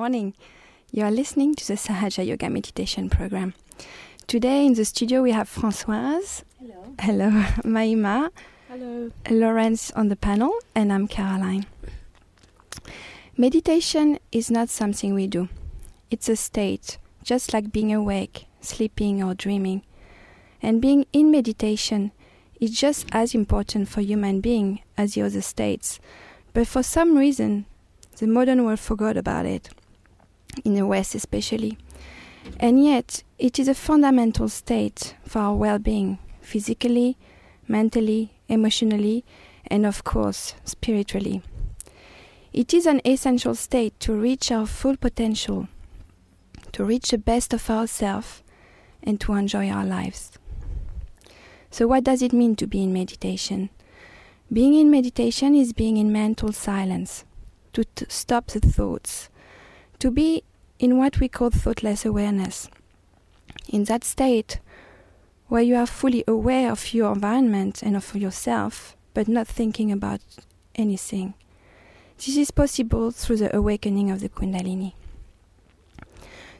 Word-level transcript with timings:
morning. 0.00 0.32
You 0.92 1.04
are 1.04 1.10
listening 1.10 1.54
to 1.56 1.66
the 1.68 1.74
Sahaja 1.74 2.26
Yoga 2.26 2.48
Meditation 2.48 3.10
Program. 3.10 3.52
Today 4.26 4.64
in 4.64 4.72
the 4.72 4.86
studio 4.86 5.20
we 5.20 5.32
have 5.32 5.46
Françoise. 5.46 6.42
Hello. 6.58 6.94
Hello. 6.98 7.28
Mahima. 7.74 8.30
Hello. 8.70 9.10
Lawrence 9.28 9.90
on 9.90 10.08
the 10.08 10.16
panel, 10.16 10.54
and 10.74 10.90
I'm 10.90 11.06
Caroline. 11.06 11.66
Meditation 13.36 14.18
is 14.32 14.50
not 14.50 14.70
something 14.70 15.12
we 15.12 15.26
do, 15.26 15.50
it's 16.10 16.30
a 16.30 16.36
state, 16.36 16.96
just 17.22 17.52
like 17.52 17.70
being 17.70 17.92
awake, 17.92 18.46
sleeping, 18.62 19.22
or 19.22 19.34
dreaming. 19.34 19.82
And 20.62 20.80
being 20.80 21.04
in 21.12 21.30
meditation 21.30 22.12
is 22.58 22.70
just 22.70 23.06
as 23.12 23.34
important 23.34 23.90
for 23.90 24.00
human 24.00 24.40
being 24.40 24.80
as 24.96 25.12
the 25.12 25.20
other 25.20 25.42
states. 25.42 26.00
But 26.54 26.66
for 26.66 26.82
some 26.82 27.18
reason, 27.18 27.66
the 28.16 28.26
modern 28.26 28.64
world 28.64 28.80
forgot 28.80 29.18
about 29.18 29.44
it, 29.44 29.68
in 30.64 30.74
the 30.74 30.86
West 30.86 31.14
especially. 31.14 31.78
And 32.58 32.84
yet, 32.84 33.22
it 33.38 33.58
is 33.58 33.68
a 33.68 33.74
fundamental 33.74 34.48
state 34.48 35.14
for 35.24 35.40
our 35.40 35.54
well 35.54 35.78
being, 35.78 36.18
physically, 36.40 37.16
mentally, 37.68 38.32
emotionally, 38.48 39.24
and 39.66 39.86
of 39.86 40.04
course, 40.04 40.54
spiritually. 40.64 41.42
It 42.52 42.74
is 42.74 42.86
an 42.86 43.00
essential 43.04 43.54
state 43.54 43.98
to 44.00 44.12
reach 44.12 44.50
our 44.50 44.66
full 44.66 44.96
potential, 44.96 45.68
to 46.72 46.84
reach 46.84 47.10
the 47.10 47.18
best 47.18 47.54
of 47.54 47.70
ourselves, 47.70 48.42
and 49.02 49.20
to 49.20 49.34
enjoy 49.34 49.70
our 49.70 49.84
lives. 49.84 50.32
So, 51.70 51.86
what 51.86 52.04
does 52.04 52.22
it 52.22 52.32
mean 52.32 52.56
to 52.56 52.66
be 52.66 52.82
in 52.82 52.92
meditation? 52.92 53.70
Being 54.52 54.74
in 54.74 54.90
meditation 54.90 55.54
is 55.54 55.72
being 55.72 55.96
in 55.96 56.10
mental 56.10 56.52
silence, 56.52 57.24
to 57.72 57.84
t- 57.84 58.06
stop 58.08 58.48
the 58.48 58.58
thoughts, 58.58 59.28
to 60.00 60.10
be 60.10 60.42
in 60.80 60.96
what 60.96 61.20
we 61.20 61.28
call 61.28 61.50
thoughtless 61.50 62.06
awareness. 62.06 62.68
In 63.68 63.84
that 63.84 64.02
state, 64.02 64.58
where 65.48 65.62
you 65.62 65.76
are 65.76 65.86
fully 65.86 66.24
aware 66.26 66.72
of 66.72 66.94
your 66.94 67.12
environment 67.12 67.82
and 67.82 67.94
of 67.94 68.16
yourself, 68.16 68.96
but 69.12 69.28
not 69.28 69.46
thinking 69.46 69.92
about 69.92 70.20
anything. 70.74 71.34
This 72.16 72.36
is 72.36 72.50
possible 72.50 73.10
through 73.10 73.36
the 73.36 73.54
awakening 73.54 74.10
of 74.10 74.20
the 74.20 74.30
Kundalini. 74.30 74.94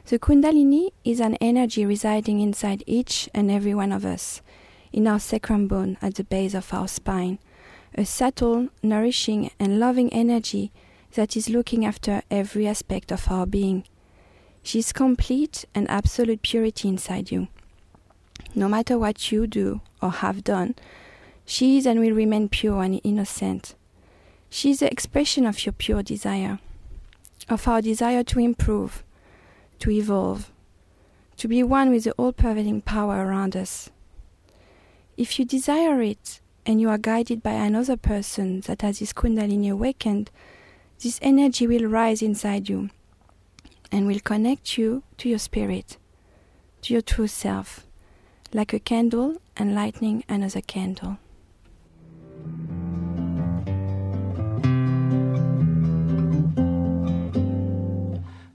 The 0.05 0.19
Kundalini 0.19 0.89
is 1.03 1.19
an 1.19 1.35
energy 1.41 1.85
residing 1.85 2.41
inside 2.41 2.83
each 2.85 3.27
and 3.33 3.49
every 3.49 3.73
one 3.73 3.91
of 3.91 4.05
us, 4.05 4.41
in 4.93 5.07
our 5.07 5.19
sacrum 5.19 5.67
bone 5.67 5.97
at 5.99 6.15
the 6.15 6.23
base 6.23 6.53
of 6.53 6.71
our 6.73 6.87
spine, 6.87 7.39
a 7.95 8.05
subtle, 8.05 8.69
nourishing, 8.83 9.49
and 9.59 9.79
loving 9.79 10.13
energy 10.13 10.71
that 11.13 11.35
is 11.35 11.49
looking 11.49 11.85
after 11.85 12.21
every 12.29 12.67
aspect 12.67 13.11
of 13.11 13.31
our 13.31 13.47
being. 13.47 13.83
She 14.63 14.79
is 14.79 14.93
complete 14.93 15.65
and 15.73 15.89
absolute 15.89 16.41
purity 16.41 16.87
inside 16.87 17.31
you. 17.31 17.47
No 18.53 18.67
matter 18.67 18.97
what 18.97 19.31
you 19.31 19.47
do 19.47 19.81
or 20.01 20.11
have 20.11 20.43
done, 20.43 20.75
she 21.45 21.77
is 21.77 21.85
and 21.85 21.99
will 21.99 22.13
remain 22.13 22.49
pure 22.49 22.83
and 22.83 23.01
innocent. 23.03 23.75
She 24.49 24.71
is 24.71 24.79
the 24.79 24.91
expression 24.91 25.45
of 25.45 25.65
your 25.65 25.73
pure 25.73 26.03
desire, 26.03 26.59
of 27.49 27.67
our 27.67 27.81
desire 27.81 28.23
to 28.25 28.39
improve, 28.39 29.03
to 29.79 29.89
evolve, 29.89 30.51
to 31.37 31.47
be 31.47 31.63
one 31.63 31.89
with 31.89 32.03
the 32.03 32.11
all 32.13 32.33
pervading 32.33 32.81
power 32.81 33.25
around 33.25 33.55
us. 33.55 33.89
If 35.17 35.39
you 35.39 35.45
desire 35.45 36.01
it 36.01 36.39
and 36.65 36.79
you 36.79 36.89
are 36.89 36.97
guided 36.97 37.41
by 37.41 37.53
another 37.53 37.97
person 37.97 38.61
that 38.61 38.81
has 38.81 38.99
his 38.99 39.13
Kundalini 39.13 39.71
awakened, 39.71 40.29
this 41.01 41.19
energy 41.21 41.65
will 41.65 41.85
rise 41.85 42.21
inside 42.21 42.69
you 42.69 42.89
and 43.91 44.07
will 44.07 44.19
connect 44.19 44.77
you 44.77 45.03
to 45.17 45.29
your 45.29 45.39
spirit, 45.39 45.97
to 46.81 46.93
your 46.93 47.01
true 47.01 47.27
self, 47.27 47.85
like 48.53 48.73
a 48.73 48.79
candle 48.79 49.41
enlightening 49.59 50.23
another 50.29 50.61
candle. 50.61 51.17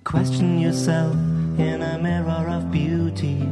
Question 0.05 0.59
yourself 0.59 1.15
in 1.59 1.83
a 1.83 1.99
mirror 1.99 2.49
of 2.49 2.71
beauty. 2.71 3.49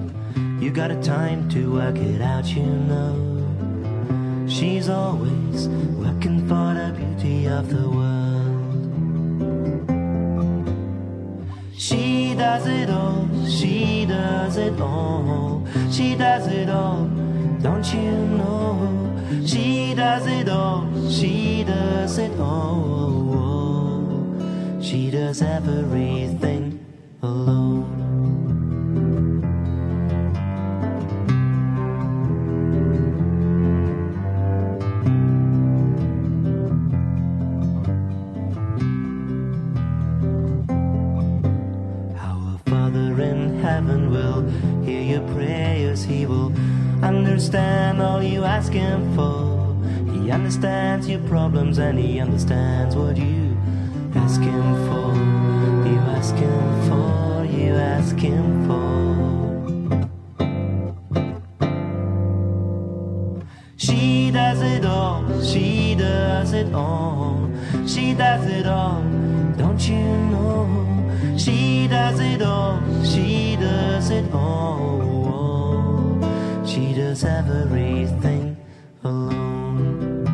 You 0.60 0.70
got 0.70 0.90
a 0.90 1.00
time 1.02 1.48
to 1.50 1.72
work 1.72 1.96
it 1.96 2.20
out, 2.20 2.46
you 2.46 2.64
know. 2.64 4.46
She's 4.48 4.88
always 4.88 5.68
working 5.98 6.46
for 6.48 6.74
the 6.74 6.94
beauty 6.96 7.48
of 7.48 7.68
the 7.68 7.88
world. 7.90 8.33
She 12.34 12.40
does 12.40 12.66
it 12.66 12.90
all, 12.90 13.28
she 13.48 14.06
does 14.06 14.56
it 14.56 14.80
all, 14.80 15.64
she 15.92 16.16
does 16.16 16.48
it 16.48 16.68
all, 16.68 17.04
don't 17.62 17.86
you 17.94 18.10
know? 18.10 19.46
She 19.46 19.94
does 19.94 20.26
it 20.26 20.48
all, 20.48 20.84
she 21.08 21.62
does 21.62 22.18
it 22.18 22.36
all. 22.40 23.62
She 24.82 25.12
does 25.12 25.42
everything 25.42 26.84
alone. 27.22 28.13
Understand 47.04 48.00
all 48.00 48.22
you 48.22 48.44
ask 48.44 48.72
Him 48.72 49.14
for. 49.14 49.76
He 50.12 50.30
understands 50.30 51.06
your 51.06 51.20
problems 51.28 51.78
and 51.78 51.98
He 51.98 52.18
understands 52.18 52.96
what 52.96 53.16
you 53.16 53.56
ask 54.14 54.40
Him 54.40 54.74
for. 54.88 55.12
You 55.86 55.98
ask 56.16 56.34
Him 56.34 56.82
for, 56.88 57.44
you 57.44 57.74
ask 57.74 58.16
Him 58.16 58.66
for. 58.66 58.84
She 63.76 64.30
does 64.30 64.62
it 64.62 64.84
all, 64.86 65.42
she 65.42 65.94
does 65.94 66.52
it 66.54 66.72
all, 66.72 67.50
she 67.86 68.14
does 68.14 68.46
it 68.46 68.66
all, 68.66 69.02
don't 69.58 69.88
you 69.88 70.04
know? 70.32 71.36
She 71.36 71.86
does 71.86 72.18
it 72.20 72.40
all, 72.40 72.80
she 73.04 73.56
does 73.56 74.08
it 74.10 74.32
all, 74.32 75.03
does 77.14 77.24
everything 77.24 78.56
alone. 79.04 80.26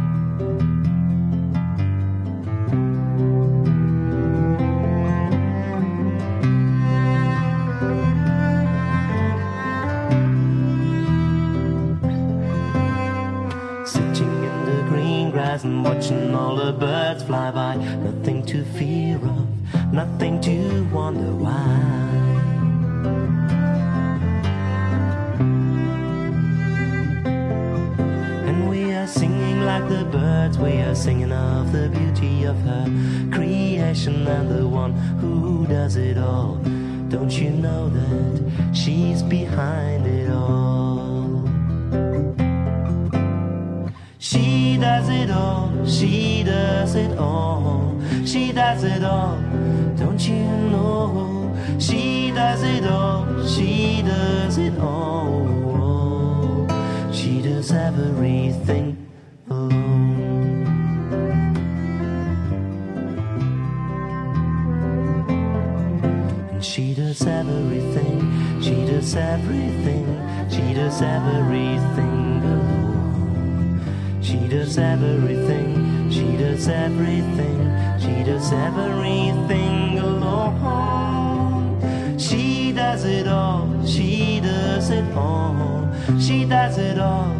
Sitting 13.85 14.45
in 14.45 14.65
the 14.65 14.87
green 14.89 15.31
grass 15.31 15.65
and 15.65 15.85
watching 15.85 16.35
all 16.35 16.57
the 16.57 16.73
birds 16.73 17.23
fly 17.25 17.51
by. 17.51 17.77
Nothing 17.77 18.43
to 18.47 18.65
fear 18.65 19.17
of, 19.17 19.93
nothing 19.93 20.41
to 20.41 20.85
wonder 20.95 21.35
why. 21.35 22.20
The 29.91 30.05
birds, 30.05 30.57
we 30.57 30.79
are 30.83 30.95
singing 30.95 31.33
of 31.33 31.73
the 31.73 31.89
beauty 31.89 32.45
of 32.45 32.57
her 32.61 32.85
creation 33.33 34.25
and 34.29 34.49
the 34.49 34.65
one 34.67 34.93
who 35.21 35.67
does 35.67 35.97
it 35.97 36.17
all. 36.17 36.55
Don't 37.09 37.33
you 37.33 37.51
know 37.51 37.89
that 37.89 38.73
she's 38.73 39.21
behind 39.25 40.07
it 40.07 40.31
all? 40.31 41.45
She 44.19 44.77
does 44.77 45.09
it 45.09 45.31
all, 45.31 45.73
she 45.85 46.45
does 46.45 46.95
it 46.95 47.19
all, 47.19 48.01
she 48.25 48.53
does 48.53 48.85
it 48.85 49.03
all, 49.03 49.39
don't 49.97 50.21
you 50.21 50.45
know? 50.71 51.53
She 51.81 52.31
does 52.31 52.63
it 52.63 52.85
all, 52.85 53.27
she 53.45 54.03
does 54.03 54.57
it 54.57 54.79
all, 54.79 56.69
she 57.13 57.43
does 57.43 57.73
everything 57.73 58.90
does 69.01 69.17
everything, 69.17 70.05
she 70.51 70.75
does 70.75 71.01
everything 71.01 72.43
alone. 72.45 73.81
She 74.21 74.47
does 74.47 74.77
everything, 74.77 76.11
She 76.11 76.37
does 76.37 76.69
everything, 76.69 77.73
she 77.99 78.23
does 78.25 78.53
everything 78.53 79.99
alone. 80.01 81.79
She 82.19 82.73
does 82.73 83.07
it 83.07 83.27
all, 83.27 83.67
she 83.87 84.39
does 84.41 84.91
it 84.91 85.11
all, 85.17 85.89
she 86.21 86.45
does 86.45 86.77
it 86.77 86.99
all. 86.99 87.35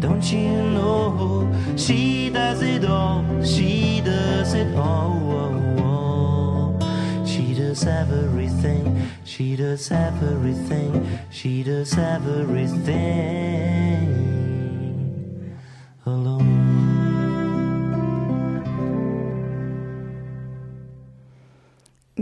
Don't 0.00 0.30
you 0.30 0.50
know? 0.76 1.50
She 1.78 2.28
does 2.28 2.60
it 2.60 2.84
all, 2.84 3.24
she 3.42 4.02
does 4.04 4.52
it 4.52 4.76
all. 4.76 5.16
She 7.24 7.54
does 7.54 7.86
everything, 7.86 8.87
she 9.38 9.54
does 9.54 9.92
everything, 9.92 11.06
she 11.30 11.62
does 11.62 11.96
everything 11.96 12.88
alone. 16.04 16.58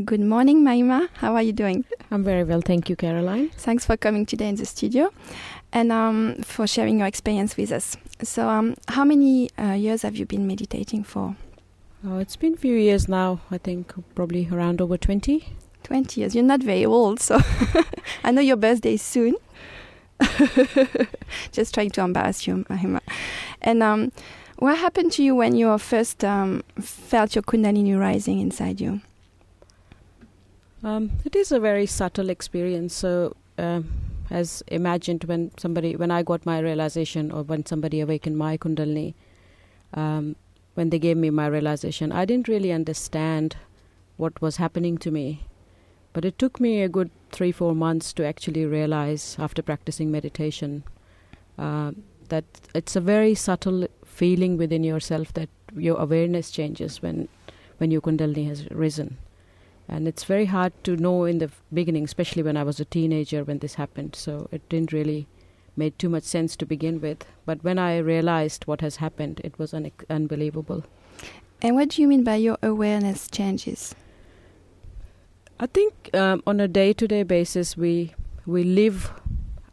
Good 0.04 0.20
morning, 0.20 0.62
Mahima. 0.62 1.08
How 1.14 1.34
are 1.34 1.42
you 1.42 1.54
doing? 1.54 1.86
I'm 2.10 2.22
very 2.22 2.44
well, 2.44 2.60
thank 2.60 2.90
you, 2.90 2.96
Caroline. 2.96 3.48
Thanks 3.56 3.86
for 3.86 3.96
coming 3.96 4.26
today 4.26 4.50
in 4.50 4.56
the 4.56 4.66
studio 4.66 5.10
and 5.72 5.90
um, 5.90 6.34
for 6.42 6.66
sharing 6.66 6.98
your 6.98 7.06
experience 7.06 7.56
with 7.56 7.72
us. 7.72 7.96
So, 8.22 8.46
um, 8.50 8.74
how 8.88 9.06
many 9.06 9.48
uh, 9.58 9.72
years 9.72 10.02
have 10.02 10.16
you 10.16 10.26
been 10.26 10.46
meditating 10.46 11.04
for? 11.04 11.34
Oh, 12.06 12.18
it's 12.18 12.36
been 12.36 12.52
a 12.52 12.58
few 12.58 12.76
years 12.76 13.08
now, 13.08 13.40
I 13.50 13.56
think 13.56 13.94
probably 14.14 14.50
around 14.52 14.82
over 14.82 14.98
20. 14.98 15.56
20 15.86 16.20
years. 16.20 16.34
You're 16.34 16.44
not 16.44 16.62
very 16.62 16.84
old, 16.84 17.20
so 17.20 17.40
I 18.24 18.32
know 18.32 18.40
your 18.40 18.56
birthday 18.56 18.94
is 18.94 19.02
soon. 19.02 19.36
Just 21.52 21.74
trying 21.74 21.90
to 21.90 22.00
embarrass 22.00 22.46
you, 22.46 22.64
Mahima. 22.68 23.00
And 23.62 23.82
um, 23.84 24.10
what 24.58 24.78
happened 24.78 25.12
to 25.12 25.22
you 25.22 25.36
when 25.36 25.54
you 25.54 25.78
first 25.78 26.24
um, 26.24 26.64
felt 26.80 27.36
your 27.36 27.42
Kundalini 27.42 27.98
rising 27.98 28.40
inside 28.40 28.80
you? 28.80 29.00
Um, 30.82 31.12
it 31.24 31.36
is 31.36 31.52
a 31.52 31.60
very 31.60 31.86
subtle 31.86 32.30
experience. 32.30 32.92
So, 32.92 33.36
um, 33.56 33.88
as 34.28 34.64
imagined 34.66 35.24
when 35.24 35.52
somebody, 35.56 35.94
when 35.94 36.10
I 36.10 36.24
got 36.24 36.44
my 36.44 36.58
realization, 36.58 37.30
or 37.30 37.44
when 37.44 37.64
somebody 37.64 38.00
awakened 38.00 38.36
my 38.36 38.56
Kundalini, 38.56 39.14
um, 39.94 40.34
when 40.74 40.90
they 40.90 40.98
gave 40.98 41.16
me 41.16 41.30
my 41.30 41.46
realization, 41.46 42.10
I 42.10 42.24
didn't 42.24 42.48
really 42.48 42.72
understand 42.72 43.56
what 44.16 44.40
was 44.42 44.56
happening 44.56 44.98
to 44.98 45.12
me. 45.12 45.44
But 46.16 46.24
it 46.24 46.38
took 46.38 46.60
me 46.60 46.80
a 46.80 46.88
good 46.88 47.10
three, 47.30 47.52
four 47.52 47.74
months 47.74 48.14
to 48.14 48.24
actually 48.24 48.64
realize 48.64 49.36
after 49.38 49.60
practicing 49.60 50.10
meditation 50.10 50.82
uh, 51.58 51.92
that 52.30 52.46
it's 52.74 52.96
a 52.96 53.02
very 53.02 53.34
subtle 53.34 53.86
feeling 54.02 54.56
within 54.56 54.82
yourself 54.82 55.34
that 55.34 55.50
your 55.76 55.98
awareness 55.98 56.50
changes 56.50 57.02
when, 57.02 57.28
when 57.76 57.90
your 57.90 58.00
Kundalini 58.00 58.48
has 58.48 58.66
risen. 58.70 59.18
And 59.90 60.08
it's 60.08 60.24
very 60.24 60.46
hard 60.46 60.72
to 60.84 60.96
know 60.96 61.26
in 61.26 61.36
the 61.36 61.50
beginning, 61.70 62.04
especially 62.04 62.42
when 62.42 62.56
I 62.56 62.62
was 62.62 62.80
a 62.80 62.86
teenager 62.86 63.44
when 63.44 63.58
this 63.58 63.74
happened. 63.74 64.16
So 64.16 64.48
it 64.50 64.66
didn't 64.70 64.94
really 64.94 65.26
made 65.76 65.98
too 65.98 66.08
much 66.08 66.24
sense 66.24 66.56
to 66.56 66.64
begin 66.64 66.98
with. 66.98 67.26
But 67.44 67.62
when 67.62 67.78
I 67.78 67.98
realized 67.98 68.64
what 68.66 68.80
has 68.80 68.96
happened, 68.96 69.42
it 69.44 69.58
was 69.58 69.74
un- 69.74 69.92
unbelievable. 70.08 70.82
And 71.60 71.76
what 71.76 71.90
do 71.90 72.00
you 72.00 72.08
mean 72.08 72.24
by 72.24 72.36
your 72.36 72.56
awareness 72.62 73.28
changes? 73.28 73.94
I 75.58 75.66
think 75.66 76.10
um, 76.12 76.42
on 76.46 76.60
a 76.60 76.68
day-to-day 76.68 77.22
basis, 77.22 77.76
we 77.78 78.14
we 78.44 78.62
live 78.62 79.10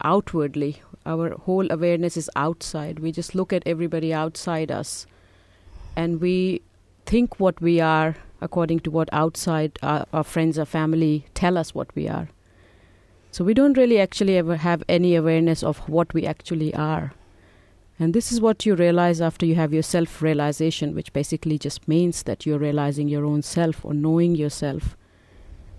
outwardly. 0.02 0.82
Our 1.06 1.32
whole 1.32 1.70
awareness 1.70 2.16
is 2.16 2.30
outside. 2.38 3.00
We 3.00 3.12
just 3.12 3.36
look 3.36 3.52
at 3.52 3.64
everybody 3.66 4.14
outside 4.14 4.72
us, 4.72 5.06
and 5.98 6.22
we 6.22 6.62
think 7.06 7.38
what 7.38 7.60
we 7.62 7.82
are 7.82 8.16
according 8.40 8.80
to 8.82 8.92
what 8.92 9.10
outside 9.12 9.78
our, 9.84 10.06
our 10.14 10.24
friends 10.24 10.58
or 10.58 10.66
family 10.66 11.26
tell 11.34 11.58
us 11.58 11.76
what 11.76 11.94
we 11.96 12.08
are. 12.08 12.30
So 13.32 13.44
we 13.44 13.54
don't 13.54 13.78
really 13.78 14.00
actually 14.00 14.38
ever 14.38 14.56
have 14.56 14.84
any 14.88 15.16
awareness 15.16 15.64
of 15.64 15.80
what 15.90 16.14
we 16.14 16.26
actually 16.26 16.74
are. 16.76 17.14
And 18.00 18.14
this 18.14 18.32
is 18.32 18.40
what 18.40 18.66
you 18.66 18.76
realize 18.76 19.20
after 19.20 19.46
you 19.46 19.56
have 19.56 19.74
your 19.74 19.84
self 19.84 20.22
realization, 20.22 20.96
which 20.96 21.12
basically 21.12 21.58
just 21.58 21.90
means 21.90 22.24
that 22.24 22.46
you're 22.46 22.58
realizing 22.58 23.10
your 23.10 23.26
own 23.26 23.42
self 23.42 23.84
or 23.84 23.94
knowing 23.94 24.36
yourself. 24.36 24.96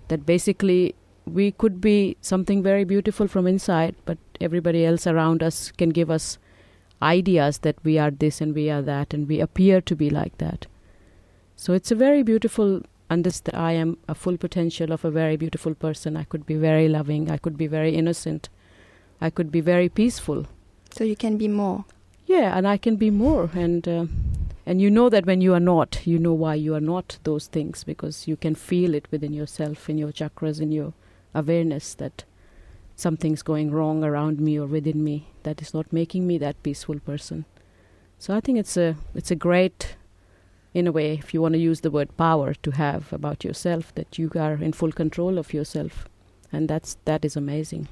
That 0.08 0.26
basically 0.26 0.94
we 1.26 1.52
could 1.52 1.80
be 1.80 2.16
something 2.20 2.62
very 2.62 2.84
beautiful 2.84 3.28
from 3.28 3.46
inside, 3.46 3.96
but 4.04 4.18
everybody 4.40 4.84
else 4.84 5.06
around 5.06 5.42
us 5.42 5.72
can 5.72 5.90
give 5.90 6.10
us 6.10 6.38
ideas 7.02 7.58
that 7.58 7.76
we 7.84 7.98
are 7.98 8.10
this 8.10 8.40
and 8.40 8.54
we 8.54 8.70
are 8.70 8.82
that, 8.82 9.14
and 9.14 9.28
we 9.28 9.40
appear 9.40 9.80
to 9.80 9.96
be 9.96 10.10
like 10.10 10.36
that. 10.38 10.66
So 11.56 11.72
it's 11.72 11.90
a 11.90 11.94
very 11.94 12.22
beautiful 12.22 12.82
understand 13.10 13.56
I 13.56 13.72
am 13.72 13.98
a 14.08 14.14
full 14.14 14.36
potential 14.36 14.92
of 14.92 15.04
a 15.04 15.10
very 15.10 15.36
beautiful 15.36 15.74
person. 15.74 16.16
I 16.16 16.24
could 16.24 16.46
be 16.46 16.54
very 16.54 16.88
loving. 16.88 17.30
I 17.30 17.38
could 17.38 17.56
be 17.56 17.66
very 17.66 17.94
innocent. 17.94 18.48
I 19.20 19.30
could 19.30 19.50
be 19.50 19.60
very 19.60 19.88
peaceful. 19.88 20.46
So 20.90 21.04
you 21.04 21.16
can 21.16 21.36
be 21.36 21.48
more. 21.48 21.84
Yeah, 22.26 22.56
and 22.56 22.66
I 22.66 22.76
can 22.76 22.96
be 22.96 23.10
more. 23.10 23.50
And 23.54 23.86
uh, 23.86 24.06
and 24.66 24.80
you 24.80 24.90
know 24.90 25.08
that 25.08 25.26
when 25.26 25.40
you 25.40 25.52
are 25.54 25.60
not, 25.60 26.06
you 26.06 26.18
know 26.18 26.32
why 26.32 26.54
you 26.54 26.74
are 26.74 26.80
not 26.80 27.18
those 27.24 27.46
things 27.46 27.84
because 27.84 28.26
you 28.26 28.36
can 28.36 28.54
feel 28.54 28.94
it 28.94 29.06
within 29.10 29.32
yourself, 29.32 29.90
in 29.90 29.98
your 29.98 30.12
chakras, 30.12 30.60
in 30.60 30.72
your 30.72 30.94
awareness 31.34 31.94
that 31.94 32.24
something's 32.96 33.42
going 33.42 33.70
wrong 33.70 34.04
around 34.04 34.40
me 34.40 34.58
or 34.58 34.66
within 34.66 35.02
me 35.02 35.28
that 35.42 35.60
is 35.60 35.74
not 35.74 35.92
making 35.92 36.26
me 36.26 36.38
that 36.38 36.62
peaceful 36.62 36.98
person. 37.00 37.44
So 38.18 38.34
I 38.34 38.40
think 38.40 38.58
it's 38.58 38.76
a 38.76 38.96
it's 39.14 39.30
a 39.30 39.36
great 39.36 39.96
in 40.74 40.88
a 40.88 40.92
way, 40.92 41.12
if 41.12 41.32
you 41.32 41.40
want 41.40 41.54
to 41.54 41.58
use 41.60 41.82
the 41.82 41.90
word 41.90 42.16
power 42.16 42.52
to 42.52 42.70
have 42.72 43.12
about 43.12 43.44
yourself, 43.44 43.94
that 43.94 44.18
you 44.18 44.30
are 44.34 44.54
in 44.54 44.72
full 44.72 44.90
control 44.90 45.38
of 45.38 45.54
yourself, 45.54 46.08
and 46.52 46.68
that's 46.68 46.96
that 47.04 47.24
is 47.24 47.36
amazing. 47.36 47.88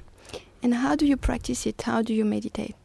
And 0.61 0.73
how 0.75 0.95
do 0.95 1.05
you 1.05 1.15
practice 1.17 1.65
it? 1.65 1.81
How 1.81 2.01
do 2.01 2.13
you 2.13 2.25
meditate? 2.25 2.75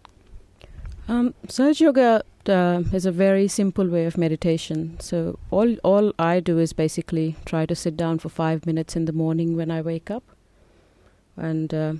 Um, 1.10 1.34
Sahaja 1.46 1.80
Yoga 1.80 2.22
uh, 2.48 2.82
is 2.92 3.06
a 3.06 3.10
very 3.12 3.48
simple 3.48 3.88
way 3.88 4.04
of 4.04 4.18
meditation. 4.18 5.00
So 5.00 5.38
all 5.50 5.76
all 5.82 6.12
I 6.18 6.40
do 6.40 6.58
is 6.58 6.74
basically 6.74 7.36
try 7.46 7.64
to 7.64 7.74
sit 7.74 7.96
down 7.96 8.18
for 8.18 8.28
five 8.28 8.66
minutes 8.66 8.94
in 8.94 9.06
the 9.06 9.12
morning 9.12 9.56
when 9.56 9.70
I 9.70 9.80
wake 9.80 10.10
up, 10.10 10.22
and 11.34 11.72
uh, 11.72 11.94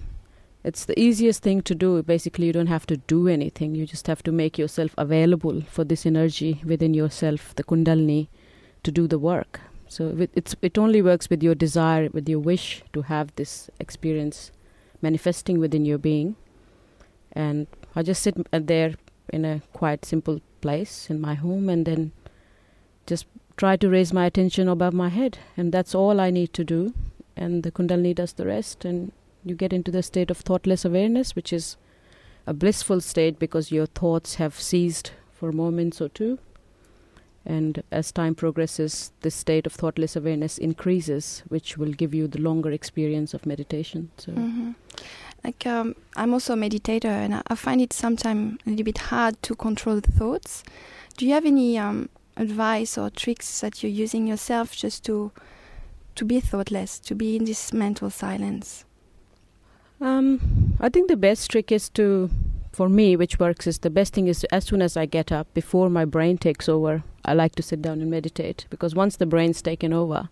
it's 0.62 0.85
the 0.85 0.99
easiest 1.00 1.43
thing 1.43 1.62
to 1.62 1.75
do. 1.75 2.03
Basically, 2.03 2.47
you 2.49 2.53
don't 2.53 2.67
have 2.67 2.87
to 2.88 2.99
do 2.99 3.29
anything. 3.29 3.75
You 3.75 3.87
just 3.87 4.07
have 4.09 4.23
to 4.25 4.33
make 4.33 4.59
yourself 4.59 4.95
available 4.99 5.62
for 5.62 5.85
this 5.85 6.05
energy 6.05 6.61
within 6.62 6.93
yourself, 6.93 7.55
the 7.55 7.65
Kundalini, 7.65 8.29
to 8.83 8.93
do 8.93 9.07
the 9.07 9.19
work. 9.19 9.61
So 9.88 10.29
it's 10.35 10.55
it 10.61 10.77
only 10.77 11.00
works 11.00 11.31
with 11.31 11.43
your 11.43 11.55
desire, 11.55 12.11
with 12.12 12.29
your 12.29 12.41
wish 12.41 12.83
to 12.93 13.03
have 13.03 13.35
this 13.37 13.71
experience 13.81 14.53
manifesting 15.00 15.59
within 15.59 15.87
your 15.87 15.99
being. 15.99 16.37
And 17.33 17.67
I 17.95 18.02
just 18.02 18.23
sit 18.23 18.37
uh, 18.52 18.61
there 18.62 18.95
in 19.30 19.45
a 19.45 19.62
quite 19.73 20.04
simple 20.04 20.40
place 20.61 21.11
in 21.11 21.21
my 21.21 21.35
home, 21.35 21.68
and 21.68 21.87
then 21.87 22.12
just 23.07 23.26
try 23.57 23.76
to 23.76 23.88
raise 23.88 24.12
my 24.12 24.26
attention 24.26 24.68
above 24.68 24.95
my 24.95 25.09
head, 25.09 25.38
and 25.57 25.73
that's 25.73 25.95
all 25.95 26.21
I 26.21 26.30
need 26.30 26.52
to 26.54 26.64
do. 26.64 26.95
And 27.37 27.62
the 27.62 27.71
Kundalini 27.71 28.14
does 28.14 28.33
the 28.33 28.47
rest, 28.47 28.85
and 28.85 29.12
you 29.45 29.54
get 29.54 29.73
into 29.73 29.90
the 29.90 30.02
state 30.02 30.30
of 30.30 30.38
thoughtless 30.38 30.85
awareness, 30.85 31.35
which 31.37 31.52
is 31.52 31.76
a 32.47 32.54
blissful 32.54 33.00
state 33.00 33.38
because 33.38 33.71
your 33.71 33.87
thoughts 33.87 34.37
have 34.37 34.59
ceased 34.59 35.12
for 35.33 35.52
moments 35.52 36.00
or 36.00 36.09
two. 36.09 36.38
And 37.49 37.83
as 37.90 38.12
time 38.12 38.35
progresses, 38.35 39.11
this 39.23 39.35
state 39.35 39.67
of 39.67 39.73
thoughtless 39.73 40.17
awareness 40.17 40.59
increases, 40.59 41.43
which 41.49 41.78
will 41.78 41.93
give 41.93 42.14
you 42.14 42.28
the 42.28 42.40
longer 42.40 42.71
experience 42.71 43.33
of 43.33 43.47
meditation. 43.47 44.11
So, 44.19 44.33
mm-hmm. 44.33 44.73
like 45.43 45.67
um, 45.67 45.95
I'm 46.14 46.35
also 46.35 46.52
a 46.52 46.57
meditator, 46.57 47.07
and 47.07 47.37
I, 47.37 47.43
I 47.47 47.55
find 47.55 47.81
it 47.81 47.95
sometimes 47.95 48.59
a 48.67 48.71
little 48.71 48.85
bit 48.85 48.99
hard 48.99 49.43
to 49.45 49.55
control 49.55 49.99
the 50.00 50.12
thoughts. 50.12 50.62
Do 51.17 51.26
you 51.26 51.33
have 51.33 51.47
any 51.47 51.78
um, 51.78 52.11
advice 52.37 52.99
or 52.99 53.09
tricks 53.09 53.61
that 53.62 53.83
you're 53.83 53.90
using 53.90 54.26
yourself 54.26 54.76
just 54.76 55.05
to 55.07 55.33
to 56.17 56.25
be 56.25 56.40
thoughtless, 56.40 56.99
to 56.99 57.14
be 57.14 57.37
in 57.37 57.45
this 57.45 57.73
mental 57.73 58.11
silence? 58.11 58.85
Um, 60.00 60.76
I 60.81 60.88
think 60.88 61.09
the 61.09 61.17
best 61.17 61.50
trick 61.50 61.73
is 61.73 61.88
to, 61.90 62.28
for 62.73 62.89
me, 62.89 63.17
which 63.17 63.39
works 63.39 63.67
is 63.67 63.79
the 63.79 63.91
best 63.91 64.15
thing 64.15 64.29
is 64.29 64.45
as 64.45 64.65
soon 64.65 64.83
as 64.83 64.97
I 64.97 65.07
get 65.07 65.33
up, 65.33 65.53
before 65.55 65.89
my 65.91 66.05
brain 66.05 66.39
takes 66.39 66.69
over, 66.69 67.03
I 67.25 67.35
like 67.35 67.55
to 67.57 67.63
sit 67.63 67.83
down 67.83 68.01
and 68.01 68.11
meditate 68.11 68.67
because 68.71 68.95
once 68.95 69.17
the 69.17 69.27
brain's 69.27 69.63
taken 69.63 69.93
over, 69.93 70.29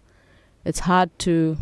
it's 0.65 0.81
hard 0.81 1.17
to 1.21 1.57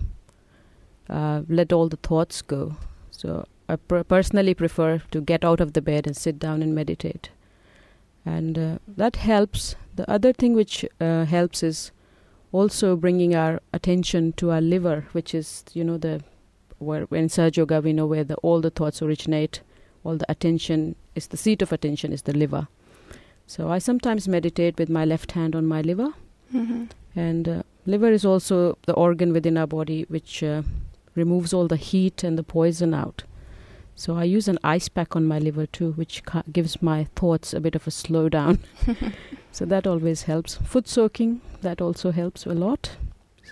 uh, 1.09 1.43
let 1.49 1.73
all 1.73 1.89
the 1.89 1.97
thoughts 1.97 2.43
go. 2.43 2.77
So 3.11 3.47
I 3.69 3.77
pr- 3.77 4.01
personally 4.01 4.55
prefer 4.55 5.03
to 5.11 5.21
get 5.21 5.45
out 5.45 5.61
of 5.61 5.73
the 5.73 5.83
bed 5.83 6.07
and 6.07 6.17
sit 6.17 6.39
down 6.39 6.63
and 6.63 6.75
meditate, 6.75 7.31
and 8.25 8.59
uh, 8.59 8.79
that 8.87 9.17
helps. 9.17 9.77
The 9.95 10.11
other 10.11 10.33
thing 10.33 10.55
which 10.55 10.85
uh, 11.01 11.25
helps 11.25 11.63
is 11.63 11.93
also 12.53 12.97
bringing 12.97 13.35
our 13.35 13.61
attention 13.73 14.33
to 14.35 14.51
our 14.51 14.61
liver, 14.61 15.07
which 15.13 15.35
is 15.35 15.65
you 15.73 15.85
know 15.85 15.99
the 15.99 16.23
where 16.79 17.03
in 17.11 17.29
Sahaja 17.29 17.59
Yoga 17.59 17.81
we 17.81 17.93
know 17.93 18.07
where 18.07 18.25
the, 18.25 18.35
all 18.37 18.61
the 18.61 18.71
thoughts 18.71 19.01
originate, 19.01 19.61
all 20.05 20.17
the 20.17 20.31
attention 20.31 20.95
is 21.15 21.29
the 21.29 21.37
seat 21.37 21.63
of 21.63 21.73
attention 21.73 22.13
is 22.13 22.23
the 22.23 22.33
liver. 22.33 22.69
So 23.47 23.71
I 23.71 23.79
sometimes 23.79 24.29
meditate 24.29 24.79
with 24.79 24.89
my 24.89 25.05
left 25.05 25.33
hand 25.33 25.55
on 25.55 25.67
my 25.67 25.81
liver, 25.83 26.13
hmm 26.51 26.85
and 27.17 27.49
uh, 27.49 27.63
liver 27.87 28.11
is 28.11 28.25
also 28.25 28.77
the 28.87 28.93
organ 28.95 29.33
within 29.33 29.57
our 29.57 29.69
body 29.69 30.05
which 30.09 30.43
uh, 30.43 30.63
removes 31.15 31.53
all 31.55 31.69
the 31.69 31.77
heat 31.77 32.25
and 32.25 32.37
the 32.37 32.43
poison 32.43 32.93
out. 32.93 33.23
So 33.95 34.17
I 34.17 34.25
use 34.25 34.49
an 34.49 34.59
ice 34.65 34.89
pack 34.89 35.15
on 35.15 35.25
my 35.25 35.39
liver 35.39 35.67
too, 35.67 35.93
which 35.93 36.25
ca- 36.25 36.43
gives 36.51 36.83
my 36.83 37.05
thoughts 37.15 37.55
a 37.55 37.61
bit 37.61 37.77
of 37.77 37.87
a 37.87 37.91
slowdown. 37.91 38.59
so 39.53 39.65
that 39.67 39.87
always 39.87 40.23
helps. 40.25 40.57
Foot 40.57 40.89
soaking 40.89 41.41
that 41.63 41.81
also 41.81 42.11
helps 42.11 42.45
a 42.47 42.55
lot. 42.55 42.97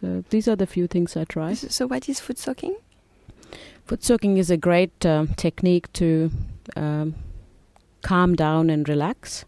So 0.01 0.25
these 0.31 0.49
are 0.49 0.57
the 0.57 0.67
few 0.67 0.89
things 0.89 1.17
I 1.17 1.25
try. 1.25 1.55
So, 1.55 1.69
so 1.69 1.87
what 1.87 2.09
is 2.09 2.19
foot 2.19 2.39
soaking? 2.39 2.75
Foot 3.85 4.05
soaking 4.05 4.37
is 4.37 4.51
a 4.51 4.57
great 4.57 5.05
um, 5.05 5.29
technique 5.35 5.93
to 5.95 6.31
um, 6.77 7.15
calm 8.03 8.35
down 8.35 8.71
and 8.71 8.89
relax. 8.89 9.45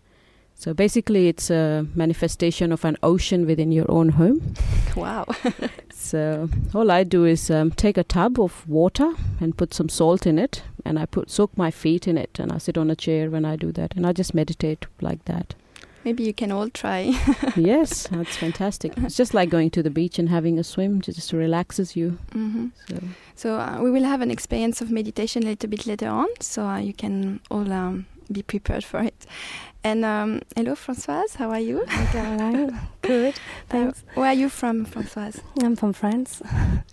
So 0.55 0.73
basically, 0.73 1.29
it's 1.29 1.51
a 1.51 1.87
manifestation 1.95 2.73
of 2.73 2.85
an 2.85 2.97
ocean 3.03 3.47
within 3.47 3.73
your 3.73 3.91
own 3.91 4.11
home. 4.11 4.55
Wow. 4.97 5.27
So 6.05 6.51
all 6.75 6.91
I 6.91 7.03
do 7.03 7.25
is 7.25 7.51
um, 7.51 7.71
take 7.71 7.97
a 7.97 8.05
tub 8.05 8.39
of 8.39 8.69
water 8.69 9.15
and 9.41 9.57
put 9.57 9.73
some 9.73 9.89
salt 9.89 10.27
in 10.27 10.39
it, 10.39 10.63
and 10.85 10.99
I 10.99 11.07
put 11.07 11.31
soak 11.31 11.57
my 11.57 11.71
feet 11.71 12.07
in 12.07 12.19
it, 12.19 12.39
and 12.39 12.53
I 12.53 12.59
sit 12.59 12.77
on 12.77 12.91
a 12.91 12.95
chair 12.95 13.31
when 13.31 13.47
I 13.47 13.57
do 13.57 13.73
that, 13.73 13.97
and 13.97 14.07
I 14.07 14.13
just 14.13 14.35
meditate 14.35 14.85
like 15.01 15.25
that. 15.25 15.55
Maybe 16.05 16.23
you 16.25 16.35
can 16.35 16.53
all 16.53 16.69
try. 16.69 17.13
yes, 17.57 18.07
that's 18.09 18.37
fantastic. 18.37 18.93
It's 18.99 19.17
just 19.17 19.33
like 19.35 19.49
going 19.51 19.71
to 19.71 19.83
the 19.83 19.91
beach 19.91 20.19
and 20.19 20.29
having 20.29 20.59
a 20.59 20.65
swim. 20.65 20.99
It 20.99 21.15
just 21.15 21.33
relaxes 21.33 21.97
you. 21.97 22.19
hmm 22.33 22.69
So 22.89 22.99
So 23.37 23.55
uh, 23.61 23.79
we 23.83 23.91
will 23.91 24.05
have 24.05 24.21
an 24.23 24.31
experience 24.31 24.81
of 24.81 24.91
meditation 24.91 25.43
a 25.45 25.47
little 25.47 25.71
bit 25.71 25.87
later 25.87 26.09
on, 26.09 26.27
so 26.41 26.65
uh, 26.67 26.79
you 26.79 26.93
can 26.93 27.41
all 27.51 27.73
um, 27.73 28.07
be 28.31 28.43
prepared 28.43 28.85
for 28.85 29.01
it. 29.01 29.27
And 29.87 30.05
um, 30.05 30.41
hello, 30.57 30.75
Françoise. 30.75 31.37
How 31.37 31.51
are 31.51 31.61
you? 31.61 31.85
Hi, 31.89 32.07
Caroline. 32.13 32.81
Good. 33.03 33.35
Thanks. 33.69 34.01
Uh, 34.01 34.21
where 34.21 34.29
are 34.29 34.35
you 34.35 34.49
from, 34.49 34.87
Françoise? 34.87 35.41
I'm 35.63 35.77
from 35.77 35.93
France. 35.93 36.41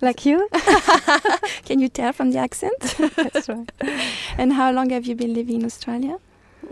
Like 0.01 0.25
you? 0.25 0.50
Can 1.65 1.80
you 1.80 1.88
tell 1.88 2.12
from 2.12 2.32
the 2.32 2.39
accent? 2.39 2.96
That's 3.15 3.48
right. 3.48 3.72
and 4.38 4.51
how 4.53 4.72
long 4.74 4.89
have 4.89 5.06
you 5.06 5.15
been 5.15 5.34
living 5.34 5.62
in 5.62 5.65
Australia? 5.65 6.18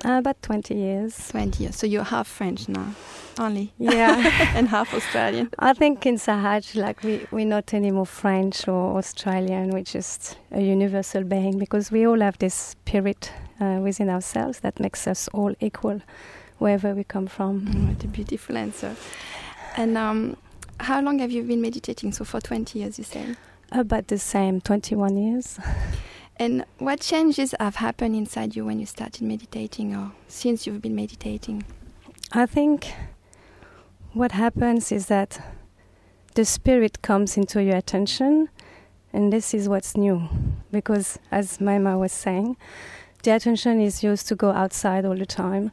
Uh, 0.05 0.19
about 0.19 0.41
20 0.41 0.75
years. 0.75 1.29
20 1.29 1.63
years. 1.63 1.75
So 1.75 1.85
you're 1.87 2.03
half 2.05 2.27
French 2.27 2.69
now, 2.69 2.93
only, 3.37 3.73
Yeah. 3.77 4.15
and 4.55 4.67
half 4.69 4.93
Australian. 4.93 5.49
I 5.59 5.73
think 5.73 6.05
in 6.05 6.15
Sahaj, 6.15 6.75
like 6.75 7.03
we, 7.03 7.25
we're 7.31 7.45
not 7.45 7.73
anymore 7.73 8.05
French 8.05 8.67
or 8.67 8.97
Australian. 8.97 9.71
We're 9.71 9.83
just 9.83 10.37
a 10.51 10.61
universal 10.61 11.23
being 11.23 11.57
because 11.59 11.91
we 11.91 12.07
all 12.07 12.19
have 12.21 12.37
this 12.37 12.53
spirit 12.53 13.31
uh, 13.59 13.79
within 13.81 14.09
ourselves 14.09 14.59
that 14.61 14.79
makes 14.79 15.05
us 15.07 15.27
all 15.33 15.53
equal 15.59 16.01
wherever 16.59 16.93
we 16.93 17.03
come 17.03 17.27
from. 17.27 17.61
Mm, 17.61 17.87
what 17.89 18.03
a 18.03 18.07
beautiful 18.07 18.57
answer. 18.57 18.95
And 19.75 19.97
um, 19.97 20.37
how 20.79 21.01
long 21.01 21.19
have 21.19 21.31
you 21.31 21.43
been 21.43 21.61
meditating? 21.61 22.13
So 22.13 22.23
for 22.25 22.39
20 22.39 22.79
years, 22.79 22.97
you 22.97 23.03
say. 23.03 23.35
About 23.71 24.07
the 24.07 24.17
same, 24.17 24.61
21 24.61 25.17
years. 25.17 25.59
And 26.39 26.63
what 26.77 27.01
changes 27.01 27.53
have 27.59 27.75
happened 27.75 28.15
inside 28.15 28.55
you 28.55 28.63
when 28.65 28.79
you 28.79 28.85
started 28.85 29.21
meditating 29.21 29.93
or 29.93 30.13
since 30.29 30.65
you've 30.65 30.81
been 30.81 30.95
meditating? 30.95 31.65
I 32.31 32.45
think 32.45 32.93
what 34.13 34.31
happens 34.31 34.91
is 34.91 35.07
that 35.07 35.41
the 36.35 36.45
spirit 36.45 37.01
comes 37.01 37.35
into 37.35 37.61
your 37.61 37.75
attention, 37.75 38.47
and 39.11 39.33
this 39.33 39.53
is 39.53 39.67
what's 39.67 39.97
new. 39.97 40.29
Because, 40.71 41.19
as 41.29 41.57
Mahima 41.57 41.99
was 41.99 42.13
saying, 42.13 42.55
the 43.23 43.31
attention 43.35 43.81
is 43.81 44.01
used 44.01 44.27
to 44.29 44.35
go 44.35 44.51
outside 44.51 45.03
all 45.03 45.17
the 45.17 45.25
time, 45.25 45.71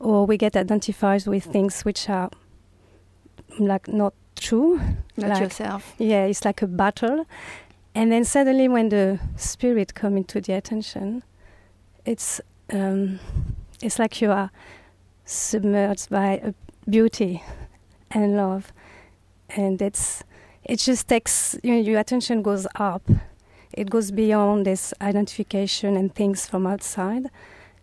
or 0.00 0.24
we 0.24 0.38
get 0.38 0.56
identified 0.56 1.26
with 1.26 1.44
things 1.44 1.82
which 1.84 2.08
are 2.08 2.30
like 3.58 3.86
not 3.88 4.14
true. 4.36 4.80
Not 5.18 5.30
Like- 5.30 5.40
yourself. 5.42 5.94
Yeah, 5.98 6.24
it's 6.24 6.44
like 6.44 6.62
a 6.62 6.66
battle. 6.66 7.26
And 7.96 8.12
then 8.12 8.26
suddenly, 8.26 8.68
when 8.68 8.90
the 8.90 9.18
spirit 9.36 9.94
come 9.94 10.18
into 10.18 10.38
the 10.38 10.52
attention, 10.52 11.22
it's 12.04 12.42
um, 12.70 13.18
it's 13.80 13.98
like 13.98 14.20
you 14.20 14.30
are 14.30 14.50
submerged 15.24 16.10
by 16.10 16.52
beauty 16.86 17.42
and 18.10 18.36
love, 18.36 18.70
and 19.48 19.80
it's 19.80 20.22
it 20.62 20.78
just 20.78 21.08
takes 21.08 21.58
you 21.62 21.72
know, 21.72 21.80
your 21.80 21.98
attention 21.98 22.42
goes 22.42 22.66
up. 22.74 23.08
It 23.72 23.88
goes 23.88 24.10
beyond 24.10 24.66
this 24.66 24.92
identification 25.00 25.96
and 25.96 26.14
things 26.14 26.46
from 26.46 26.66
outside, 26.66 27.30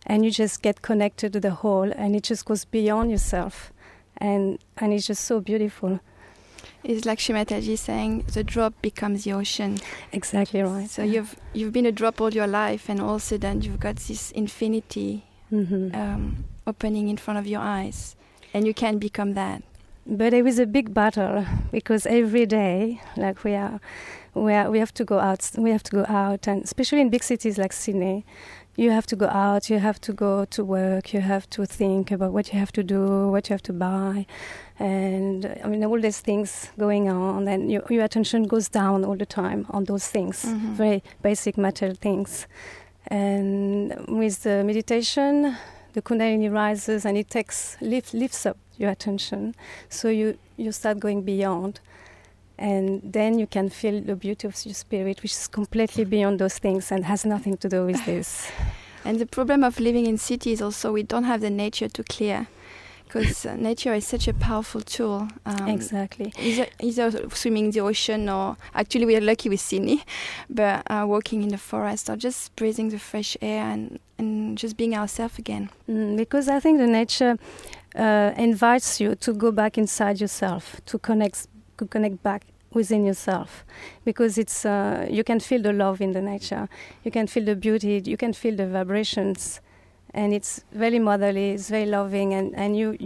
and 0.06 0.24
you 0.24 0.30
just 0.30 0.62
get 0.62 0.84
connected 0.84 1.34
to 1.34 1.40
the 1.40 1.56
whole, 1.56 1.92
and 1.92 2.16
it 2.16 2.22
just 2.22 2.46
goes 2.46 2.66
beyond 2.66 3.10
yourself, 3.10 3.74
and 4.18 4.60
and 4.78 4.94
it's 4.94 5.08
just 5.08 5.26
so 5.26 5.42
beautiful. 5.42 6.02
It's 6.84 7.06
like 7.06 7.20
Sri 7.20 7.34
Mataji 7.36 7.78
saying, 7.78 8.26
the 8.34 8.44
drop 8.44 8.74
becomes 8.82 9.24
the 9.24 9.34
ocean. 9.34 9.80
Exactly 10.12 10.62
right. 10.62 10.90
So 10.90 11.02
you've 11.04 11.36
you've 11.54 11.72
been 11.72 11.86
a 11.86 11.92
drop 11.92 12.20
all 12.20 12.34
your 12.34 12.48
life, 12.48 12.90
and 12.90 13.00
all 13.00 13.16
of 13.16 13.22
a 13.22 13.26
sudden 13.26 13.62
you've 13.62 13.80
got 13.80 13.96
this 13.96 14.32
infinity 14.32 15.24
hmm 15.50 15.90
um, 15.94 16.44
opening 16.66 17.10
in 17.10 17.18
front 17.18 17.40
of 17.40 17.48
your 17.48 17.62
eyes, 17.62 18.16
and 18.54 18.66
you 18.68 18.74
can 18.74 18.98
become 18.98 19.34
that. 19.34 19.64
But 20.06 20.34
it 20.34 20.44
was 20.44 20.60
a 20.60 20.66
big 20.66 20.94
battle 20.94 21.46
because 21.72 22.06
every 22.06 22.46
day, 22.46 23.02
like 23.16 23.46
we 23.46 23.56
are, 23.56 23.80
we 24.34 24.54
are, 24.54 24.70
we 24.70 24.80
have 24.80 24.94
to 24.96 25.06
go 25.06 25.20
out. 25.20 25.50
We 25.58 25.72
have 25.72 25.84
to 25.84 25.92
go 25.92 26.06
out, 26.10 26.48
and 26.48 26.64
especially 26.64 27.00
in 27.00 27.10
big 27.10 27.24
cities 27.24 27.58
like 27.58 27.72
Sydney, 27.72 28.26
you 28.76 28.90
have 28.92 29.06
to 29.08 29.16
go 29.16 29.28
out. 29.28 29.70
You 29.70 29.80
have 29.80 30.00
to 30.02 30.14
go 30.14 30.46
to 30.46 30.64
work. 30.64 31.14
You 31.14 31.22
have 31.22 31.48
to 31.52 31.66
think 31.66 32.12
about 32.12 32.32
what 32.34 32.52
you 32.52 32.60
have 32.60 32.72
to 32.74 32.84
do, 32.84 33.30
what 33.30 33.50
you 33.50 33.54
have 33.54 33.62
to 33.64 33.74
buy, 33.74 34.26
and 34.80 35.46
I 35.64 35.68
mean 35.68 35.84
all 35.86 36.00
these 36.02 36.20
things 36.22 36.70
going 36.80 37.08
on, 37.10 37.48
and 37.48 37.72
your, 37.72 37.84
your 37.90 38.04
attention 38.04 38.44
goes 38.44 38.70
down 38.70 39.06
all 39.06 39.16
the 39.16 39.26
time 39.26 39.66
on 39.70 39.84
those 39.86 40.08
things, 40.08 40.44
Mhm. 40.46 40.74
very 40.76 41.04
basic 41.22 41.58
material 41.58 41.96
things. 42.02 42.48
And 43.08 43.94
with 44.08 44.44
the 44.44 44.64
meditation, 44.64 45.56
the 45.94 46.02
Kundalini 46.02 46.50
rises 46.52 47.06
and 47.06 47.18
it 47.18 47.30
takes 47.30 47.78
lift, 47.82 48.14
lifts 48.14 48.46
up 48.46 48.58
your 48.78 48.90
attention, 48.90 49.54
so 49.90 50.08
you 50.10 50.38
you 50.58 50.72
start 50.72 51.00
going 51.00 51.22
beyond, 51.24 51.80
and 52.58 53.02
then 53.04 53.40
you 53.40 53.48
can 53.48 53.70
feel 53.70 54.02
the 54.02 54.16
beauty 54.16 54.48
of 54.48 54.66
your 54.66 54.74
spirit, 54.74 55.22
which 55.24 55.32
is 55.32 55.48
completely 55.48 56.06
beyond 56.06 56.40
those 56.40 56.58
things 56.58 56.92
and 56.92 57.06
has 57.06 57.26
nothing 57.26 57.58
to 57.58 57.70
do 57.70 57.86
with 57.86 58.06
this. 58.06 58.52
And 59.06 59.20
the 59.20 59.26
problem 59.26 59.64
of 59.64 59.80
living 59.80 60.06
in 60.06 60.18
cities 60.18 60.62
also, 60.62 60.92
we 60.94 61.04
don't 61.04 61.26
have 61.26 61.42
the 61.42 61.50
nature 61.50 61.90
to 61.90 62.04
clear, 62.04 62.48
because 63.06 63.46
uh, 63.46 63.56
nature 63.56 63.94
is 63.94 64.08
such 64.08 64.28
a 64.28 64.34
powerful 64.34 64.82
tool. 64.82 65.28
Um, 65.46 65.68
exactly. 65.68 66.34
Either, 66.40 66.68
either 66.80 67.30
swimming 67.30 67.66
in 67.66 67.72
the 67.72 67.82
ocean, 67.82 68.30
or 68.30 68.56
actually 68.74 69.06
we 69.06 69.16
are 69.18 69.22
lucky 69.22 69.50
with 69.50 69.60
Sydney, 69.60 70.04
but 70.50 70.90
uh, 70.90 71.06
walking 71.06 71.44
in 71.44 71.50
the 71.50 71.58
forest, 71.58 72.10
or 72.10 72.16
just 72.16 72.56
breathing 72.56 72.90
the 72.90 73.00
fresh 73.00 73.36
air 73.42 73.66
and, 73.66 74.00
and 74.18 74.58
just 74.58 74.78
being 74.78 74.96
ourselves 74.96 75.38
again. 75.38 75.70
Mm, 75.90 76.16
because 76.16 76.48
I 76.48 76.60
think 76.60 76.78
the 76.78 76.88
nature 76.88 77.38
uh, 77.96 78.32
invites 78.38 79.00
you 79.00 79.16
to 79.16 79.34
go 79.34 79.52
back 79.52 79.78
inside 79.78 80.22
yourself, 80.22 80.82
to 80.86 80.98
connect, 80.98 81.48
to 81.78 81.86
connect 81.86 82.22
back 82.24 82.44
within 82.74 83.06
yourself, 83.06 83.64
because 84.04 84.38
it's 84.38 84.66
uh, 84.66 85.08
you 85.10 85.24
can 85.24 85.40
feel 85.40 85.62
the 85.62 85.74
love 85.74 86.02
in 86.02 86.12
the 86.14 86.22
nature, 86.22 86.68
you 87.04 87.12
can 87.12 87.28
feel 87.28 87.46
the 87.46 87.56
beauty, 87.56 88.02
you 88.06 88.18
can 88.18 88.34
feel 88.34 88.56
the 88.56 88.66
vibrations, 88.68 89.62
and 90.14 90.34
it's 90.34 90.64
very 90.72 91.00
motherly, 91.00 91.52
it's 91.52 91.70
very 91.70 91.86
loving, 91.86 92.34
and 92.34 92.56
and 92.56 92.76
you 92.76 92.98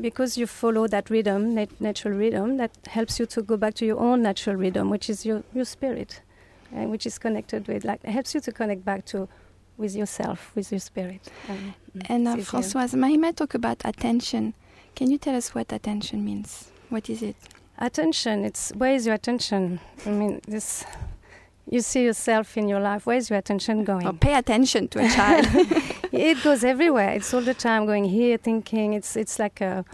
because 0.00 0.36
you 0.36 0.46
follow 0.46 0.86
that 0.88 1.08
rhythm, 1.08 1.54
nat- 1.54 1.80
natural 1.80 2.14
rhythm, 2.14 2.58
that 2.58 2.70
helps 2.88 3.18
you 3.18 3.26
to 3.26 3.42
go 3.42 3.56
back 3.56 3.74
to 3.74 3.86
your 3.86 3.98
own 3.98 4.22
natural 4.22 4.56
rhythm, 4.56 4.90
which 4.90 5.08
is 5.08 5.24
your 5.24 5.42
your 5.54 5.64
spirit, 5.64 6.20
and 6.72 6.90
which 6.90 7.06
is 7.06 7.18
connected 7.18 7.66
with 7.66 7.84
like 7.84 8.02
helps 8.04 8.34
you 8.34 8.40
to 8.40 8.52
connect 8.52 8.84
back 8.84 9.04
to 9.06 9.26
with 9.76 9.96
yourself, 9.96 10.52
with 10.54 10.70
your 10.70 10.80
spirit. 10.80 11.32
And, 11.48 11.74
And 12.08 12.28
uh. 12.28 12.36
Françoise, 12.36 12.94
Mahima 12.94 13.34
talk 13.34 13.54
about 13.54 13.80
attention. 13.84 14.54
Can 14.94 15.10
you 15.10 15.18
tell 15.18 15.34
us 15.34 15.54
what 15.54 15.72
attention 15.72 16.24
means? 16.24 16.70
What 16.90 17.10
is 17.10 17.22
it? 17.22 17.36
Attention, 17.78 18.44
it's 18.44 18.70
where 18.70 18.94
is 18.94 19.06
your 19.06 19.14
attention? 19.14 19.80
I 20.06 20.10
mean, 20.10 20.40
this 20.46 20.84
you 21.68 21.80
see 21.80 22.04
yourself 22.04 22.56
in 22.56 22.68
your 22.68 22.80
life. 22.80 23.06
Where 23.06 23.16
is 23.16 23.30
your 23.30 23.38
attention 23.38 23.84
going? 23.84 24.06
Or 24.06 24.12
pay 24.12 24.34
attention 24.34 24.88
to 24.88 25.04
a 25.04 25.08
child. 25.08 25.46
it 26.12 26.42
goes 26.42 26.62
everywhere. 26.62 27.10
It's 27.10 27.32
all 27.32 27.40
the 27.40 27.54
time 27.54 27.86
going 27.86 28.04
here, 28.04 28.36
thinking. 28.36 28.92
It's 28.92 29.16
it's 29.16 29.38
like 29.38 29.60
a 29.60 29.84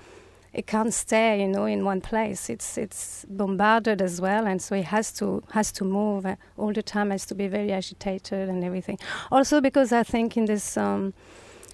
it 0.52 0.66
can't 0.66 0.92
stay, 0.92 1.40
you 1.40 1.48
know, 1.48 1.64
in 1.64 1.84
one 1.84 2.00
place. 2.00 2.50
It's 2.50 2.76
it's 2.76 3.24
bombarded 3.28 4.02
as 4.02 4.20
well, 4.20 4.46
and 4.46 4.60
so 4.60 4.74
it 4.74 4.86
has 4.86 5.12
to 5.14 5.42
has 5.52 5.70
to 5.72 5.84
move 5.84 6.26
uh, 6.26 6.36
all 6.58 6.72
the 6.72 6.82
time. 6.82 7.10
Has 7.10 7.24
to 7.26 7.34
be 7.34 7.46
very 7.46 7.72
agitated 7.72 8.48
and 8.48 8.64
everything. 8.64 8.98
Also 9.30 9.60
because 9.60 9.92
I 9.92 10.02
think 10.02 10.36
in 10.36 10.46
this 10.46 10.76
um, 10.76 11.14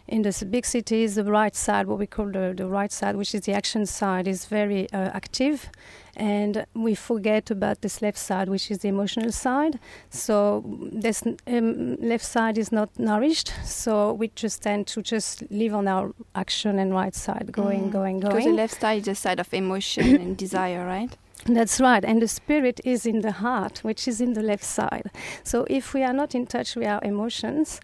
in 0.08 0.22
the 0.22 0.46
big 0.48 0.64
cities, 0.64 1.16
the 1.16 1.24
right 1.24 1.54
side, 1.54 1.86
what 1.86 1.98
we 1.98 2.06
call 2.06 2.26
the, 2.26 2.54
the 2.56 2.66
right 2.66 2.92
side, 2.92 3.16
which 3.16 3.34
is 3.34 3.42
the 3.42 3.52
action 3.52 3.86
side, 3.86 4.28
is 4.28 4.46
very 4.46 4.90
uh, 4.92 5.10
active. 5.12 5.70
And 6.16 6.64
we 6.74 6.94
forget 6.94 7.50
about 7.50 7.82
this 7.82 8.00
left 8.00 8.18
side, 8.18 8.48
which 8.48 8.70
is 8.70 8.78
the 8.78 8.88
emotional 8.88 9.32
side. 9.32 9.78
So 10.10 10.64
this 10.92 11.22
um, 11.46 11.96
left 11.96 12.24
side 12.24 12.56
is 12.56 12.72
not 12.72 12.88
nourished. 12.98 13.52
So 13.64 14.12
we 14.12 14.28
just 14.28 14.62
tend 14.62 14.86
to 14.88 15.02
just 15.02 15.42
live 15.50 15.74
on 15.74 15.88
our 15.88 16.12
action 16.34 16.78
and 16.78 16.92
right 16.94 17.14
side, 17.14 17.50
going, 17.52 17.88
Mm. 17.88 17.92
going, 17.92 18.20
Because 18.20 18.44
the 18.44 18.52
left 18.52 18.80
side 18.80 18.98
is 19.00 19.04
the 19.04 19.14
side 19.14 19.40
of 19.40 19.52
emotion 19.52 20.16
and 20.16 20.36
desire, 20.46 20.86
right? 20.86 21.16
That's 21.44 21.80
right. 21.80 22.04
And 22.04 22.22
the 22.22 22.28
spirit 22.28 22.80
is 22.84 23.06
in 23.06 23.20
the 23.20 23.32
heart, 23.32 23.80
which 23.84 24.08
is 24.08 24.20
in 24.20 24.32
the 24.32 24.42
left 24.42 24.64
side. 24.64 25.10
So 25.44 25.66
if 25.68 25.94
we 25.94 26.02
are 26.02 26.12
not 26.14 26.34
in 26.34 26.46
touch 26.46 26.74
with 26.76 26.86
our 26.88 27.00
emotions, 27.04 27.80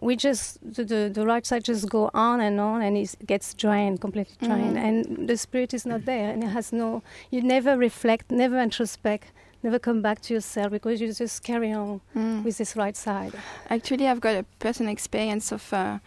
we 0.00 0.16
just 0.16 0.58
the, 0.76 0.82
the, 0.84 1.10
the 1.12 1.24
right 1.26 1.44
side 1.46 1.62
just 1.64 1.88
go 1.88 2.10
on 2.14 2.40
and 2.40 2.58
on 2.58 2.80
and 2.82 2.96
it 2.96 3.14
gets 3.26 3.52
drained 3.54 4.00
completely 4.00 4.34
drained 4.46 4.76
Mhm. 4.76 4.84
and 4.86 5.28
the 5.28 5.36
spirit 5.36 5.74
is 5.74 5.84
not 5.84 6.04
there 6.06 6.30
and 6.32 6.42
it 6.42 6.48
has 6.48 6.72
no 6.72 7.02
you 7.30 7.42
never 7.42 7.76
reflect 7.76 8.30
never 8.30 8.56
introspect 8.56 9.24
never 9.62 9.78
come 9.78 10.00
back 10.00 10.20
to 10.22 10.32
yourself 10.34 10.70
because 10.72 11.00
you 11.02 11.12
just 11.12 11.42
carry 11.42 11.70
on 11.72 12.00
Mm. 12.16 12.44
with 12.44 12.56
this 12.58 12.76
right 12.76 12.96
side 12.96 13.32
Actually, 13.68 14.06
I've 14.08 14.20
got 14.20 14.36
a 14.36 14.44
personal 14.58 14.90
experience 14.92 15.52
of 15.52 15.70
uh, 15.72 15.98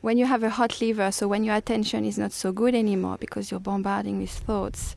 when 0.00 0.16
you 0.16 0.24
have 0.24 0.42
a 0.42 0.48
hot 0.50 0.80
liver, 0.80 1.12
so 1.12 1.28
when 1.28 1.44
your 1.44 1.54
attention 1.56 2.06
is 2.06 2.16
not 2.16 2.32
so 2.32 2.52
good 2.52 2.74
anymore 2.74 3.18
because 3.20 3.50
you're 3.50 3.60
bombarding 3.60 4.18
with 4.18 4.30
thoughts, 4.30 4.96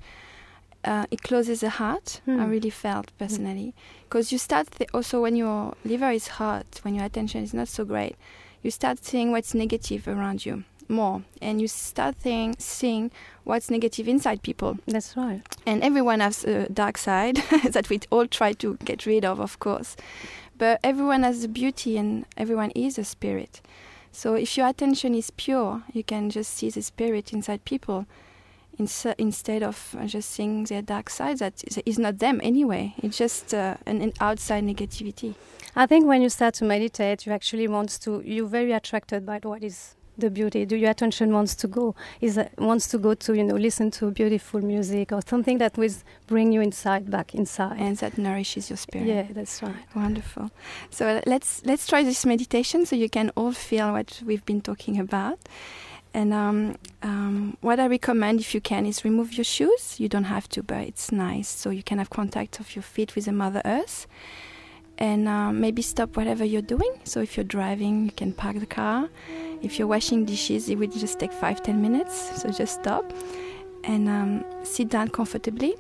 uh, 0.85 1.05
it 1.11 1.21
closes 1.21 1.59
the 1.61 1.69
heart. 1.69 2.21
I 2.27 2.31
Hmm. 2.31 2.49
really 2.49 2.69
felt 2.69 3.11
personally. 3.17 3.73
Because 4.03 4.31
you 4.31 4.37
start, 4.37 4.67
th- 4.71 4.89
also 4.93 5.21
when 5.21 5.35
your 5.35 5.73
liver 5.85 6.11
is 6.11 6.27
hot, 6.39 6.65
when 6.83 6.95
your 6.95 7.05
attention 7.05 7.43
is 7.43 7.53
not 7.53 7.67
so 7.67 7.85
great, 7.85 8.15
you 8.61 8.71
start 8.71 9.03
seeing 9.03 9.31
what's 9.31 9.53
negative 9.53 10.07
around 10.07 10.45
you 10.45 10.63
more. 10.89 11.23
And 11.41 11.61
you 11.61 11.67
start 11.67 12.15
think, 12.15 12.55
seeing 12.59 13.11
what's 13.43 13.69
negative 13.69 14.07
inside 14.07 14.41
people. 14.43 14.77
that's 14.87 15.15
right 15.17 15.41
And 15.65 15.81
everyone 15.83 16.19
has 16.19 16.43
a 16.43 16.67
dark 16.69 16.97
side 16.97 17.37
that 17.71 17.89
we 17.89 17.99
all 18.11 18.27
try 18.27 18.53
to 18.53 18.77
get 18.85 19.05
rid 19.05 19.25
of, 19.25 19.39
of 19.39 19.59
course. 19.59 19.95
But 20.57 20.79
everyone 20.83 21.23
has 21.23 21.43
a 21.43 21.47
beauty 21.47 21.97
and 21.97 22.25
everyone 22.37 22.71
is 22.75 22.97
a 22.99 23.03
spirit. 23.03 23.61
So 24.11 24.35
if 24.35 24.55
your 24.57 24.67
attention 24.67 25.15
is 25.15 25.31
pure, 25.31 25.81
you 25.93 26.03
can 26.03 26.29
just 26.29 26.53
see 26.53 26.69
the 26.69 26.81
spirit 26.81 27.33
inside 27.33 27.65
people 27.65 28.05
instead 28.79 29.63
of 29.63 29.95
uh, 29.99 30.05
just 30.05 30.29
seeing 30.31 30.63
their 30.65 30.81
dark 30.81 31.09
side 31.09 31.37
that 31.39 31.63
is- 31.85 31.99
not 31.99 32.19
them 32.19 32.39
anyway. 32.43 32.93
It's 33.03 33.17
just 33.17 33.53
uh, 33.53 33.75
an, 33.85 34.01
an 34.01 34.13
outside 34.19 34.63
negativity. 34.63 35.33
i 35.75 35.85
think 35.87 36.05
when 36.05 36.21
you 36.21 36.29
start 36.29 36.53
to 36.55 36.65
meditate 36.65 37.25
you 37.25 37.33
actually 37.33 37.67
want 37.67 37.89
to 38.01 38.21
you're 38.25 38.45
very 38.59 38.71
attracted 38.73 39.25
by 39.25 39.39
what 39.43 39.63
is 39.63 39.95
the 40.19 40.29
beauty 40.29 40.65
do 40.65 40.75
your 40.75 40.91
attention 40.91 41.33
wants 41.33 41.55
to 41.55 41.67
go 41.67 41.95
is 42.21 42.37
uh, 42.37 42.47
wants 42.59 42.87
to 42.87 42.97
go 42.99 43.15
to 43.15 43.33
you 43.33 43.43
know 43.43 43.55
listen 43.55 43.89
to 43.89 44.11
beautiful 44.11 44.61
music 44.61 45.11
or 45.11 45.21
something 45.27 45.57
that 45.59 45.75
will 45.77 45.95
bring 46.27 46.51
you 46.53 46.61
inside 46.61 47.09
back 47.09 47.33
inside 47.33 47.77
And 47.79 47.97
that 47.97 48.17
nourishes 48.17 48.69
your 48.69 48.77
spirit. 48.77 49.07
yeah 49.07 49.25
that's 49.33 49.61
right 49.63 49.85
Wonderful. 49.95 50.51
So 50.91 51.03
let's 51.25 51.61
let's 51.65 51.87
try 51.87 52.03
this 52.03 52.25
meditation 52.25 52.85
so 52.85 52.95
you 52.95 53.09
can 53.09 53.31
all 53.35 53.53
feel 53.53 53.91
what 53.93 54.21
we've 54.27 54.45
been 54.45 54.61
talking 54.61 54.99
about. 54.99 55.39
And 56.13 56.31
um, 56.31 56.77
um, 57.01 57.57
what 57.61 57.79
I 57.79 57.87
recommend, 57.87 58.39
if 58.39 58.53
you 58.53 58.61
can, 58.61 58.85
is 58.85 59.03
remove 59.03 59.33
your 59.33 59.43
shoes. 59.43 59.99
You 59.99 60.07
don't 60.07 60.25
have 60.25 60.47
to, 60.49 60.61
but 60.61 60.81
it's 60.81 61.11
nice 61.11 61.49
so 61.49 61.71
you 61.71 61.81
can 61.81 61.97
have 61.97 62.11
contact 62.11 62.59
of 62.59 62.75
your 62.75 62.83
feet 62.83 63.15
with 63.15 63.25
the 63.25 63.31
Mother 63.31 63.61
Earth. 63.65 64.05
And 64.99 65.27
um, 65.27 65.59
maybe 65.59 65.81
stop 65.81 66.15
whatever 66.15 66.45
you're 66.45 66.61
doing. 66.61 66.93
So 67.03 67.21
if 67.21 67.35
you're 67.35 67.43
driving, 67.43 68.05
you 68.05 68.11
can 68.11 68.31
park 68.31 68.59
the 68.59 68.67
car. 68.67 69.09
If 69.63 69.79
you're 69.79 69.87
washing 69.87 70.23
dishes, 70.23 70.69
it 70.69 70.77
will 70.77 70.87
just 70.87 71.19
take 71.19 71.33
five 71.33 71.63
ten 71.63 71.81
minutes. 71.81 72.41
So 72.41 72.51
just 72.51 72.81
stop 72.81 73.11
and 73.83 74.07
um, 74.07 74.45
sit 74.63 74.89
down 74.89 75.07
comfortably. 75.09 75.75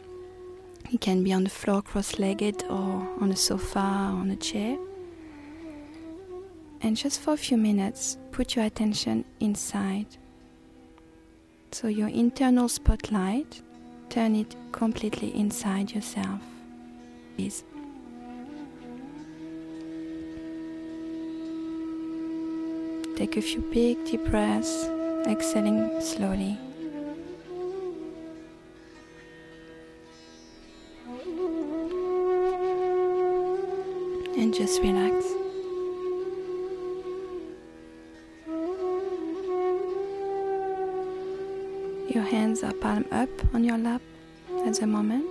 You 0.89 0.97
can 0.97 1.23
be 1.23 1.31
on 1.31 1.43
the 1.43 1.51
floor 1.51 1.83
cross-legged 1.83 2.63
or 2.63 3.07
on 3.21 3.31
a 3.31 3.35
sofa 3.35 3.79
or 3.79 4.19
on 4.19 4.31
a 4.31 4.35
chair. 4.35 4.77
And 6.81 6.97
just 6.97 7.21
for 7.21 7.33
a 7.33 7.37
few 7.37 7.55
minutes, 7.55 8.17
put 8.31 8.55
your 8.55 8.65
attention 8.65 9.25
inside. 9.39 10.07
So 11.73 11.87
your 11.87 12.09
internal 12.09 12.69
spotlight, 12.69 13.63
turn 14.09 14.35
it 14.35 14.55
completely 14.71 15.35
inside 15.35 15.91
yourself. 15.91 16.39
Please. 17.35 17.63
Take 23.17 23.37
a 23.37 23.41
few 23.41 23.61
big 23.73 24.05
deep 24.05 24.23
breaths, 24.25 24.85
exhaling 25.25 25.99
slowly. 25.99 26.59
And 34.37 34.53
just 34.53 34.79
relax. 34.79 35.42
Your 42.13 42.23
hands 42.23 42.61
are 42.63 42.73
palm 42.73 43.05
up 43.11 43.29
on 43.55 43.63
your 43.63 43.79
lap 43.79 44.01
at 44.67 44.75
the 44.75 44.85
moment. 44.85 45.25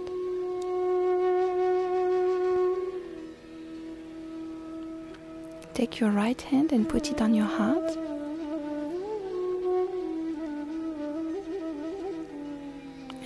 Take 5.75 6.01
your 6.01 6.11
right 6.11 6.41
hand 6.43 6.73
and 6.73 6.89
put 6.89 7.13
it 7.13 7.21
on 7.23 7.35
your 7.35 7.47
heart. 7.47 7.97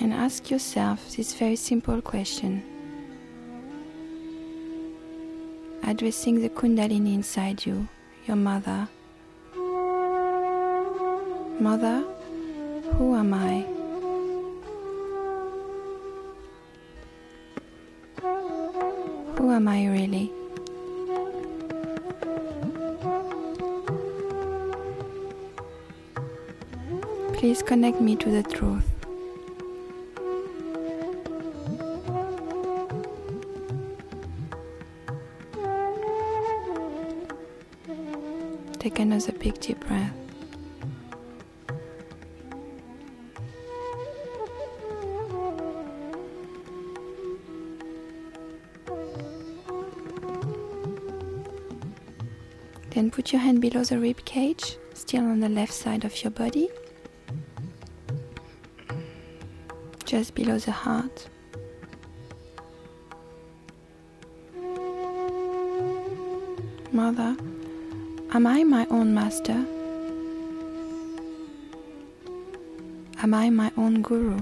And 0.01 0.13
ask 0.13 0.51
yourself 0.51 1.17
this 1.17 1.33
very 1.33 1.57
simple 1.57 2.03
question. 2.03 2.63
Addressing 5.83 6.43
the 6.43 6.51
Kundalini 6.51 7.15
inside 7.15 7.65
you, 7.65 7.89
your 8.27 8.37
mother. 8.37 8.87
Mother, 11.59 12.05
who 12.93 13.15
am 13.15 13.35
I? 13.35 13.65
Who 19.37 19.51
am 19.51 19.69
I 19.69 19.87
really? 19.87 20.33
Please 27.35 27.63
connect 27.63 28.01
me 28.01 28.17
to 28.17 28.31
the 28.31 28.43
truth. 28.43 28.85
Take 38.79 38.99
another 39.01 39.33
big 39.33 39.61
deep 39.61 39.81
breath. 39.81 40.26
Put 53.13 53.33
your 53.33 53.41
hand 53.41 53.63
below 53.63 53.83
the 53.83 53.99
rib 53.99 54.25
cage, 54.27 54.77
still 54.93 55.25
on 55.25 55.41
the 55.41 55.49
left 55.49 55.73
side 55.73 56.05
of 56.05 56.23
your 56.23 56.31
body, 56.31 56.69
just 60.05 60.35
below 60.35 60.59
the 60.59 60.73
heart. 60.73 61.29
Mother, 66.93 67.37
am 68.33 68.47
I 68.47 68.65
my 68.65 68.87
own 68.91 69.15
master? 69.15 69.65
Am 73.23 73.33
I 73.33 73.49
my 73.49 73.73
own 73.79 74.03
guru? 74.03 74.39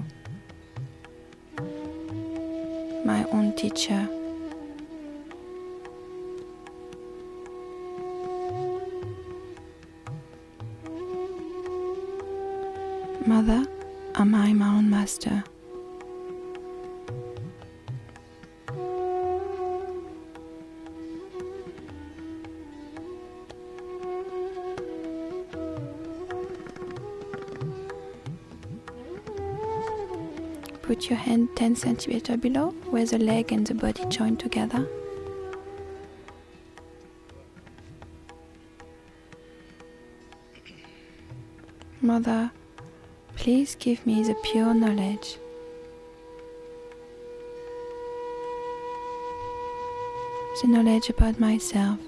My 3.05 3.25
own 3.31 3.55
teacher? 3.55 4.09
Hand 31.35 31.49
10 31.57 31.75
centimeter 31.75 32.37
below 32.37 32.71
where 32.91 33.05
the 33.05 33.19
leg 33.19 33.51
and 33.51 33.67
the 33.67 33.75
body 33.75 34.05
join 34.07 34.37
together. 34.37 34.87
Mother, 42.01 42.53
please 43.35 43.75
give 43.75 44.07
me 44.07 44.23
the 44.23 44.37
pure 44.45 44.73
knowledge. 44.75 45.39
The 50.63 50.69
knowledge 50.69 51.11
about 51.11 51.41
myself, 51.41 51.99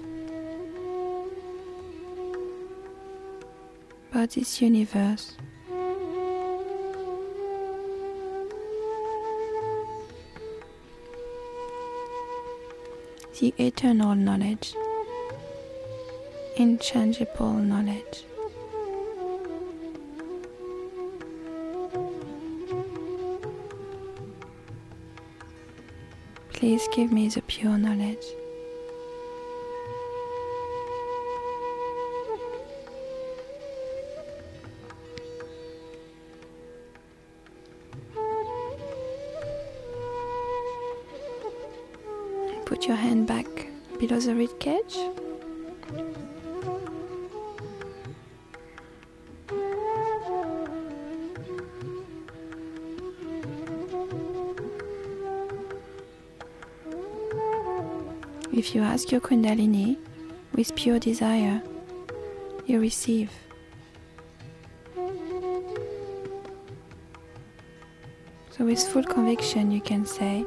about 4.09 4.29
this 4.29 4.61
universe. 4.61 5.35
The 13.39 13.53
eternal 13.59 14.15
knowledge, 14.15 14.73
inchangeable 16.55 17.53
knowledge. 17.53 18.23
Please 26.53 26.87
give 26.95 27.11
me 27.11 27.29
the 27.29 27.43
pure 27.43 27.77
knowledge. 27.77 28.25
Ask 58.97 59.11
your 59.11 59.21
Kundalini 59.21 59.95
with 60.55 60.75
pure 60.75 60.97
desire, 60.97 61.61
you 62.65 62.79
receive. 62.79 63.29
So, 68.49 68.65
with 68.65 68.81
full 68.81 69.03
conviction, 69.03 69.69
you 69.69 69.81
can 69.81 70.03
say, 70.07 70.43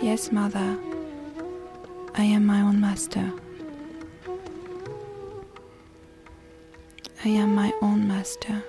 Yes, 0.00 0.32
Mother, 0.32 0.76
I 2.16 2.24
am 2.24 2.44
my 2.44 2.60
own 2.60 2.80
master. 2.80 3.32
I 7.24 7.28
am 7.28 7.54
my 7.54 7.72
own 7.82 8.08
master. 8.08 8.64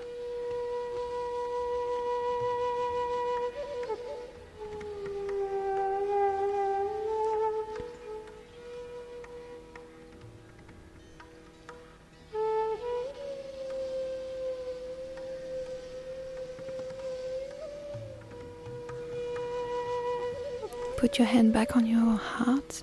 Put 21.13 21.19
your 21.19 21.27
hand 21.27 21.53
back 21.53 21.75
on 21.75 21.85
your 21.85 22.17
heart 22.17 22.81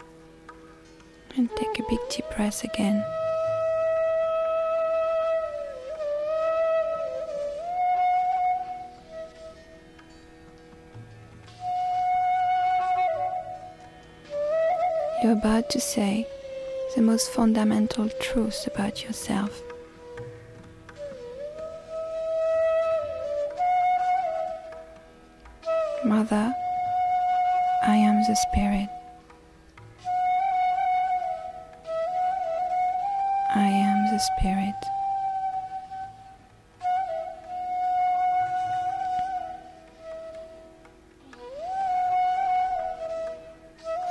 and 1.36 1.50
take 1.56 1.80
a 1.80 1.82
big 1.90 1.98
deep 2.10 2.24
breath 2.36 2.62
again. 2.62 3.04
You're 15.20 15.32
about 15.32 15.68
to 15.70 15.80
say 15.80 16.24
the 16.94 17.02
most 17.02 17.32
fundamental 17.32 18.08
truth 18.20 18.68
about 18.68 19.02
yourself. 19.02 19.60
Mother, 26.04 26.54
Am 28.20 28.26
the 28.26 28.36
Spirit. 28.36 28.88
I 33.54 33.66
am 33.66 34.12
the 34.12 34.18
Spirit. 34.18 34.74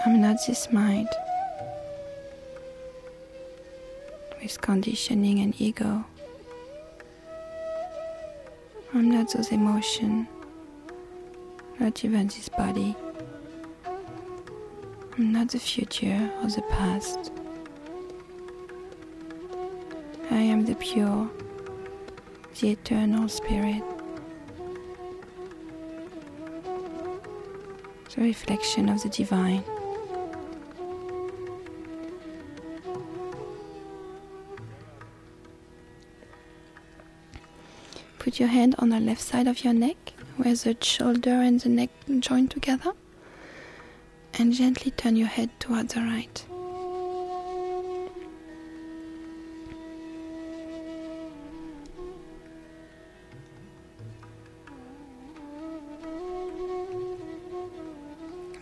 I'm 0.05 0.21
not 0.21 0.37
this 0.47 0.71
mind 0.71 1.09
with 4.41 4.59
conditioning 4.59 5.37
and 5.39 5.53
ego. 5.61 6.03
I'm 8.95 9.11
not 9.11 9.31
those 9.33 9.51
emotions, 9.51 10.27
not 11.79 12.03
even 12.03 12.25
this 12.25 12.49
body. 12.49 12.95
I'm 15.19 15.33
not 15.33 15.49
the 15.49 15.59
future 15.59 16.31
or 16.41 16.47
the 16.47 16.61
past. 16.69 17.33
I 20.31 20.37
am 20.37 20.63
the 20.63 20.75
pure, 20.75 21.29
the 22.61 22.69
eternal 22.69 23.27
spirit. 23.27 23.83
The 28.15 28.21
reflection 28.21 28.87
of 28.87 29.03
the 29.03 29.09
divine. 29.09 29.61
Put 38.19 38.39
your 38.39 38.47
hand 38.47 38.75
on 38.79 38.87
the 38.87 39.01
left 39.01 39.19
side 39.19 39.47
of 39.47 39.65
your 39.65 39.73
neck, 39.73 39.97
where 40.37 40.55
the 40.55 40.77
shoulder 40.79 41.31
and 41.31 41.59
the 41.59 41.67
neck 41.67 41.89
join 42.19 42.47
together, 42.47 42.93
and 44.39 44.53
gently 44.53 44.89
turn 44.91 45.17
your 45.17 45.27
head 45.27 45.49
towards 45.59 45.93
the 45.93 45.99
right. 46.01 46.45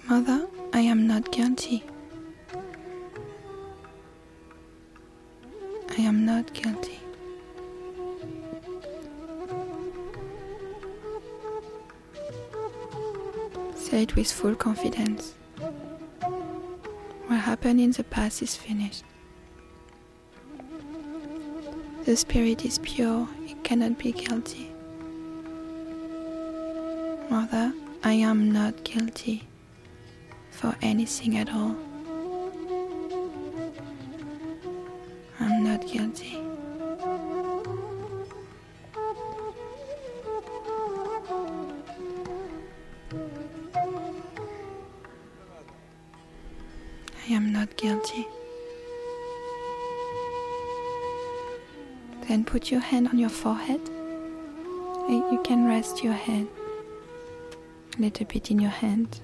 Mother, 0.09 0.47
I 0.73 0.79
am 0.79 1.05
not 1.05 1.31
guilty. 1.31 1.83
I 5.89 6.01
am 6.01 6.25
not 6.25 6.51
guilty. 6.53 6.99
Say 13.75 14.03
it 14.03 14.15
with 14.15 14.31
full 14.31 14.55
confidence. 14.55 15.33
Happened 17.67 17.81
in 17.81 17.91
the 17.91 18.03
past 18.05 18.41
is 18.41 18.55
finished. 18.55 19.03
The 22.05 22.15
spirit 22.15 22.63
is 22.63 22.79
pure, 22.79 23.27
it 23.45 23.61
cannot 23.65 23.97
be 23.97 24.13
guilty. 24.13 24.71
Mother, 27.29 27.73
I 28.05 28.13
am 28.13 28.53
not 28.53 28.85
guilty 28.85 29.49
for 30.49 30.77
anything 30.81 31.37
at 31.39 31.49
all. 31.49 31.75
I'm 35.41 35.61
not 35.65 35.85
guilty. 35.85 36.46
Your 52.77 52.83
hand 52.83 53.07
on 53.07 53.17
your 53.17 53.29
forehead. 53.29 53.81
And 55.09 55.23
You 55.31 55.41
can 55.43 55.65
rest 55.65 56.03
your 56.03 56.13
head 56.13 56.47
a 57.97 58.01
little 58.01 58.25
bit 58.27 58.51
in 58.51 58.59
your 58.59 58.69
hand, 58.69 59.19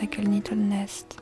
like 0.00 0.16
a 0.16 0.22
little 0.22 0.56
nest. 0.56 1.18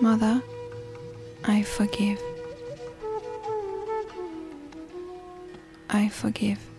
Mother, 0.00 0.42
I 1.44 1.62
forgive. 1.62 2.20
I 5.90 6.08
forgive. 6.08 6.73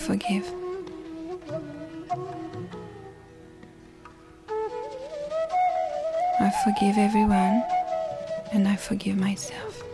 forgive. 0.00 0.50
I 6.40 6.50
forgive 6.64 6.96
everyone 6.96 7.62
and 8.52 8.66
I 8.66 8.76
forgive 8.76 9.18
myself. 9.18 9.84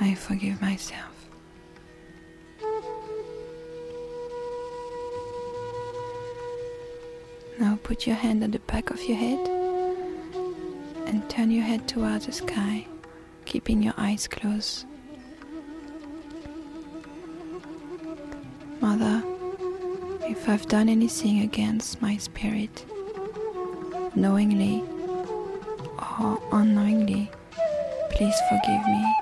I 0.00 0.14
forgive 0.14 0.60
myself. 0.60 1.14
Now 7.58 7.78
put 7.82 8.06
your 8.06 8.16
hand 8.16 8.44
on 8.44 8.50
the 8.50 8.58
back 8.60 8.90
of 8.90 9.02
your 9.02 9.16
head 9.16 9.48
and 11.06 11.28
turn 11.30 11.50
your 11.50 11.64
head 11.64 11.88
towards 11.88 12.26
the 12.26 12.32
sky 12.32 12.86
keeping 13.48 13.82
your 13.82 13.94
eyes 13.96 14.28
closed. 14.28 14.84
Mother, 18.82 19.22
if 20.28 20.46
I've 20.50 20.66
done 20.68 20.90
anything 20.90 21.40
against 21.40 22.02
my 22.02 22.18
spirit, 22.18 22.84
knowingly 24.14 24.84
or 26.20 26.38
unknowingly, 26.52 27.30
please 28.10 28.38
forgive 28.50 28.86
me. 28.86 29.14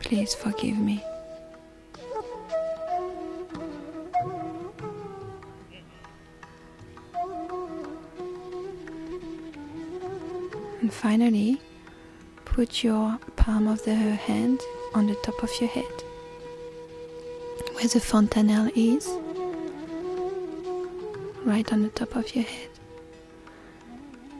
Please 0.00 0.34
forgive 0.34 0.78
me. 0.78 1.02
And 10.88 10.94
finally, 10.94 11.60
put 12.46 12.82
your 12.82 13.18
palm 13.36 13.68
of 13.68 13.84
the 13.84 13.94
hand 13.94 14.58
on 14.94 15.06
the 15.06 15.16
top 15.16 15.42
of 15.42 15.50
your 15.60 15.68
head, 15.68 15.84
where 17.74 17.86
the 17.88 18.00
fontanelle 18.00 18.70
is, 18.74 19.06
right 21.44 21.70
on 21.74 21.82
the 21.82 21.90
top 21.90 22.16
of 22.16 22.34
your 22.34 22.44
head, 22.44 22.70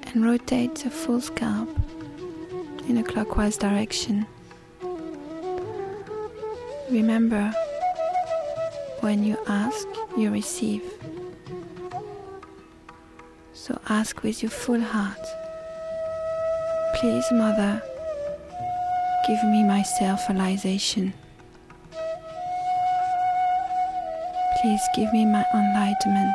and 0.05 0.25
rotate 0.25 0.77
the 0.77 0.91
full 0.91 1.21
scalp 1.21 1.69
in 2.89 2.97
a 2.97 3.03
clockwise 3.03 3.59
direction. 3.59 4.27
Remember, 6.89 7.53
when 9.01 9.23
you 9.23 9.37
ask, 9.49 9.87
you 10.17 10.31
receive. 10.31 10.83
So 13.53 13.79
ask 13.91 14.23
with 14.23 14.43
your 14.43 14.51
full 14.51 14.81
heart. 14.81 15.19
Please, 17.01 17.31
Mother, 17.31 17.81
give 19.25 19.45
me 19.45 19.63
my 19.63 19.83
self-realization. 19.83 21.15
Please 24.61 24.81
give 24.97 25.13
me 25.13 25.25
my 25.25 25.45
enlightenment. 25.55 26.35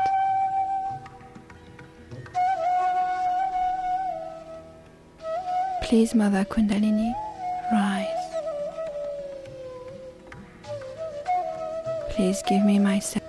Please, 5.82 6.15
Mother 6.15 6.45
Kundalini, 6.45 7.13
rise. 7.69 8.08
Please 12.12 12.41
give 12.47 12.63
me 12.63 12.80
my 12.80 12.99
self. 12.99 13.22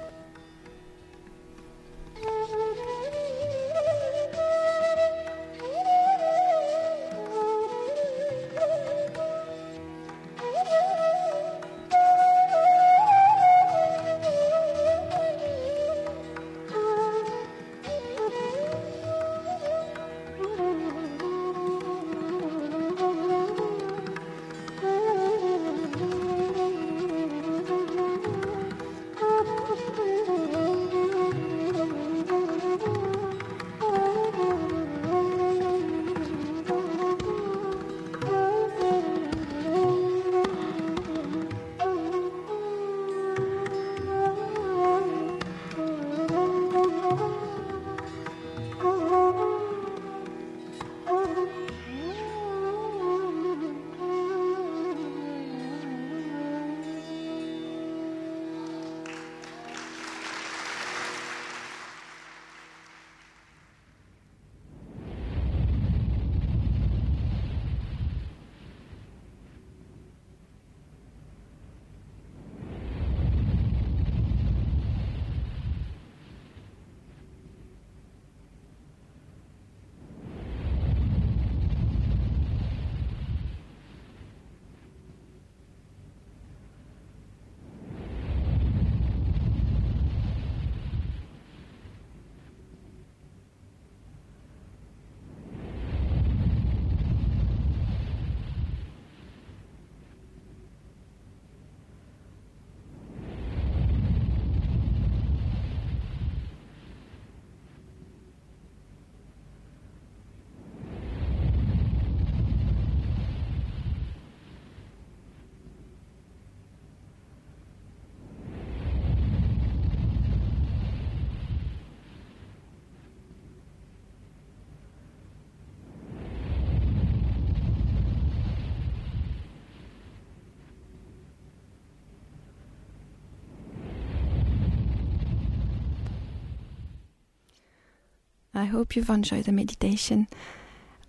I 138.64 138.68
hope 138.68 138.96
you've 138.96 139.10
enjoyed 139.10 139.44
the 139.44 139.52
meditation. 139.52 140.26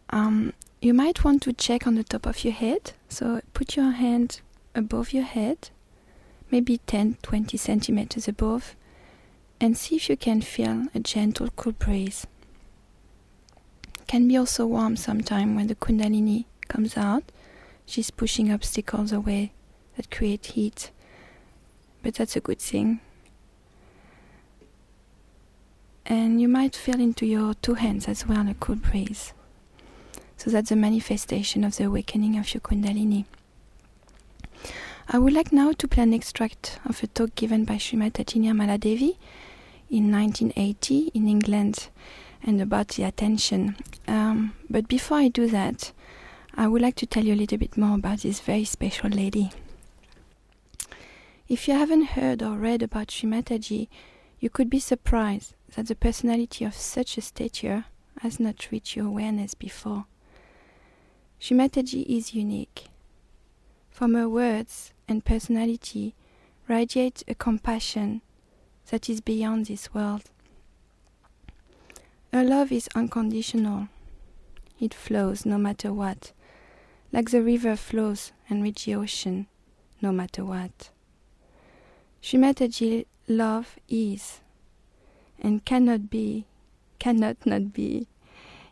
Um, 0.10 0.52
you 0.82 0.94
might 0.94 1.24
want 1.24 1.42
to 1.44 1.54
check 1.54 1.88
on 1.88 1.96
the 1.96 2.04
top 2.04 2.26
of 2.26 2.44
your 2.44 2.52
head. 2.52 2.92
So 3.08 3.40
put 3.54 3.78
your 3.78 3.92
hand 3.92 4.42
above 4.76 5.14
your 5.14 5.24
head, 5.24 5.70
maybe 6.52 6.80
10 6.80 7.18
20 7.22 7.56
centimeters 7.56 8.28
above, 8.28 8.76
and 9.62 9.78
see 9.78 9.96
if 9.96 10.10
you 10.10 10.18
can 10.18 10.42
feel 10.42 10.88
a 10.94 11.00
gentle 11.00 11.48
cool 11.56 11.72
breeze. 11.72 12.28
Can 14.06 14.28
be 14.28 14.36
also 14.36 14.66
warm 14.66 14.98
sometime 14.98 15.56
when 15.56 15.68
the 15.68 15.76
Kundalini 15.76 16.44
comes 16.68 16.98
out. 16.98 17.32
She's 17.86 18.12
pushing 18.12 18.52
obstacles 18.52 19.14
away 19.14 19.54
that 19.96 20.12
create 20.12 20.48
heat, 20.48 20.92
but 22.04 22.16
that's 22.16 22.36
a 22.36 22.42
good 22.42 22.60
thing 22.60 23.00
and 26.06 26.40
you 26.40 26.48
might 26.48 26.76
feel 26.76 27.00
into 27.00 27.26
your 27.26 27.54
two 27.56 27.74
hands 27.74 28.08
as 28.08 28.28
well 28.28 28.48
a 28.48 28.54
cool 28.56 28.76
breeze. 28.76 29.34
So 30.38 30.52
that's 30.52 30.72
a 30.72 30.76
manifestation 30.76 31.64
of 31.64 31.78
the 31.78 31.86
awakening 31.86 32.38
of 32.38 32.54
your 32.54 32.62
Kundalini. 32.62 33.26
I 35.08 35.18
would 35.18 35.34
like 35.34 35.52
now 35.52 35.72
to 35.72 35.88
play 35.88 36.04
an 36.04 36.14
extract 36.14 36.80
of 36.86 37.02
a 37.04 37.08
talk 37.08 37.36
given 37.36 37.64
by 37.64 37.78
Sri 37.78 37.98
Mataji 37.98 38.42
Nirmala 38.42 38.80
Devi 38.80 39.18
in 39.90 40.12
1980 40.12 41.12
in 41.14 41.28
England 41.28 41.90
and 42.44 42.62
about 42.62 42.90
the 42.90 43.04
attention. 43.04 43.76
Um, 44.08 44.54
but 44.70 44.88
before 44.88 45.18
I 45.18 45.28
do 45.28 45.48
that, 45.48 45.92
I 46.56 46.68
would 46.68 46.82
like 46.82 46.96
to 46.96 47.06
tell 47.06 47.24
you 47.24 47.34
a 47.34 47.36
little 47.36 47.58
bit 47.58 47.78
more 47.78 47.96
about 47.96 48.20
this 48.20 48.40
very 48.40 48.66
special 48.66 49.10
lady. 49.10 49.52
If 51.48 51.68
you 51.68 51.76
haven't 51.76 52.16
heard 52.18 52.42
or 52.42 52.56
read 52.58 52.82
about 52.82 53.12
Sri 53.12 53.30
Mataji, 53.30 53.88
you 54.40 54.50
could 54.50 54.70
be 54.70 54.80
surprised 54.80 55.54
that 55.76 55.88
the 55.88 55.96
personality 55.96 56.64
of 56.64 56.74
such 56.74 57.18
a 57.18 57.22
stature 57.22 57.86
has 58.22 58.40
not 58.40 58.72
reached 58.72 58.96
your 58.96 59.08
awareness 59.08 59.54
before. 59.54 60.06
Sri 61.38 61.58
is 61.60 62.34
unique. 62.34 62.86
From 63.90 64.14
her 64.14 64.28
words 64.28 64.94
and 65.08 65.24
personality 65.26 66.16
radiates 66.68 67.24
a 67.28 67.36
compassion 67.36 68.22
that 68.90 69.10
is 69.10 69.22
beyond 69.22 69.66
this 69.66 69.94
world. 69.94 70.24
Her 72.34 72.44
love 72.44 72.72
is 72.72 72.90
unconditional. 72.96 73.90
It 74.80 74.94
flows 74.94 75.46
no 75.46 75.58
matter 75.58 75.94
what, 75.94 76.32
like 77.12 77.32
the 77.32 77.42
river 77.42 77.76
flows 77.76 78.32
and 78.50 78.64
reaches 78.64 78.86
the 78.86 78.96
ocean 78.96 79.48
no 80.02 80.12
matter 80.12 80.44
what. 80.44 80.90
Sri 82.22 82.40
Mataji 82.40 83.06
love 83.28 83.78
is 83.88 84.42
and 85.42 85.64
cannot 85.66 86.10
be, 86.10 86.46
cannot 87.00 87.46
not 87.46 87.74
be. 87.74 88.08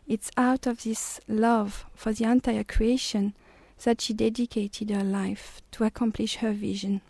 It's 0.06 0.30
out 0.36 0.66
of 0.66 0.82
this 0.82 1.20
love 1.28 1.86
for 1.94 2.12
the 2.12 2.24
entire 2.24 2.64
creation 2.64 3.34
that 3.84 4.00
she 4.00 4.12
dedicated 4.12 4.90
her 4.90 5.04
life 5.04 5.62
to 5.72 5.84
accomplish 5.84 6.36
her 6.36 6.52
vision. 6.52 7.00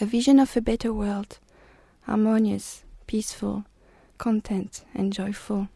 A 0.00 0.06
vision 0.06 0.38
of 0.38 0.56
a 0.56 0.60
better 0.60 0.92
world, 0.92 1.38
harmonious, 2.02 2.84
peaceful, 3.06 3.64
content, 4.18 4.84
and 4.94 5.12
joyful. 5.12 5.68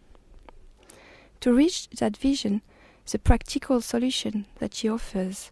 To 1.40 1.52
reach 1.52 1.88
that 1.90 2.16
vision, 2.16 2.62
the 3.11 3.18
practical 3.18 3.81
solution 3.81 4.46
that 4.59 4.74
she 4.74 4.88
offers, 4.88 5.50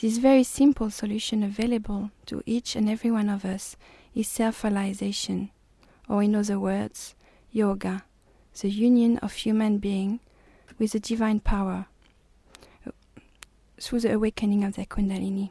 this 0.00 0.18
very 0.18 0.44
simple 0.44 0.90
solution 0.90 1.42
available 1.42 2.10
to 2.26 2.42
each 2.46 2.74
and 2.74 2.88
every 2.88 3.10
one 3.10 3.28
of 3.28 3.44
us, 3.44 3.76
is 4.14 4.28
self 4.28 4.64
realization, 4.64 5.50
or 6.10 6.24
in 6.24 6.34
other 6.34 6.58
words, 6.58 7.14
yoga, 7.52 8.02
the 8.60 8.68
union 8.68 9.16
of 9.18 9.32
human 9.32 9.78
being 9.78 10.18
with 10.76 10.90
the 10.90 10.98
divine 10.98 11.38
power 11.38 11.86
uh, 12.84 12.90
through 13.80 14.00
the 14.00 14.12
awakening 14.12 14.64
of 14.64 14.74
the 14.74 14.84
Kundalini. 14.84 15.50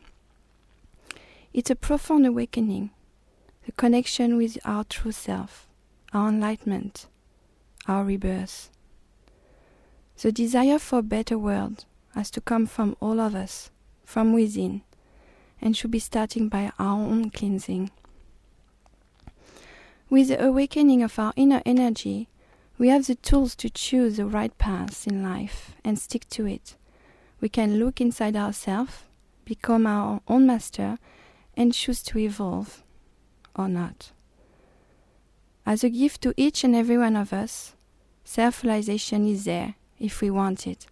It's 1.53 1.69
a 1.69 1.77
profound 1.77 2.25
awakening, 2.25 2.91
the 3.65 3.71
connection 3.71 4.35
with 4.35 4.57
our 4.65 4.83
true 4.83 5.13
self, 5.13 5.65
our 6.13 6.27
enlightenment, 6.27 7.07
our 7.87 8.03
rebirth. 8.03 8.69
The 10.21 10.33
desire 10.33 10.77
for 10.77 10.99
a 10.99 11.03
better 11.03 11.37
world 11.37 11.85
has 12.15 12.29
to 12.31 12.41
come 12.41 12.65
from 12.65 12.97
all 12.99 13.21
of 13.21 13.33
us, 13.33 13.71
from 14.03 14.33
within, 14.33 14.81
and 15.61 15.77
should 15.77 15.91
be 15.91 15.99
starting 15.99 16.49
by 16.49 16.73
our 16.77 16.99
own 16.99 17.29
cleansing. 17.29 17.91
With 20.09 20.29
the 20.29 20.43
awakening 20.43 21.03
of 21.03 21.19
our 21.19 21.33
inner 21.35 21.61
energy, 21.67 22.29
we 22.79 22.87
have 22.87 23.05
the 23.05 23.13
tools 23.13 23.55
to 23.57 23.69
choose 23.69 24.17
the 24.17 24.25
right 24.25 24.57
path 24.57 25.05
in 25.05 25.21
life 25.21 25.75
and 25.83 25.99
stick 25.99 26.27
to 26.29 26.47
it. 26.47 26.75
We 27.39 27.47
can 27.47 27.77
look 27.77 28.01
inside 28.01 28.35
ourselves, 28.35 29.03
become 29.45 29.85
our 29.85 30.21
own 30.27 30.47
master, 30.47 30.97
and 31.55 31.75
choose 31.75 32.01
to 32.03 32.17
evolve 32.17 32.81
or 33.55 33.67
not. 33.67 34.11
As 35.63 35.83
a 35.83 35.89
gift 35.89 36.21
to 36.21 36.33
each 36.35 36.63
and 36.63 36.75
every 36.75 36.97
one 36.97 37.15
of 37.15 37.31
us, 37.31 37.75
self 38.23 38.63
realization 38.63 39.27
is 39.27 39.45
there 39.45 39.75
if 39.99 40.21
we 40.21 40.31
want 40.31 40.65
it. 40.65 40.87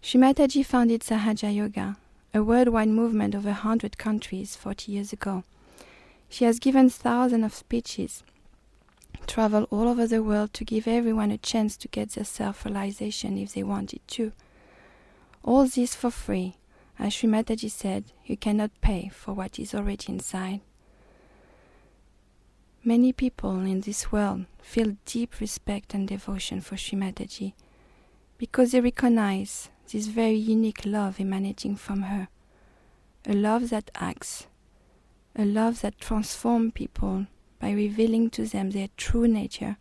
Sri 0.00 0.18
Mataji 0.18 0.64
founded 0.64 1.02
Sahaja 1.02 1.54
Yoga, 1.54 1.98
a 2.32 2.42
worldwide 2.42 2.88
movement 2.88 3.34
of 3.34 3.44
a 3.44 3.60
100 3.66 3.98
countries 3.98 4.56
40 4.56 4.92
years 4.92 5.12
ago. 5.12 5.44
She 6.36 6.44
has 6.44 6.58
given 6.58 6.90
thousands 6.90 7.46
of 7.46 7.54
speeches, 7.54 8.22
traveled 9.26 9.68
all 9.70 9.88
over 9.88 10.06
the 10.06 10.22
world 10.22 10.52
to 10.52 10.66
give 10.66 10.86
everyone 10.86 11.30
a 11.30 11.38
chance 11.38 11.78
to 11.78 11.88
get 11.88 12.10
their 12.10 12.26
self 12.26 12.66
realization 12.66 13.38
if 13.38 13.54
they 13.54 13.62
wanted 13.62 14.06
to. 14.08 14.32
All 15.42 15.66
this 15.66 15.94
for 15.94 16.10
free 16.10 16.56
as 16.98 17.14
Sri 17.14 17.26
Mataji 17.26 17.70
said, 17.70 18.12
you 18.26 18.36
cannot 18.36 18.70
pay 18.82 19.08
for 19.08 19.32
what 19.32 19.58
is 19.58 19.74
already 19.74 20.12
inside. 20.12 20.60
Many 22.84 23.14
people 23.14 23.58
in 23.60 23.80
this 23.80 24.12
world 24.12 24.44
feel 24.60 24.98
deep 25.06 25.40
respect 25.40 25.94
and 25.94 26.06
devotion 26.06 26.60
for 26.60 26.76
Sri 26.76 26.98
Mataji 26.98 27.54
because 28.36 28.72
they 28.72 28.82
recognize 28.82 29.70
this 29.90 30.08
very 30.08 30.36
unique 30.36 30.84
love 30.84 31.18
emanating 31.18 31.76
from 31.76 32.02
her. 32.02 32.28
A 33.24 33.32
love 33.32 33.70
that 33.70 33.90
acts, 33.94 34.48
a 35.38 35.44
love 35.44 35.82
that 35.82 36.00
transforms 36.00 36.72
people 36.74 37.26
by 37.60 37.70
revealing 37.70 38.30
to 38.30 38.46
them 38.46 38.70
their 38.70 38.88
true 38.96 39.28
nature, 39.28 39.76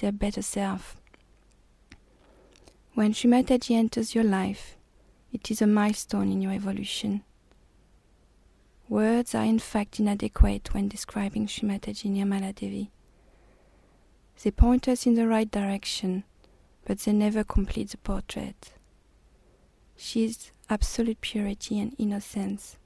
their 0.00 0.12
better 0.12 0.42
self. 0.42 0.96
When 2.94 3.12
Sri 3.12 3.30
Mataji 3.30 3.74
enters 3.76 4.14
your 4.14 4.24
life, 4.24 4.76
it 5.32 5.50
is 5.50 5.62
a 5.62 5.66
milestone 5.66 6.30
in 6.30 6.42
your 6.42 6.52
evolution. 6.52 7.24
Words 8.88 9.34
are 9.34 9.44
in 9.44 9.58
fact 9.58 9.98
inadequate 9.98 10.74
when 10.74 10.88
describing 10.88 11.46
Sri 11.46 11.68
Mataji 11.68 12.10
Nirmala. 12.10 12.88
They 14.42 14.50
point 14.50 14.88
us 14.88 15.06
in 15.06 15.14
the 15.14 15.26
right 15.26 15.50
direction, 15.50 16.24
but 16.84 16.98
they 16.98 17.12
never 17.12 17.44
complete 17.44 17.90
the 17.90 17.96
portrait. 17.98 18.72
She 19.96 20.24
is 20.24 20.50
absolute 20.68 21.20
purity 21.20 21.80
and 21.80 21.94
innocence. 21.98 22.76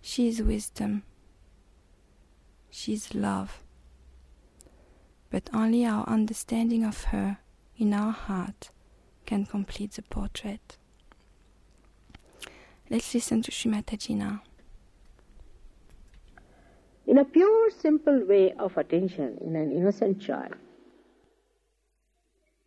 She 0.00 0.28
is 0.28 0.42
wisdom. 0.42 1.02
She 2.70 2.92
is 2.92 3.14
love. 3.14 3.62
But 5.30 5.50
only 5.52 5.84
our 5.84 6.08
understanding 6.08 6.84
of 6.84 7.04
her 7.04 7.38
in 7.76 7.92
our 7.92 8.12
heart 8.12 8.70
can 9.26 9.44
complete 9.44 9.92
the 9.92 10.02
portrait. 10.02 10.78
Let's 12.90 13.12
listen 13.12 13.42
to 13.42 13.50
Sri 13.50 13.70
Mataji 13.70 14.16
now. 14.16 14.42
In 17.06 17.18
a 17.18 17.24
pure, 17.24 17.70
simple 17.70 18.24
way 18.24 18.52
of 18.52 18.76
attention 18.76 19.38
in 19.40 19.56
an 19.56 19.72
innocent 19.72 20.20
child, 20.20 20.54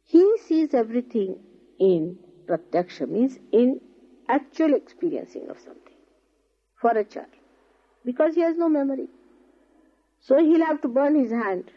he 0.03 0.37
sees 0.39 0.73
everything 0.73 1.39
in 1.79 2.17
pratyaksha, 2.45 3.07
means 3.07 3.39
in 3.51 3.79
actual 4.27 4.73
experiencing 4.73 5.49
of 5.49 5.57
something 5.59 5.90
for 6.81 6.91
a 6.91 7.03
child, 7.03 7.27
because 8.03 8.35
he 8.35 8.41
has 8.41 8.57
no 8.57 8.67
memory. 8.67 9.07
So 10.19 10.37
he'll 10.37 10.65
have 10.65 10.81
to 10.81 10.87
burn 10.87 11.15
his 11.15 11.31
hand 11.31 11.71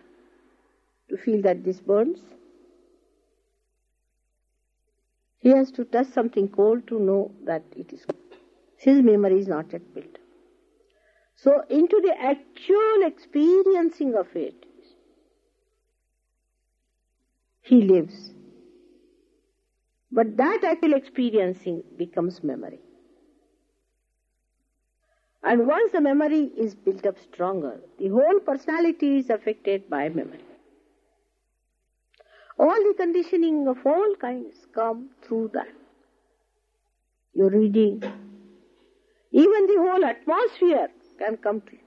to 1.11 1.17
feel 1.17 1.43
that 1.43 1.65
this 1.65 1.81
burns. 1.81 2.21
He 5.41 5.51
has 5.51 5.71
to 5.73 5.85
touch 5.85 6.07
something 6.09 6.49
cold 6.49 6.87
to 6.89 6.99
know 6.99 7.31
that 7.45 7.63
it 7.77 7.93
is 7.93 8.05
cold. 8.07 8.41
His 8.79 9.03
memory 9.03 9.41
is 9.41 9.47
not 9.47 9.73
yet 9.73 9.95
built. 9.95 10.19
So, 11.37 11.63
into 11.69 12.01
the 12.01 12.15
actual 12.19 13.07
experiencing 13.07 14.15
of 14.15 14.35
it, 14.35 14.55
he 17.61 17.83
lives. 17.83 18.33
But 20.11 20.37
that 20.37 20.65
actual 20.65 20.95
experiencing 20.95 21.83
becomes 21.99 22.43
memory. 22.43 22.84
And 25.45 25.67
once 25.67 25.93
the 25.93 26.01
memory 26.01 26.51
is 26.57 26.75
built 26.75 27.05
up 27.05 27.19
stronger, 27.19 27.79
the 27.99 28.09
whole 28.09 28.41
personality 28.41 29.19
is 29.19 29.29
affected 29.29 29.91
by 29.91 30.09
memory. 30.09 30.43
All 32.59 32.83
the 32.89 32.95
conditioning 32.97 33.69
of 33.69 33.85
all 33.85 34.15
kinds 34.19 34.55
come 34.75 35.11
through 35.23 35.51
that. 35.53 35.69
You're 37.35 37.51
reading, 37.51 38.03
even 39.33 39.67
the 39.67 39.77
whole 39.79 40.05
atmosphere 40.05 40.89
can 41.19 41.37
come 41.37 41.61
to 41.61 41.73
you. 41.73 41.79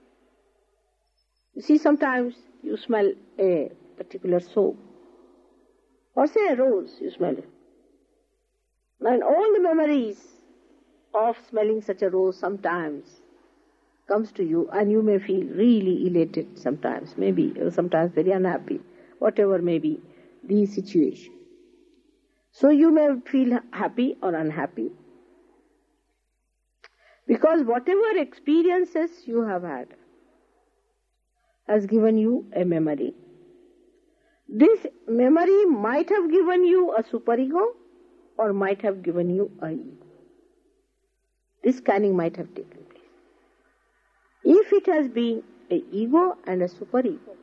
You 1.55 1.62
see, 1.64 1.78
sometimes 1.80 2.36
you 2.62 2.78
smell 2.78 3.12
a 3.39 3.72
particular 3.97 4.39
soap, 4.39 4.78
or 6.14 6.28
say 6.28 6.47
a 6.49 6.55
rose, 6.55 6.97
you 7.01 7.10
smell 7.10 7.36
it. 7.36 7.49
And 9.01 9.24
all 9.24 9.53
the 9.53 9.62
memories 9.62 10.22
of 11.16 11.38
smelling 11.49 11.82
such 11.82 12.03
a 12.03 12.10
rose 12.10 12.38
sometimes 12.38 13.22
comes 14.08 14.32
to 14.34 14.43
you, 14.43 14.70
and 14.74 14.91
you 14.91 15.01
may 15.01 15.20
feel 15.20 15.43
really 15.43 16.08
elated 16.08 16.58
sometimes, 16.58 17.16
maybe, 17.18 17.53
sometimes 17.70 18.14
very 18.14 18.32
unhappy, 18.32 18.80
whatever 19.20 19.60
may 19.62 19.80
be 19.80 19.99
the 20.43 20.66
situation. 20.66 21.34
So 22.51 22.70
you 22.70 22.91
may 22.91 23.20
feel 23.26 23.60
happy 23.72 24.18
or 24.22 24.34
unhappy, 24.34 24.91
because 27.28 27.64
whatever 27.64 28.18
experiences 28.18 29.12
you 29.26 29.41
have 29.43 29.64
had 29.64 29.88
has 31.68 31.86
given 31.86 32.18
you 32.18 32.45
a 32.55 32.64
memory. 32.64 33.14
This 34.47 34.86
memory 35.08 35.66
might 35.66 36.10
have 36.10 36.32
given 36.32 36.64
you 36.64 36.95
a 36.95 37.03
superego 37.03 37.66
or 38.38 38.53
might 38.53 38.82
have 38.82 39.03
given 39.03 39.30
you 39.30 39.51
a 39.62 39.72
ego. 39.72 40.05
This 41.62 41.78
scanning 41.80 42.16
might 42.16 42.38
have 42.38 42.55
taken. 42.55 42.76
It 44.78 44.86
has 44.88 45.07
been 45.09 45.43
a 45.71 45.84
ego 45.91 46.38
and 46.45 46.61
a 46.63 46.67
superego, 46.67 47.36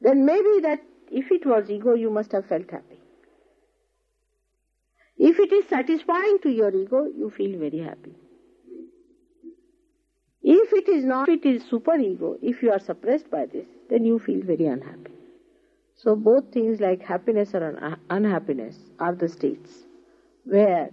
then 0.00 0.24
maybe 0.24 0.60
that 0.60 0.82
if 1.10 1.32
it 1.32 1.44
was 1.46 1.68
ego, 1.70 1.94
you 1.94 2.10
must 2.10 2.32
have 2.32 2.46
felt 2.46 2.70
happy. 2.70 3.00
If 5.18 5.40
it 5.40 5.52
is 5.52 5.66
satisfying 5.66 6.38
to 6.42 6.50
your 6.50 6.72
ego, 6.72 7.06
you 7.06 7.28
feel 7.28 7.58
very 7.58 7.78
happy. 7.78 8.14
If 10.44 10.72
it 10.72 10.88
is 10.88 11.04
not, 11.04 11.28
it 11.28 11.44
is 11.44 11.64
superego, 11.64 12.38
if 12.40 12.62
you 12.62 12.70
are 12.70 12.78
suppressed 12.78 13.30
by 13.30 13.46
this, 13.46 13.66
then 13.88 14.04
you 14.04 14.18
feel 14.20 14.42
very 14.42 14.66
unhappy. 14.66 15.10
So 15.96 16.16
both 16.16 16.52
things 16.52 16.80
like 16.80 17.02
happiness 17.02 17.54
or 17.54 17.76
un- 17.78 18.00
unhappiness 18.10 18.78
are 18.98 19.14
the 19.14 19.28
states 19.28 19.84
where 20.44 20.90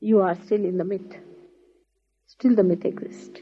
you 0.00 0.20
are 0.20 0.34
still 0.36 0.64
in 0.64 0.78
the 0.78 0.84
myth. 0.84 1.16
Still 2.26 2.54
the 2.54 2.64
myth 2.64 2.84
exists. 2.84 3.40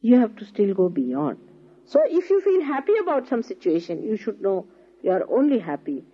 You 0.00 0.18
have 0.18 0.36
to 0.36 0.44
still 0.44 0.74
go 0.74 0.88
beyond. 0.88 1.38
So 1.84 2.00
if 2.06 2.30
you 2.30 2.40
feel 2.40 2.62
happy 2.62 2.96
about 3.02 3.28
some 3.28 3.42
situation, 3.42 4.02
you 4.02 4.16
should 4.16 4.40
know 4.40 4.66
you 5.02 5.10
are 5.10 5.24
only 5.30 5.58
happy 5.58 6.04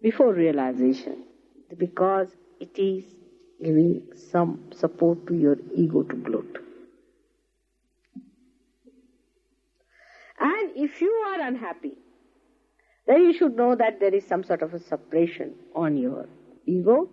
before 0.00 0.32
realization 0.32 1.24
because 1.76 2.28
it 2.60 2.78
is 2.78 3.04
giving 3.62 4.02
some 4.30 4.70
support 4.74 5.26
to 5.26 5.34
your 5.34 5.56
ego 5.74 6.02
to 6.02 6.16
gloat. 6.16 6.58
And 10.38 10.70
if 10.76 11.00
you 11.00 11.10
are 11.10 11.40
unhappy, 11.40 11.96
then 13.06 13.24
you 13.24 13.32
should 13.32 13.56
know 13.56 13.74
that 13.74 14.00
there 14.00 14.14
is 14.14 14.26
some 14.26 14.44
sort 14.44 14.62
of 14.62 14.74
a 14.74 14.78
suppression 14.78 15.54
on 15.74 15.96
your 15.96 16.26
ego 16.66 17.08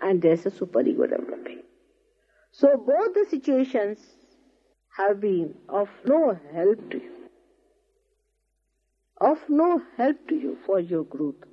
and 0.00 0.20
there's 0.20 0.46
a 0.46 0.50
superego 0.50 1.08
developing. 1.08 1.62
So 2.52 2.76
both 2.76 3.14
the 3.14 3.26
situations 3.28 3.98
have 4.96 5.20
been 5.20 5.54
of 5.68 5.88
no 6.04 6.38
help 6.52 6.90
to 6.90 6.98
you. 6.98 7.12
Of 9.20 9.38
no 9.48 9.82
help 9.96 10.28
to 10.28 10.34
you 10.34 10.58
for 10.66 10.80
your 10.80 11.04
growth, 11.04 11.44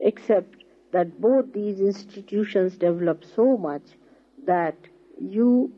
except 0.00 0.64
that 0.92 1.20
both 1.20 1.52
these 1.52 1.80
institutions 1.80 2.76
develop 2.76 3.24
so 3.24 3.56
much 3.56 3.82
that 4.46 4.76
you 5.20 5.72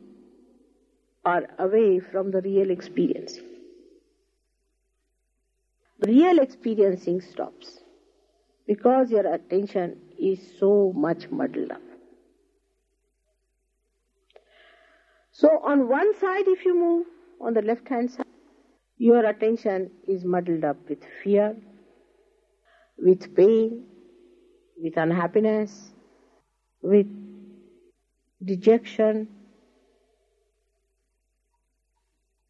are 1.25 1.47
away 1.59 1.99
from 1.99 2.31
the 2.31 2.41
real 2.41 2.71
experiencing. 2.71 3.45
Real 5.99 6.39
experiencing 6.39 7.21
stops 7.21 7.79
because 8.65 9.11
your 9.11 9.31
attention 9.31 9.97
is 10.19 10.39
so 10.59 10.93
much 10.95 11.29
muddled 11.29 11.71
up. 11.71 11.90
So, 15.31 15.59
on 15.63 15.87
one 15.87 16.13
side, 16.19 16.47
if 16.47 16.65
you 16.65 16.77
move 16.77 17.07
on 17.39 17.53
the 17.53 17.61
left 17.61 17.87
hand 17.87 18.11
side, 18.11 18.25
your 18.97 19.25
attention 19.25 19.89
is 20.07 20.25
muddled 20.25 20.63
up 20.63 20.77
with 20.89 20.99
fear, 21.23 21.55
with 22.97 23.35
pain, 23.35 23.85
with 24.77 24.97
unhappiness, 24.97 25.91
with 26.81 27.07
dejection. 28.43 29.27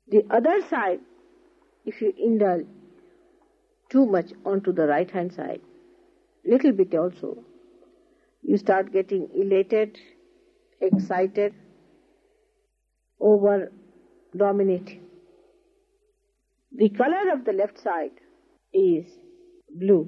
The 0.08 0.26
other 0.30 0.62
side, 0.68 1.00
if 1.86 2.02
you 2.02 2.14
indulge 2.18 2.66
too 3.90 4.06
much 4.06 4.34
onto 4.46 4.74
the 4.74 4.88
right 4.88 5.10
hand 5.10 5.34
side, 5.34 5.62
little 6.46 6.72
bit 6.72 6.96
also, 6.96 7.44
you 8.42 8.58
start 8.58 8.92
getting 8.92 9.30
elated, 9.36 9.98
excited, 10.82 11.54
over 13.22 13.72
dominating. 14.36 15.02
The 16.72 16.90
color 16.90 17.32
of 17.34 17.46
the 17.46 17.54
left 17.54 17.80
side 17.80 18.12
is 18.74 19.06
blue 19.70 20.08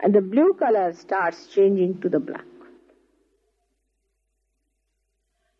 and 0.00 0.14
the 0.14 0.20
blue 0.20 0.54
color 0.54 0.92
starts 0.92 1.46
changing 1.46 2.00
to 2.00 2.08
the 2.08 2.20
black. 2.20 2.44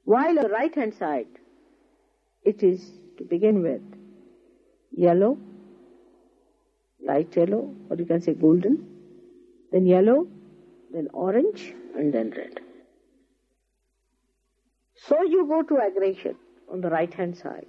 While 0.05 0.34
the 0.34 0.49
right 0.49 0.74
hand 0.74 0.94
side, 0.94 1.26
it 2.44 2.62
is 2.62 2.92
to 3.18 3.24
begin 3.24 3.62
with 3.62 3.82
yellow, 4.92 5.36
light 7.05 7.34
yellow, 7.36 7.74
or 7.90 7.97
you 7.97 8.05
can 8.05 8.20
say 8.20 8.34
golden, 8.34 8.86
then 9.72 9.86
yellow, 9.86 10.28
then 10.92 11.09
orange, 11.12 11.74
and 11.97 12.12
then 12.12 12.30
red. 12.30 12.61
So 15.09 15.23
you 15.23 15.47
go 15.47 15.63
to 15.63 15.77
aggression 15.87 16.37
on 16.71 16.81
the 16.81 16.91
right 16.91 17.13
hand 17.13 17.37
side. 17.37 17.67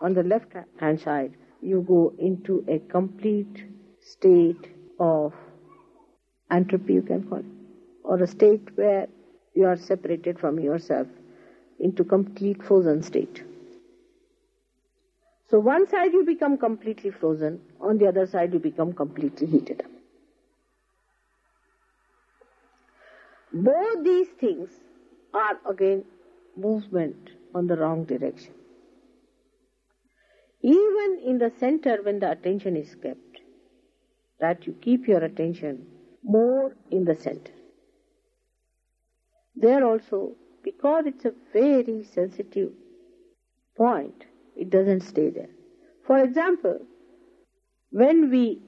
On 0.00 0.14
the 0.14 0.22
left 0.22 0.52
hand 0.78 1.00
side, 1.00 1.34
you 1.60 1.84
go 1.86 2.14
into 2.18 2.64
a 2.68 2.78
complete 2.78 3.64
state 4.00 4.74
of 5.00 5.32
entropy, 6.50 6.94
you 6.94 7.02
can 7.02 7.24
call 7.24 7.38
it, 7.38 7.44
or 8.04 8.22
a 8.22 8.26
state 8.26 8.76
where 8.76 9.08
you 9.54 9.66
are 9.66 9.76
separated 9.76 10.38
from 10.38 10.60
yourself 10.60 11.08
into 11.80 12.04
complete 12.04 12.62
frozen 12.62 13.02
state. 13.02 13.42
So 15.50 15.58
one 15.58 15.88
side 15.88 16.12
you 16.12 16.24
become 16.24 16.58
completely 16.58 17.10
frozen, 17.10 17.60
on 17.80 17.98
the 17.98 18.06
other 18.06 18.26
side 18.26 18.52
you 18.52 18.60
become 18.60 18.92
completely 18.92 19.46
heated 19.46 19.82
up. 19.84 19.90
Both 23.52 24.04
these 24.04 24.28
things 24.28 24.70
are 25.34 25.58
again 25.68 26.04
movement 26.58 27.30
on 27.54 27.66
the 27.66 27.76
wrong 27.76 28.04
direction. 28.04 28.52
Even 30.62 31.20
in 31.24 31.38
the 31.38 31.52
center 31.58 32.02
when 32.02 32.18
the 32.18 32.30
attention 32.30 32.76
is 32.76 32.94
kept, 32.96 33.40
that 34.40 34.66
you 34.66 34.74
keep 34.80 35.06
your 35.06 35.22
attention 35.24 35.86
more 36.22 36.76
in 36.90 37.04
the 37.04 37.14
center. 37.14 37.52
There 39.54 39.84
also, 39.84 40.32
because 40.62 41.06
it's 41.06 41.24
a 41.24 41.32
very 41.52 42.04
sensitive 42.12 42.72
point, 43.76 44.24
it 44.56 44.70
doesn't 44.70 45.02
stay 45.02 45.30
there. 45.30 45.50
For 46.06 46.18
example, 46.18 46.80
when 47.90 48.30
we 48.30 48.60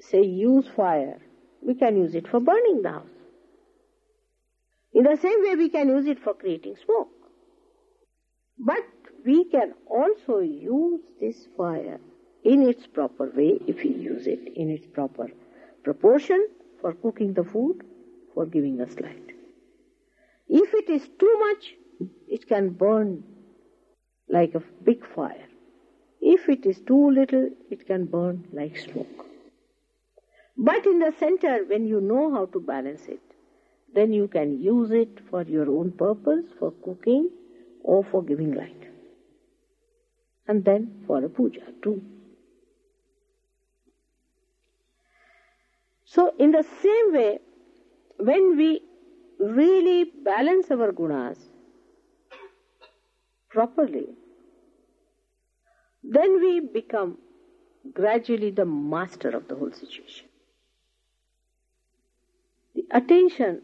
say 0.00 0.22
use 0.22 0.66
fire, 0.76 1.20
we 1.62 1.74
can 1.74 1.96
use 1.96 2.14
it 2.14 2.28
for 2.28 2.40
burning 2.40 2.82
the 2.82 2.90
house. 2.90 3.13
In 4.94 5.04
the 5.04 5.16
same 5.16 5.42
way, 5.42 5.56
we 5.56 5.68
can 5.68 5.88
use 5.88 6.06
it 6.06 6.20
for 6.20 6.34
creating 6.34 6.76
smoke. 6.84 7.08
But 8.58 8.84
we 9.24 9.44
can 9.50 9.74
also 9.86 10.38
use 10.38 11.00
this 11.20 11.48
fire 11.56 12.00
in 12.44 12.62
its 12.62 12.86
proper 12.86 13.30
way 13.34 13.58
if 13.66 13.82
we 13.82 13.90
use 13.90 14.26
it 14.26 14.52
in 14.54 14.70
its 14.70 14.86
proper 14.86 15.28
proportion 15.82 16.46
for 16.80 16.92
cooking 16.92 17.32
the 17.34 17.44
food, 17.44 17.82
for 18.34 18.46
giving 18.46 18.80
us 18.80 18.94
light. 19.00 19.32
If 20.48 20.74
it 20.74 20.88
is 20.90 21.08
too 21.18 21.38
much, 21.38 21.74
it 22.28 22.46
can 22.46 22.70
burn 22.70 23.24
like 24.28 24.54
a 24.54 24.62
big 24.84 25.04
fire. 25.14 25.48
If 26.20 26.48
it 26.48 26.66
is 26.66 26.80
too 26.80 27.10
little, 27.10 27.50
it 27.70 27.86
can 27.86 28.04
burn 28.06 28.46
like 28.52 28.78
smoke. 28.78 29.26
But 30.56 30.86
in 30.86 31.00
the 31.00 31.12
center, 31.18 31.64
when 31.64 31.86
you 31.86 32.00
know 32.00 32.32
how 32.32 32.46
to 32.46 32.60
balance 32.60 33.06
it, 33.08 33.20
then 33.94 34.12
you 34.12 34.28
can 34.28 34.60
use 34.60 34.90
it 34.90 35.20
for 35.30 35.42
your 35.42 35.68
own 35.70 35.92
purpose, 35.92 36.44
for 36.58 36.72
cooking 36.84 37.30
or 37.82 38.04
for 38.04 38.22
giving 38.22 38.54
light. 38.54 38.88
And 40.46 40.64
then 40.64 41.04
for 41.06 41.24
a 41.24 41.28
puja 41.28 41.62
too. 41.82 42.02
So, 46.04 46.32
in 46.38 46.52
the 46.52 46.64
same 46.82 47.12
way, 47.12 47.38
when 48.18 48.56
we 48.56 48.82
really 49.40 50.12
balance 50.24 50.70
our 50.70 50.92
gunas 50.92 51.38
properly, 53.48 54.06
then 56.02 56.40
we 56.40 56.60
become 56.60 57.18
gradually 57.92 58.50
the 58.50 58.64
master 58.64 59.30
of 59.30 59.48
the 59.48 59.54
whole 59.54 59.72
situation. 59.72 60.28
The 62.74 62.84
attention 62.90 63.62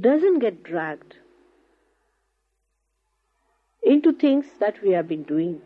doesn't 0.00 0.40
get 0.40 0.62
dragged 0.62 1.16
into 3.82 4.12
things 4.12 4.46
that 4.58 4.82
we 4.82 4.90
have 4.90 5.06
been 5.06 5.22
doing 5.22 5.60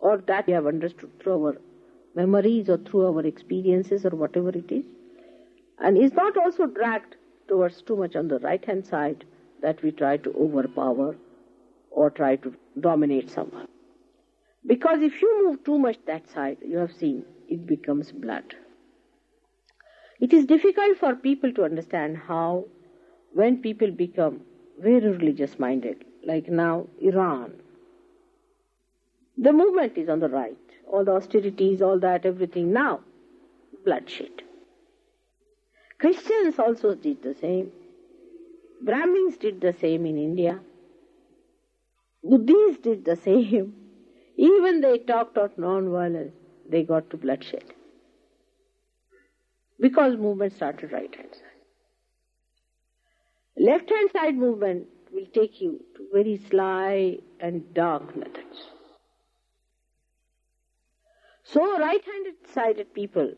or 0.00 0.18
that 0.26 0.46
we 0.46 0.52
have 0.52 0.66
understood 0.66 1.10
through 1.20 1.44
our 1.44 1.56
memories 2.14 2.68
or 2.68 2.78
through 2.78 3.06
our 3.06 3.24
experiences 3.24 4.04
or 4.04 4.10
whatever 4.10 4.50
it 4.50 4.70
is, 4.70 4.84
and 5.78 5.96
is 5.96 6.12
not 6.12 6.36
also 6.36 6.66
dragged 6.66 7.16
towards 7.48 7.80
too 7.82 7.96
much 7.96 8.16
on 8.16 8.28
the 8.28 8.38
right 8.40 8.64
hand 8.64 8.84
side 8.84 9.24
that 9.62 9.80
we 9.82 9.92
try 9.92 10.16
to 10.16 10.34
overpower 10.34 11.16
or 11.90 12.10
try 12.10 12.34
to 12.36 12.54
dominate 12.80 13.30
someone. 13.30 13.68
Because 14.66 15.00
if 15.02 15.22
you 15.22 15.46
move 15.46 15.64
too 15.64 15.78
much 15.78 15.96
that 16.06 16.28
side, 16.28 16.58
you 16.66 16.78
have 16.78 16.92
seen 16.92 17.24
it 17.48 17.66
becomes 17.66 18.10
blood. 18.12 18.54
It 20.20 20.32
is 20.32 20.46
difficult 20.46 20.98
for 20.98 21.14
people 21.14 21.52
to 21.54 21.64
understand 21.64 22.16
how, 22.16 22.64
when 23.34 23.62
people 23.62 23.90
become 23.90 24.40
very 24.78 25.10
religious 25.10 25.58
minded, 25.58 26.04
like 26.24 26.48
now 26.48 26.86
Iran. 27.00 27.54
The 29.38 29.52
movement 29.52 29.96
is 29.96 30.08
on 30.08 30.20
the 30.20 30.28
right. 30.28 30.56
All 30.86 31.04
the 31.04 31.12
austerities, 31.12 31.80
all 31.80 31.98
that, 32.00 32.26
everything. 32.26 32.72
Now, 32.72 33.00
bloodshed. 33.84 34.42
Christians 35.98 36.58
also 36.58 36.94
did 36.94 37.22
the 37.22 37.34
same. 37.34 37.70
Brahmins 38.82 39.36
did 39.36 39.60
the 39.60 39.72
same 39.72 40.04
in 40.06 40.18
India. 40.18 40.60
Buddhists 42.24 42.82
did 42.82 43.04
the 43.04 43.16
same. 43.16 43.74
Even 44.36 44.80
they 44.80 44.98
talked 44.98 45.38
of 45.38 45.56
non-violence, 45.56 46.32
they 46.68 46.82
got 46.82 47.08
to 47.10 47.16
bloodshed. 47.16 47.64
Because 49.78 50.16
movement 50.16 50.52
started 50.54 50.92
right 50.92 51.14
hand 51.14 51.28
side. 51.32 51.51
Left 53.56 53.88
hand 53.88 54.10
side 54.12 54.36
movement 54.36 54.86
will 55.12 55.26
take 55.26 55.60
you 55.60 55.84
to 55.96 56.08
very 56.12 56.40
sly 56.50 57.18
and 57.38 57.74
dark 57.74 58.16
methods. 58.16 58.70
So 61.44 61.78
right 61.78 62.02
handed 62.04 62.34
sided 62.54 62.94
people, 62.94 63.34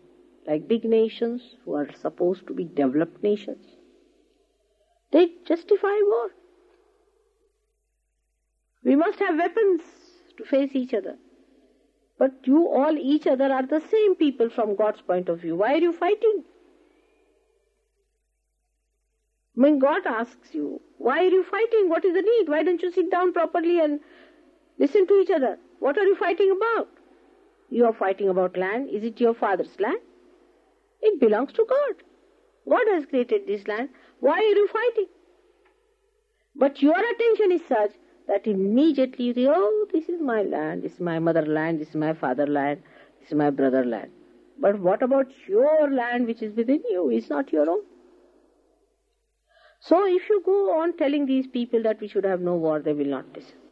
like 0.46 0.68
big 0.68 0.84
nations 0.84 1.42
who 1.64 1.74
are 1.74 1.88
supposed 2.00 2.46
to 2.46 2.54
be 2.54 2.64
developed 2.64 3.22
nations, 3.22 3.64
they 5.10 5.30
justify 5.46 5.98
war. 6.02 6.30
We 8.84 8.96
must 8.96 9.18
have 9.18 9.36
weapons 9.36 9.82
to 10.36 10.44
face 10.44 10.74
each 10.74 10.94
other. 10.94 11.16
But 12.18 12.32
you 12.44 12.68
all, 12.68 12.96
each 12.96 13.26
other, 13.26 13.52
are 13.52 13.66
the 13.66 13.80
same 13.80 14.14
people 14.14 14.50
from 14.50 14.76
God's 14.76 15.00
point 15.00 15.28
of 15.28 15.40
view. 15.40 15.56
Why 15.56 15.74
are 15.74 15.78
you 15.78 15.92
fighting? 15.92 16.44
When 19.54 19.78
God 19.78 20.06
asks 20.06 20.52
you, 20.52 20.80
why 20.98 21.18
are 21.18 21.28
you 21.28 21.44
fighting? 21.44 21.88
What 21.88 22.04
is 22.04 22.14
the 22.14 22.22
need? 22.22 22.48
Why 22.48 22.62
don't 22.62 22.82
you 22.82 22.90
sit 22.90 23.10
down 23.10 23.32
properly 23.32 23.80
and 23.80 24.00
listen 24.78 25.06
to 25.06 25.14
each 25.20 25.30
other? 25.30 25.58
What 25.78 25.96
are 25.96 26.04
you 26.04 26.16
fighting 26.16 26.50
about? 26.50 26.88
You 27.70 27.84
are 27.86 27.92
fighting 27.92 28.28
about 28.28 28.56
land. 28.56 28.88
Is 28.90 29.04
it 29.04 29.20
your 29.20 29.34
father's 29.34 29.78
land? 29.78 29.98
It 31.02 31.20
belongs 31.20 31.52
to 31.52 31.66
God. 31.68 32.02
God 32.68 32.86
has 32.94 33.06
created 33.06 33.46
this 33.46 33.66
land. 33.68 33.90
Why 34.20 34.38
are 34.38 34.42
you 34.42 34.68
fighting? 34.68 35.06
But 36.56 36.82
your 36.82 36.98
attention 36.98 37.52
is 37.52 37.62
such 37.68 37.92
that 38.26 38.46
immediately 38.46 39.26
you 39.26 39.34
think, 39.34 39.48
oh, 39.52 39.86
this 39.92 40.08
is 40.08 40.20
my 40.20 40.42
land, 40.42 40.82
this 40.82 40.94
is 40.94 41.00
my 41.00 41.18
motherland, 41.18 41.80
this 41.80 41.90
is 41.90 41.94
my 41.94 42.14
fatherland, 42.14 42.82
this 43.20 43.28
is 43.28 43.34
my 43.34 43.50
brotherland. 43.50 44.10
But 44.58 44.78
what 44.78 45.02
about 45.02 45.26
your 45.46 45.90
land 45.90 46.26
which 46.26 46.42
is 46.42 46.56
within 46.56 46.82
you? 46.88 47.10
It's 47.10 47.28
not 47.28 47.52
your 47.52 47.68
own. 47.68 47.82
So 49.86 50.06
if 50.06 50.30
you 50.30 50.40
go 50.44 50.80
on 50.80 50.96
telling 50.96 51.26
these 51.26 51.46
people 51.46 51.82
that 51.82 52.00
we 52.00 52.08
should 52.08 52.24
have 52.24 52.40
no 52.40 52.54
war, 52.54 52.80
they 52.80 52.94
will 52.94 53.04
not 53.16 53.26
listen. 53.36 53.63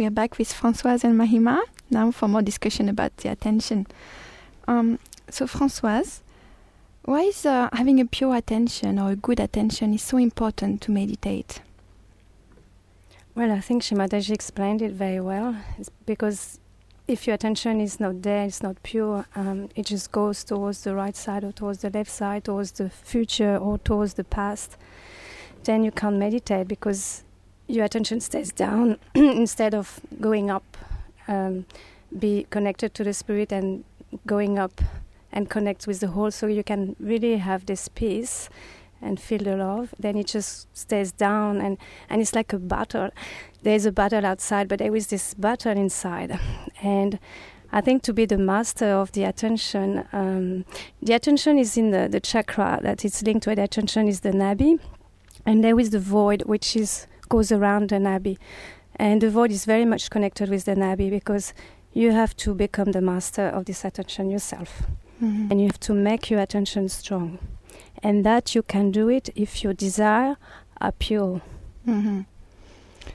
We 0.00 0.06
are 0.06 0.10
back 0.10 0.38
with 0.38 0.50
Françoise 0.50 1.04
and 1.04 1.20
Mahima 1.20 1.60
now 1.90 2.10
for 2.10 2.26
more 2.26 2.40
discussion 2.40 2.88
about 2.88 3.14
the 3.18 3.28
attention. 3.28 3.86
Um, 4.66 4.98
so, 5.28 5.44
Françoise, 5.44 6.22
why 7.04 7.24
is 7.24 7.44
uh, 7.44 7.68
having 7.74 8.00
a 8.00 8.06
pure 8.06 8.34
attention 8.34 8.98
or 8.98 9.10
a 9.10 9.16
good 9.16 9.38
attention 9.38 9.92
is 9.92 10.00
so 10.00 10.16
important 10.16 10.80
to 10.80 10.90
meditate? 10.90 11.60
Well, 13.34 13.52
I 13.52 13.60
think 13.60 13.82
Sri 13.82 13.98
Mataji 13.98 14.30
explained 14.30 14.80
it 14.80 14.92
very 14.92 15.20
well. 15.20 15.54
It's 15.78 15.90
because 16.06 16.60
if 17.06 17.26
your 17.26 17.34
attention 17.34 17.82
is 17.82 18.00
not 18.00 18.22
there, 18.22 18.46
it's 18.46 18.62
not 18.62 18.82
pure, 18.82 19.26
um, 19.36 19.68
it 19.76 19.84
just 19.84 20.12
goes 20.12 20.44
towards 20.44 20.82
the 20.82 20.94
right 20.94 21.14
side 21.14 21.44
or 21.44 21.52
towards 21.52 21.82
the 21.82 21.90
left 21.90 22.10
side, 22.10 22.44
towards 22.44 22.72
the 22.72 22.88
future 22.88 23.58
or 23.58 23.76
towards 23.76 24.14
the 24.14 24.24
past, 24.24 24.78
then 25.64 25.84
you 25.84 25.90
can't 25.90 26.16
meditate 26.16 26.68
because 26.68 27.22
your 27.70 27.84
attention 27.84 28.20
stays 28.20 28.52
down 28.52 28.98
instead 29.14 29.74
of 29.74 30.00
going 30.20 30.50
up. 30.50 30.76
Um, 31.28 31.66
be 32.18 32.46
connected 32.50 32.92
to 32.94 33.04
the 33.04 33.12
spirit 33.12 33.52
and 33.52 33.84
going 34.26 34.58
up 34.58 34.80
and 35.32 35.48
connect 35.48 35.86
with 35.86 36.00
the 36.00 36.08
whole 36.08 36.30
so 36.30 36.46
you 36.46 36.64
can 36.64 36.96
really 36.98 37.36
have 37.36 37.66
this 37.66 37.88
peace 37.88 38.48
and 39.00 39.20
feel 39.20 39.38
the 39.38 39.56
love 39.56 39.94
then 39.98 40.16
it 40.16 40.26
just 40.26 40.66
stays 40.76 41.12
down 41.12 41.60
and 41.60 41.78
and 42.08 42.20
it's 42.20 42.34
like 42.34 42.52
a 42.52 42.58
battle 42.58 43.10
there's 43.62 43.86
a 43.86 43.92
battle 43.92 44.26
outside 44.26 44.68
but 44.68 44.80
there 44.80 44.94
is 44.96 45.06
this 45.06 45.34
battle 45.34 45.76
inside 45.76 46.38
and 46.82 47.18
I 47.72 47.80
think 47.80 48.02
to 48.02 48.12
be 48.12 48.26
the 48.26 48.36
master 48.36 48.86
of 48.86 49.12
the 49.12 49.22
attention, 49.22 50.04
um, 50.12 50.64
the 51.00 51.12
attention 51.12 51.56
is 51.56 51.76
in 51.76 51.92
the, 51.92 52.08
the 52.08 52.18
chakra 52.18 52.80
that 52.82 53.04
is 53.04 53.22
linked 53.22 53.44
to. 53.44 53.54
The 53.54 53.62
attention 53.62 54.08
is 54.08 54.20
the 54.20 54.32
nabhi, 54.32 54.80
and 55.46 55.62
there 55.62 55.78
is 55.78 55.90
the 55.90 56.00
void 56.00 56.42
which 56.46 56.74
is 56.74 57.06
goes 57.30 57.50
around 57.50 57.88
the 57.88 57.96
nabhi, 57.96 58.36
and 58.96 59.22
the 59.22 59.30
void 59.30 59.50
is 59.50 59.64
very 59.64 59.86
much 59.86 60.10
connected 60.10 60.50
with 60.50 60.66
the 60.66 60.74
nabhi 60.74 61.08
because 61.08 61.54
you 61.94 62.12
have 62.12 62.36
to 62.36 62.54
become 62.54 62.92
the 62.92 63.00
master 63.00 63.46
of 63.46 63.64
this 63.64 63.84
attention 63.84 64.30
yourself, 64.30 64.82
Mhm. 65.22 65.50
and 65.50 65.60
you 65.60 65.66
have 65.66 65.80
to 65.80 65.94
make 65.94 66.30
your 66.30 66.40
attention 66.40 66.88
strong, 66.88 67.38
and 68.02 68.24
that 68.24 68.54
you 68.54 68.62
can 68.62 68.90
do 68.90 69.08
it 69.08 69.30
if 69.34 69.64
your 69.64 69.72
desire 69.72 70.36
are 70.80 70.92
pure. 70.92 71.40
Mhm. 71.86 72.26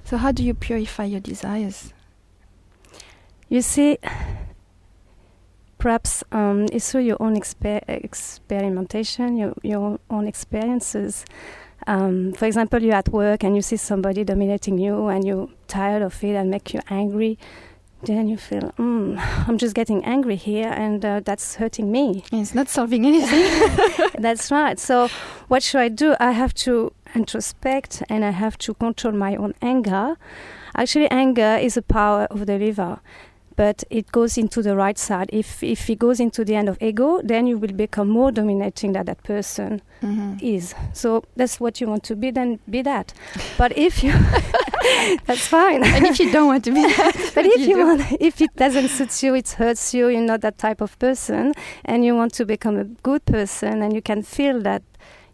So, 0.03 0.18
how 0.18 0.32
do 0.32 0.43
you 0.43 0.53
purify 0.55 1.05
your 1.05 1.22
desires? 1.22 1.93
You 3.49 3.61
see, 3.61 3.97
perhaps 5.78 6.24
um, 6.32 6.66
it's 6.72 6.91
through 6.91 7.01
your 7.03 7.18
own 7.20 7.36
exper- 7.36 7.84
experimentation, 7.88 9.38
your, 9.38 9.53
your 9.63 9.99
own 10.09 10.28
experiences. 10.28 11.26
Um, 11.88 12.33
for 12.33 12.45
example, 12.45 12.81
you're 12.81 12.95
at 12.95 13.09
work 13.09 13.43
and 13.43 13.55
you 13.55 13.61
see 13.61 13.77
somebody 13.77 14.23
dominating 14.23 14.77
you 14.77 15.07
and 15.07 15.25
you're 15.25 15.49
tired 15.67 16.01
of 16.01 16.23
it 16.23 16.36
and 16.36 16.49
make 16.49 16.73
you 16.73 16.81
angry. 16.89 17.38
Then 18.03 18.27
you 18.27 18.38
feel, 18.38 18.71
mm, 18.77 19.17
I'm 19.47 19.57
just 19.57 19.73
getting 19.73 20.03
angry 20.05 20.36
here 20.36 20.67
and 20.67 21.03
uh, 21.03 21.21
that's 21.23 21.55
hurting 21.55 21.91
me. 21.91 22.23
It's 22.31 22.53
not 22.53 22.69
solving 22.69 23.05
anything. 23.05 24.11
That's 24.19 24.51
right. 24.51 24.77
So, 24.77 25.07
what 25.47 25.63
should 25.63 25.79
I 25.79 25.88
do? 25.89 26.15
I 26.19 26.31
have 26.31 26.53
to 26.65 26.93
introspect 27.15 28.03
and 28.07 28.23
I 28.23 28.29
have 28.29 28.59
to 28.59 28.75
control 28.75 29.13
my 29.13 29.36
own 29.36 29.55
anger. 29.61 30.17
Actually, 30.75 31.09
anger 31.09 31.57
is 31.59 31.77
a 31.77 31.81
power 31.81 32.25
of 32.25 32.45
the 32.45 32.59
liver, 32.59 32.99
but 33.56 33.84
it 33.89 34.12
goes 34.12 34.38
into 34.38 34.62
the 34.62 34.76
right 34.76 34.97
side. 34.97 35.30
If 35.34 35.64
if 35.64 35.89
it 35.89 35.99
goes 35.99 36.20
into 36.20 36.43
the 36.45 36.56
end 36.56 36.70
of 36.70 36.78
ego, 36.82 37.22
then 37.24 37.47
you 37.47 37.58
will 37.58 37.74
become 37.74 38.10
more 38.10 38.32
dominating 38.32 38.93
than 38.93 39.06
that 39.06 39.24
person 39.24 39.82
Mhm. 40.01 40.41
is. 40.41 40.74
So 40.93 41.24
that's 41.36 41.60
what 41.60 41.80
you 41.82 41.88
want 41.88 42.03
to 42.03 42.16
be. 42.16 42.32
Then 42.32 42.60
be 42.70 42.82
that. 42.84 43.14
But 43.58 43.78
if 43.78 44.03
you, 44.03 44.12
that's 45.26 45.47
fine. 45.47 45.84
and 45.84 46.06
if 46.06 46.20
you 46.20 46.32
don't 46.32 46.47
want 46.47 46.64
to 46.66 46.72
be 46.72 46.82
that, 46.97 47.32
But 47.34 47.45
if 47.45 47.56
do 47.56 47.62
you 47.62 47.78
want, 47.86 48.01
if 48.20 48.41
it 48.41 48.56
doesn't 48.56 48.89
suit 48.89 49.24
you, 49.24 49.36
it 49.36 49.49
hurts 49.49 49.93
you. 49.93 50.08
You're 50.10 50.22
not 50.22 50.41
that 50.41 50.58
type 50.58 50.82
of 50.82 50.97
person, 50.99 51.53
and 51.86 52.03
you 52.06 52.16
want 52.16 52.34
to 52.36 52.45
become 52.45 52.78
a 52.78 52.84
good 52.84 53.26
person, 53.26 53.82
and 53.82 53.93
you 53.93 54.01
can 54.01 54.22
feel 54.24 54.62
that 54.62 54.84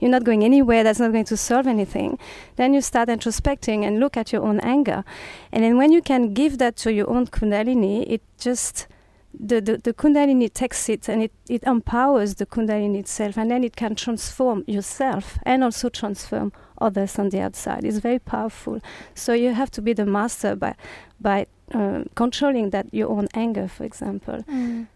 you're 0.02 0.12
not 0.12 0.26
going 0.26 0.44
anywhere. 0.44 0.84
That's 0.84 1.00
not 1.00 1.14
going 1.14 1.26
to 1.26 1.38
solve 1.38 1.68
anything. 1.68 2.20
Then 2.58 2.74
you 2.74 2.82
start 2.82 3.08
introspecting 3.08 3.86
and 3.86 4.00
look 4.00 4.18
at 4.18 4.34
your 4.34 4.44
own 4.44 4.60
anger, 4.60 5.06
and 5.52 5.64
then 5.64 5.78
when 5.78 5.94
you 5.94 6.02
can 6.02 6.34
give 6.34 6.58
that 6.58 6.76
to 6.78 6.92
your 6.92 7.10
own 7.10 7.28
kundalini, 7.28 8.04
it 8.12 8.22
just 8.38 8.88
the, 9.34 9.62
the, 9.62 9.78
the 9.78 9.94
kundalini 9.94 10.54
takes 10.54 10.90
it 10.90 11.08
and 11.08 11.24
it, 11.24 11.32
it 11.50 11.64
empowers 11.64 12.36
the 12.36 12.46
kundalini 12.46 13.00
itself 13.00 13.38
and 13.38 13.50
then 13.50 13.64
it 13.64 13.76
can 13.76 13.96
transform 13.96 14.64
yourself 14.68 15.40
and 15.44 15.64
also 15.64 15.90
transform 15.90 16.52
others 16.80 17.18
on 17.18 17.30
the 17.30 17.40
outside 17.40 17.84
it's 17.84 18.00
very 18.00 18.20
powerful 18.20 18.82
so 19.16 19.34
you 19.34 19.54
have 19.54 19.72
to 19.72 19.82
be 19.82 19.94
the 19.94 20.06
master 20.06 20.56
by 20.56 20.76
by 21.20 21.46
uh, 21.74 22.04
controlling 22.16 22.72
that 22.72 22.92
your 22.94 23.10
own 23.10 23.28
anger 23.34 23.68
for 23.68 23.84
example 23.84 24.44
Mm. 24.50 24.88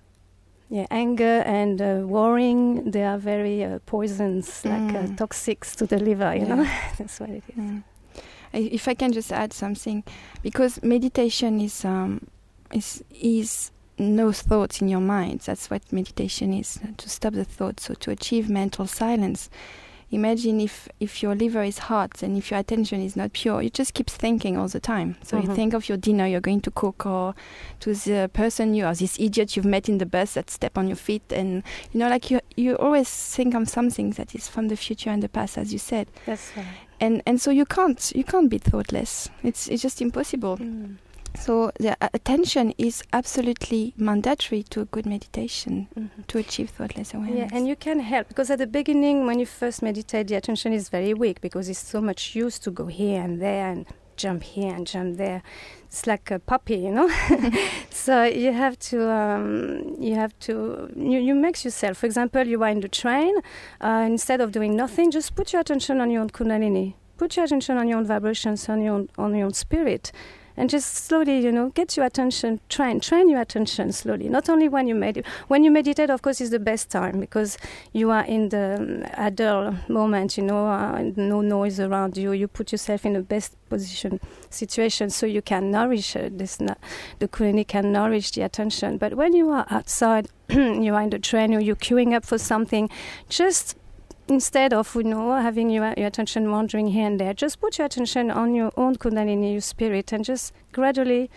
Yeah 0.69 0.85
anger 0.89 1.43
and 1.45 1.81
uh, 1.81 2.01
worrying 2.07 2.91
they 2.91 3.03
are 3.03 3.17
very 3.19 3.63
uh, 3.63 3.79
poisons 3.85 4.65
like 4.65 4.95
uh, 4.95 5.05
Mm. 5.07 5.15
toxics 5.17 5.75
to 5.75 5.85
the 5.85 5.97
liver 5.99 6.33
you 6.35 6.45
Yeah. 6.45 6.55
know 6.55 6.63
that's 6.97 7.19
what 7.19 7.29
it 7.29 7.43
is 7.47 7.55
Mm. 7.57 7.83
I- 8.53 8.69
If 8.73 8.87
I 8.87 8.95
can 8.95 9.11
just 9.11 9.31
add 9.31 9.53
something, 9.53 10.03
because 10.41 10.79
meditation 10.83 11.59
is 11.61 11.85
um, 11.85 12.19
is 12.71 13.03
is 13.21 13.71
no 13.97 14.31
thoughts 14.31 14.81
in 14.81 14.87
your 14.89 15.01
mind. 15.01 15.41
That's 15.45 15.69
what 15.69 15.81
meditation 15.91 16.53
is 16.53 16.79
to 16.97 17.09
stop 17.09 17.33
the 17.33 17.43
thoughts. 17.45 17.83
So 17.85 17.93
to 17.93 18.11
achieve 18.11 18.49
mental 18.49 18.87
silence. 18.87 19.49
Imagine 20.11 20.61
if 20.61 20.87
if 20.99 21.21
your 21.23 21.35
liver 21.35 21.63
is 21.63 21.77
hot 21.79 22.21
and 22.23 22.37
if 22.37 22.51
your 22.51 22.59
attention 22.59 23.01
is 23.01 23.15
not 23.15 23.33
pure, 23.33 23.61
you 23.61 23.69
just 23.69 23.93
keep 23.93 24.09
thinking 24.09 24.55
all 24.57 24.67
the 24.67 24.79
time. 24.79 25.15
So 25.23 25.37
you 25.37 25.47
Mhm. 25.47 25.55
think 25.55 25.73
of 25.73 25.89
your 25.89 25.97
dinner 25.97 26.27
you're 26.27 26.39
going 26.41 26.61
to 26.61 26.71
cook, 26.71 27.05
or 27.05 27.33
to 27.81 27.93
the 27.93 28.29
person 28.33 28.75
you 28.75 28.85
are, 28.85 28.93
this 28.95 29.19
idiot 29.19 29.55
you've 29.55 29.65
met 29.65 29.89
in 29.89 29.97
the 29.97 30.05
bus 30.05 30.35
that 30.35 30.49
step 30.51 30.77
on 30.77 30.87
your 30.87 30.95
feet, 30.95 31.23
and 31.31 31.63
you 31.91 31.99
know, 31.99 32.07
like 32.09 32.29
you 32.31 32.39
you 32.55 32.75
always 32.75 33.09
think 33.35 33.55
of 33.55 33.67
something 33.67 34.11
that 34.11 34.35
is 34.35 34.47
from 34.47 34.67
the 34.69 34.75
future 34.77 35.09
and 35.09 35.21
the 35.23 35.29
past, 35.29 35.57
as 35.57 35.73
you 35.73 35.79
said 35.79 36.07
that's 36.25 36.51
right 36.55 36.65
and 37.01 37.21
and 37.25 37.41
so 37.41 37.51
you 37.51 37.65
can't 37.65 38.13
you 38.15 38.23
can't 38.23 38.49
be 38.49 38.57
thoughtless 38.57 39.27
it's 39.43 39.67
it's 39.67 39.81
just 39.81 40.01
impossible 40.01 40.55
Mm. 40.57 40.95
So 41.35 41.71
the 41.79 41.95
attention 42.13 42.73
is 42.77 43.03
absolutely 43.13 43.93
mandatory 43.97 44.63
to 44.63 44.81
a 44.81 44.85
good 44.85 45.05
meditation 45.05 45.87
Mhm. 45.97 46.09
to 46.27 46.37
achieve 46.39 46.69
thoughtless 46.69 47.13
awareness 47.13 47.51
Yeah, 47.51 47.57
and 47.57 47.67
you 47.67 47.75
can 47.75 47.99
help 47.99 48.27
because 48.27 48.49
at 48.49 48.57
the 48.59 48.67
beginning, 48.67 49.25
when 49.25 49.39
you 49.39 49.45
first 49.45 49.81
meditate, 49.81 50.27
the 50.27 50.35
attention 50.35 50.73
is 50.73 50.89
very 50.89 51.13
weak 51.13 51.41
because 51.41 51.69
it's 51.69 51.79
so 51.79 52.01
much 52.01 52.35
used 52.35 52.63
to 52.63 52.71
go 52.71 52.87
here 52.87 53.21
and 53.21 53.41
there 53.41 53.67
and 53.71 53.85
jump 54.17 54.43
here 54.43 54.73
and 54.73 54.87
jump 54.87 55.17
there. 55.17 55.41
It's 55.87 56.07
like 56.07 56.31
a 56.31 56.39
puppy, 56.39 56.77
you 56.77 56.91
know. 56.91 57.09
so 57.89 58.23
you 58.23 58.53
have 58.53 58.77
to, 58.89 59.09
um, 59.11 59.95
you 59.99 60.15
have 60.15 60.33
to, 60.39 60.89
you, 60.95 61.19
you 61.19 61.35
mix 61.35 61.65
yourself. 61.65 61.97
For 61.97 62.05
example, 62.05 62.43
you 62.47 62.63
are 62.63 62.69
in 62.69 62.79
the 62.79 62.87
train. 62.87 63.35
Uh, 63.81 64.05
instead 64.07 64.39
of 64.41 64.51
doing 64.51 64.75
nothing, 64.75 65.11
just 65.11 65.35
put 65.35 65.51
your 65.51 65.61
attention 65.61 65.99
on 65.99 66.09
your 66.11 66.21
own 66.21 66.29
kundalini. 66.29 66.93
Put 67.17 67.35
your 67.35 67.45
attention 67.45 67.77
on 67.77 67.87
your 67.89 67.97
own 67.97 68.05
vibrations, 68.05 68.67
on 68.69 68.81
your 68.81 68.93
own, 68.95 69.09
on 69.17 69.35
your 69.35 69.45
own 69.47 69.53
spirit. 69.53 70.11
And 70.57 70.69
just 70.69 70.93
slowly, 70.93 71.39
you 71.39 71.51
know, 71.51 71.69
get 71.69 71.97
your 71.97 72.05
attention, 72.05 72.59
train, 72.69 72.99
train 72.99 73.29
your 73.29 73.41
attention 73.41 73.91
slowly. 73.91 74.29
Not 74.29 74.49
only 74.49 74.69
when 74.69 74.87
you 74.87 74.95
meditate. 74.95 75.25
When 75.47 75.63
you 75.63 75.71
meditate, 75.71 76.09
of 76.09 76.21
course, 76.21 76.39
is 76.39 76.49
the 76.49 76.59
best 76.59 76.89
time 76.89 77.19
because 77.19 77.57
you 77.93 78.11
are 78.11 78.23
in 78.23 78.49
the 78.49 78.77
um, 78.79 79.05
idle 79.17 79.75
moment, 79.89 80.37
you 80.37 80.43
know, 80.43 80.67
uh, 80.67 81.11
no 81.15 81.41
noise 81.41 81.79
around 81.79 82.17
you. 82.17 82.31
You 82.31 82.47
put 82.47 82.71
yourself 82.71 83.05
in 83.05 83.13
the 83.13 83.21
best 83.21 83.55
position 83.69 84.19
situation 84.49 85.09
so 85.09 85.25
you 85.25 85.41
can 85.41 85.71
nourish 85.71 86.15
uh, 86.15 86.29
this. 86.31 86.57
The 86.57 87.27
kundalini 87.27 87.67
can 87.67 87.91
nourish 87.91 88.31
the 88.31 88.41
attention. 88.41 88.97
But 88.97 89.15
when 89.15 89.33
you 89.33 89.49
are 89.49 89.65
outside, 89.69 90.29
you 90.49 90.95
are 90.95 91.01
in 91.01 91.09
the 91.09 91.19
train, 91.19 91.53
or 91.53 91.59
you're 91.59 91.75
queuing 91.75 92.13
up 92.13 92.25
for 92.25 92.37
something, 92.37 92.89
just 93.29 93.75
instead 94.27 94.73
of 94.73 94.93
you 94.95 95.03
know 95.03 95.33
having 95.35 95.69
your, 95.69 95.93
your 95.97 96.07
attention 96.07 96.51
wandering 96.51 96.87
here 96.87 97.05
and 97.07 97.19
there, 97.19 97.33
just 97.33 97.59
put 97.59 97.77
your 97.77 97.85
attention 97.85 98.31
on 98.31 98.55
your 98.55 98.71
own 98.77 98.95
kundalini, 98.95 99.51
your 99.53 99.61
spirit, 99.61 100.11
and 100.13 100.23
just 100.25 100.53
gradually. 100.71 101.29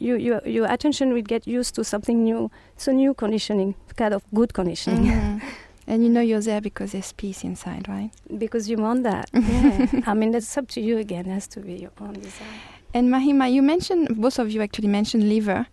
You, 0.00 0.14
your, 0.14 0.40
your 0.46 0.66
attention 0.72 1.12
will 1.12 1.22
get 1.22 1.44
used 1.48 1.74
to 1.74 1.82
something 1.82 2.22
new. 2.22 2.52
So 2.76 2.92
new 2.92 3.14
conditioning, 3.14 3.74
kind 3.96 4.14
of 4.14 4.22
good 4.32 4.54
conditioning. 4.54 5.06
Mhm. 5.10 5.42
and 5.88 6.04
you 6.04 6.08
know 6.08 6.20
you're 6.20 6.40
there 6.40 6.60
because 6.60 6.92
there's 6.92 7.12
peace 7.14 7.42
inside 7.42 7.88
right 7.88 8.10
Because 8.38 8.68
you 8.70 8.76
want 8.76 9.02
that. 9.02 9.28
Yeah. 9.34 10.02
I 10.06 10.14
mean, 10.14 10.30
that's 10.30 10.56
up 10.56 10.68
to 10.68 10.80
you 10.80 10.98
again. 10.98 11.26
It 11.26 11.32
has 11.32 11.48
to 11.48 11.60
be 11.60 11.72
your 11.74 11.90
own 12.00 12.12
desire. 12.12 12.46
and 12.94 13.10
mahima 13.10 13.50
you 13.52 13.60
mentioned 13.60 14.08
both 14.20 14.38
of 14.38 14.50
you 14.52 14.62
actually 14.62 14.88
mentioned 14.88 15.28
liver 15.28 15.66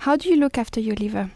how 0.00 0.16
do 0.16 0.28
you 0.28 0.36
look 0.36 0.58
after 0.58 0.80
your 0.80 0.96
liver 0.96 1.30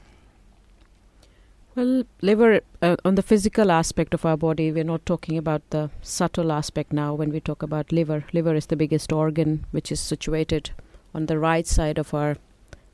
Well, 1.75 2.03
liver, 2.21 2.61
uh, 2.83 2.97
on 3.03 3.15
the 3.15 3.23
physical 3.23 3.73
aspect 3.73 4.13
of 4.13 4.27
our 4.27 4.37
body, 4.37 4.71
we're 4.71 4.85
not 4.85 5.07
talking 5.07 5.39
about 5.39 5.63
the 5.71 5.89
subtle 6.03 6.53
aspect 6.53 6.93
now 6.93 7.15
when 7.15 7.31
we 7.31 7.41
talk 7.41 7.63
about 7.63 7.93
liver. 7.93 8.25
Liver 8.35 8.55
is 8.55 8.67
the 8.67 8.77
biggest 8.77 9.11
organ 9.11 9.65
which 9.71 9.91
is 9.91 9.99
situated 9.99 10.73
on 11.15 11.27
the 11.27 11.39
right 11.39 11.67
side 11.67 11.97
of 11.97 12.13
our 12.13 12.37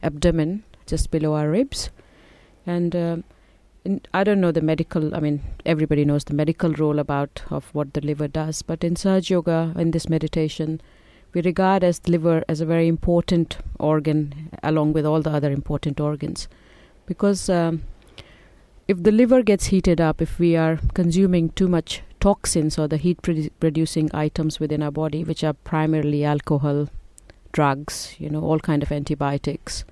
abdomen, 0.01 0.63
just 0.87 1.11
below 1.11 1.35
our 1.35 1.51
ribs. 1.51 1.91
And 2.67 2.95
um 2.95 3.25
in, 3.85 4.01
I 4.15 4.23
don't 4.23 4.41
know 4.41 4.53
the 4.53 4.61
medical, 4.61 5.13
I 5.13 5.19
mean, 5.19 5.43
everybody 5.67 6.05
knows 6.05 6.25
the 6.25 6.35
medical 6.35 6.73
role 6.73 7.01
about 7.01 7.43
of 7.51 7.69
what 7.73 7.95
the 7.95 8.01
liver 8.01 8.29
does, 8.29 8.63
but 8.63 8.85
in 8.85 8.95
Sahaja 8.95 9.31
Yoga, 9.31 9.73
in 9.77 9.91
this 9.91 10.09
meditation, 10.09 10.81
we 11.33 11.43
regard 11.43 11.83
as 11.83 11.99
the 11.99 12.13
liver 12.13 12.45
as 12.49 12.61
a 12.61 12.67
very 12.67 12.87
important 12.87 13.59
organ 13.81 14.51
along 14.63 14.93
with 14.93 15.05
all 15.05 15.21
the 15.21 15.31
other 15.31 15.51
important 15.51 16.01
organs 16.01 16.49
because 17.07 17.49
um, 17.49 17.83
if 18.89 19.03
the 19.03 19.13
liver 19.13 19.43
gets 19.43 19.67
heated 19.67 20.01
up, 20.01 20.23
if 20.23 20.39
we 20.39 20.57
are 20.57 20.81
consuming 20.95 21.51
too 21.51 21.69
much 21.69 22.03
toxins 22.21 22.79
or 22.79 22.89
the 22.89 22.97
heat 22.97 23.21
produ- 23.21 23.51
producing 23.61 24.11
items 24.15 24.59
within 24.59 24.83
our 24.83 24.91
body, 24.91 25.23
which 25.23 25.45
are 25.45 25.53
primarily 25.53 26.25
alcohol, 26.25 26.89
drugs, 27.53 28.15
you 28.19 28.31
know, 28.31 28.43
all 28.43 28.59
kind 28.59 28.83
of 28.83 28.91
antibiotics, 28.91 29.85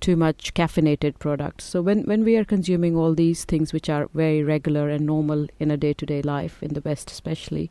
too 0.00 0.16
much 0.16 0.54
caffeinated 0.54 1.18
products. 1.18 1.64
So 1.64 1.82
when 1.82 2.02
when 2.04 2.24
we 2.24 2.36
are 2.36 2.44
consuming 2.44 2.96
all 2.96 3.14
these 3.14 3.44
things 3.44 3.72
which 3.74 3.90
are 3.90 4.08
very 4.14 4.42
regular 4.42 4.88
and 4.88 5.06
normal 5.06 5.46
in 5.60 5.70
a 5.70 5.76
day-to-day 5.76 6.22
life 6.22 6.62
in 6.62 6.72
the 6.72 6.80
West, 6.80 7.10
especially, 7.10 7.70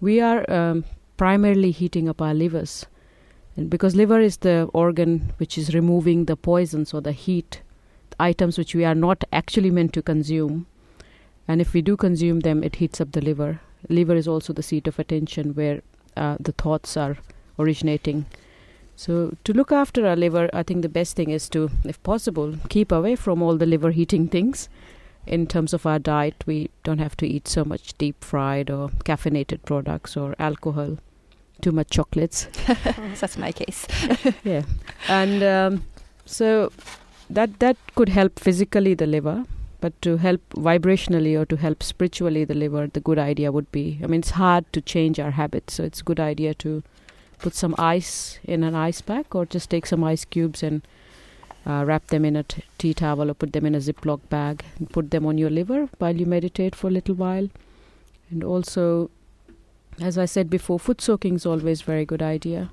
we 0.00 0.20
are 0.20 0.48
um, 0.50 0.84
primarily 1.16 1.72
heating 1.72 2.08
up 2.08 2.22
our 2.22 2.34
livers, 2.34 2.86
and 3.56 3.68
because 3.68 3.96
liver 3.96 4.20
is 4.20 4.38
the 4.38 4.68
organ 4.72 5.32
which 5.38 5.58
is 5.58 5.74
removing 5.74 6.24
the 6.24 6.36
poisons 6.36 6.94
or 6.94 7.00
the 7.00 7.12
heat 7.12 7.62
items 8.18 8.58
which 8.58 8.74
we 8.74 8.84
are 8.84 8.94
not 8.94 9.24
actually 9.32 9.70
meant 9.70 9.92
to 9.94 10.02
consume, 10.02 10.66
and 11.48 11.60
if 11.60 11.72
we 11.72 11.82
do 11.82 11.96
consume 11.96 12.40
them, 12.40 12.64
it 12.64 12.76
heats 12.76 13.00
up 13.00 13.12
the 13.12 13.20
liver. 13.20 13.60
Liver 13.88 14.16
is 14.16 14.26
also 14.26 14.52
the 14.52 14.62
seat 14.62 14.88
of 14.88 14.98
attention 14.98 15.54
where 15.54 15.82
uh, 16.16 16.36
the 16.40 16.52
thoughts 16.52 16.96
are 16.96 17.16
originating. 17.58 18.26
So, 18.96 19.36
to 19.44 19.52
look 19.52 19.70
after 19.70 20.06
our 20.06 20.16
liver, 20.16 20.48
I 20.52 20.62
think 20.62 20.82
the 20.82 20.88
best 20.88 21.16
thing 21.16 21.30
is 21.30 21.48
to, 21.50 21.70
if 21.84 22.02
possible, 22.02 22.54
keep 22.70 22.90
away 22.90 23.14
from 23.14 23.42
all 23.42 23.56
the 23.56 23.66
liver 23.66 23.90
heating 23.90 24.28
things. 24.36 24.68
In 25.26 25.46
terms 25.48 25.74
of 25.74 25.84
our 25.86 25.98
diet, 25.98 26.44
we 26.46 26.70
don't 26.84 27.00
have 27.00 27.16
to 27.16 27.26
eat 27.26 27.48
so 27.48 27.64
much 27.64 27.98
deep 27.98 28.22
fried 28.22 28.70
or 28.70 28.88
caffeinated 29.04 29.64
products 29.64 30.16
or 30.16 30.36
alcohol, 30.38 30.98
too 31.60 31.72
much 31.72 31.90
chocolates. 31.90 32.46
That's 33.20 33.36
my 33.36 33.50
case. 33.50 33.86
yeah, 34.44 34.62
and 35.08 35.42
um, 35.42 35.84
so 36.24 36.70
that 37.28 37.58
that 37.60 37.76
could 37.94 38.08
help 38.08 38.38
physically 38.38 38.94
the 38.94 39.06
liver, 39.06 39.44
but 39.80 40.00
to 40.02 40.16
help 40.16 40.40
vibrationally 40.50 41.38
or 41.38 41.44
to 41.46 41.56
help 41.56 41.82
spiritually 41.82 42.44
the 42.44 42.54
liver, 42.54 42.86
the 42.86 43.00
good 43.00 43.18
idea 43.18 43.52
would 43.52 43.70
be. 43.72 44.00
I 44.02 44.06
mean, 44.06 44.20
it's 44.20 44.30
hard 44.30 44.72
to 44.72 44.80
change 44.80 45.18
our 45.20 45.32
habits, 45.32 45.74
so 45.74 45.84
it's 45.84 46.00
a 46.00 46.04
good 46.04 46.20
idea 46.20 46.54
to 46.54 46.82
put 47.38 47.54
some 47.54 47.74
ice 47.78 48.38
in 48.44 48.64
an 48.64 48.74
ice 48.74 49.00
pack 49.00 49.34
or 49.34 49.44
just 49.44 49.70
take 49.70 49.86
some 49.86 50.02
ice 50.02 50.24
cubes 50.24 50.62
and 50.62 50.86
uh, 51.66 51.84
wrap 51.86 52.06
them 52.06 52.24
in 52.24 52.36
a 52.36 52.42
t- 52.44 52.62
tea 52.78 52.94
towel 52.94 53.30
or 53.30 53.34
put 53.34 53.52
them 53.52 53.66
in 53.66 53.74
a 53.74 53.78
Ziploc 53.78 54.20
bag 54.28 54.64
and 54.78 54.90
put 54.90 55.10
them 55.10 55.26
on 55.26 55.36
your 55.36 55.50
liver 55.50 55.88
while 55.98 56.16
you 56.16 56.24
meditate 56.24 56.74
for 56.74 56.86
a 56.86 56.90
little 56.90 57.14
while. 57.14 57.48
And 58.30 58.42
also, 58.42 59.10
as 60.00 60.16
I 60.16 60.24
said 60.24 60.48
before, 60.48 60.78
foot 60.78 61.00
soaking 61.00 61.34
is 61.34 61.46
always 61.46 61.82
very 61.82 62.04
good 62.04 62.22
idea. 62.22 62.70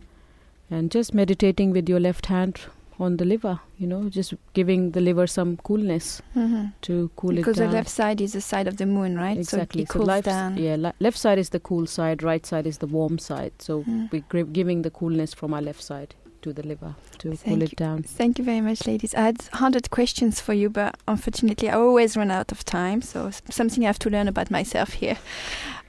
And 0.70 0.92
just 0.92 1.14
meditating 1.14 1.72
with 1.72 1.90
your 1.90 2.00
left 2.00 2.28
hand 2.28 2.60
on 3.00 3.18
the 3.18 3.26
liver, 3.26 3.60
you 3.80 3.88
know, 3.88 4.08
just 4.10 4.34
giving 4.54 4.92
the 4.92 5.02
liver 5.02 5.26
some 5.28 5.58
coolness 5.58 6.22
Mm-hmm. 6.36 6.66
to 6.82 7.10
cool 7.16 7.32
Because 7.36 7.58
it 7.58 7.62
down. 7.62 7.68
Because 7.70 7.72
the 7.72 7.78
left 7.78 7.90
side 7.90 8.22
is 8.22 8.34
the 8.34 8.42
side 8.42 8.68
of 8.68 8.78
the 8.78 8.86
moon, 8.86 9.18
right? 9.18 9.38
Exactly. 9.38 9.82
So 9.82 9.84
it 9.84 9.90
cools 9.90 10.08
left, 10.08 10.26
down. 10.26 10.58
yeah, 10.58 10.76
le- 10.78 10.94
left 11.00 11.18
side 11.18 11.40
is 11.40 11.50
the 11.50 11.60
cool 11.60 11.86
side, 11.88 12.22
right 12.24 12.46
side 12.46 12.68
is 12.68 12.78
the 12.78 12.88
warm 12.88 13.18
side. 13.20 13.54
So 13.60 13.84
Mm. 13.84 14.12
we're 14.12 14.24
gri- 14.30 14.44
giving 14.44 14.84
the 14.84 14.92
coolness 14.92 15.34
from 15.34 15.54
our 15.54 15.62
left 15.62 15.82
side 15.82 16.14
to 16.44 16.54
the 16.54 16.62
liver 16.62 16.94
to 17.20 17.30
cool 17.30 17.38
Thank 17.38 17.64
it 17.64 17.76
down. 17.78 18.04
Thank 18.04 18.38
you 18.38 18.44
very 18.46 18.62
much, 18.62 18.86
ladies. 18.86 19.16
I 19.16 19.22
had 19.22 19.38
100 19.54 19.90
questions 19.90 20.40
for 20.42 20.54
you, 20.54 20.70
but 20.70 20.96
unfortunately, 21.08 21.70
I 21.70 21.76
always 21.76 22.16
run 22.18 22.30
out 22.32 22.52
of 22.52 22.64
time. 22.66 23.02
So, 23.02 23.32
something 23.50 23.84
I 23.84 23.88
have 23.88 24.00
to 24.00 24.10
learn 24.10 24.28
about 24.28 24.52
myself 24.52 24.94
here. 24.94 25.18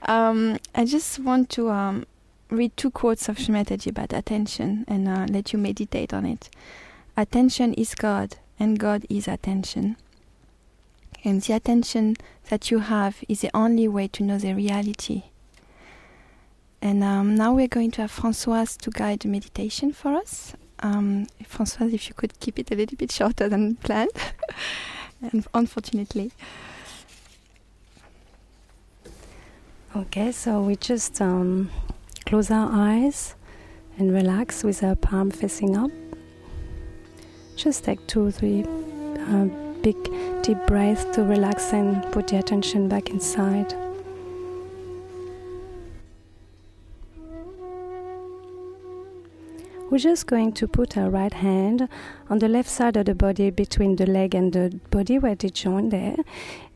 Um, 0.07 0.57
I 0.75 0.85
just 0.85 1.17
want 1.19 1.49
to 1.51 1.69
um, 1.71 2.05
read 2.51 2.75
two 2.77 2.91
quotes 2.91 3.27
of 3.27 3.39
Sri 3.39 3.55
Mataji 3.55 3.87
about 3.87 4.13
attention 4.13 4.85
and 4.87 5.07
uh, 5.07 5.25
let 5.29 5.51
you 5.51 5.57
meditate 5.57 6.13
on 6.13 6.25
it. 6.27 6.49
Attention 7.17 7.73
is 7.75 7.95
God, 7.95 8.35
and 8.59 8.77
God 8.77 9.05
is 9.09 9.27
attention. 9.27 9.95
And 11.23 11.41
the 11.41 11.53
attention 11.53 12.17
that 12.49 12.69
you 12.69 12.79
have 12.79 13.23
is 13.29 13.41
the 13.41 13.49
only 13.53 13.87
way 13.87 14.07
to 14.09 14.23
know 14.23 14.37
the 14.37 14.53
reality. 14.53 15.23
And 16.81 17.03
um, 17.03 17.35
now 17.35 17.53
we're 17.53 17.69
going 17.69 17.91
to 17.91 18.01
have 18.01 18.11
Françoise 18.11 18.77
to 18.81 18.91
guide 18.91 19.21
the 19.21 19.29
meditation 19.29 19.93
for 19.93 20.13
us. 20.13 20.53
Um, 20.79 21.27
Françoise, 21.43 21.93
if 21.93 22.09
you 22.09 22.13
could 22.13 22.37
keep 22.41 22.59
it 22.59 22.69
a 22.71 22.75
little 22.75 22.97
bit 22.97 23.11
shorter 23.11 23.47
than 23.47 23.75
planned, 23.75 24.11
and 25.21 25.47
unfortunately. 25.53 26.31
Okay, 29.95 30.33
so 30.33 30.61
we 30.61 30.75
just 30.75 31.21
um, 31.21 31.71
close 32.25 32.51
our 32.51 32.69
eyes 32.71 33.35
and 33.97 34.13
relax 34.13 34.65
with 34.65 34.83
our 34.83 34.95
palm 34.95 35.31
facing 35.31 35.77
up. 35.77 35.89
Just 37.55 37.83
take 37.83 38.05
two, 38.07 38.31
three 38.31 38.63
uh, 38.63 39.45
big 39.81 39.95
deep 40.43 40.57
breaths 40.67 41.05
to 41.15 41.23
relax 41.23 41.73
and 41.73 42.03
put 42.11 42.27
the 42.27 42.37
attention 42.37 42.89
back 42.89 43.09
inside. 43.09 43.73
We're 49.89 49.99
just 49.99 50.27
going 50.27 50.51
to 50.53 50.67
put 50.67 50.97
our 50.97 51.09
right 51.09 51.31
hand 51.31 51.87
on 52.29 52.39
the 52.39 52.47
left 52.47 52.69
side 52.69 52.97
of 52.97 53.05
the 53.05 53.15
body 53.15 53.51
between 53.51 53.95
the 53.95 54.05
leg 54.05 54.35
and 54.35 54.51
the 54.51 54.79
body 54.89 55.19
where 55.19 55.35
they 55.35 55.49
join 55.49 55.89
there. 55.89 56.15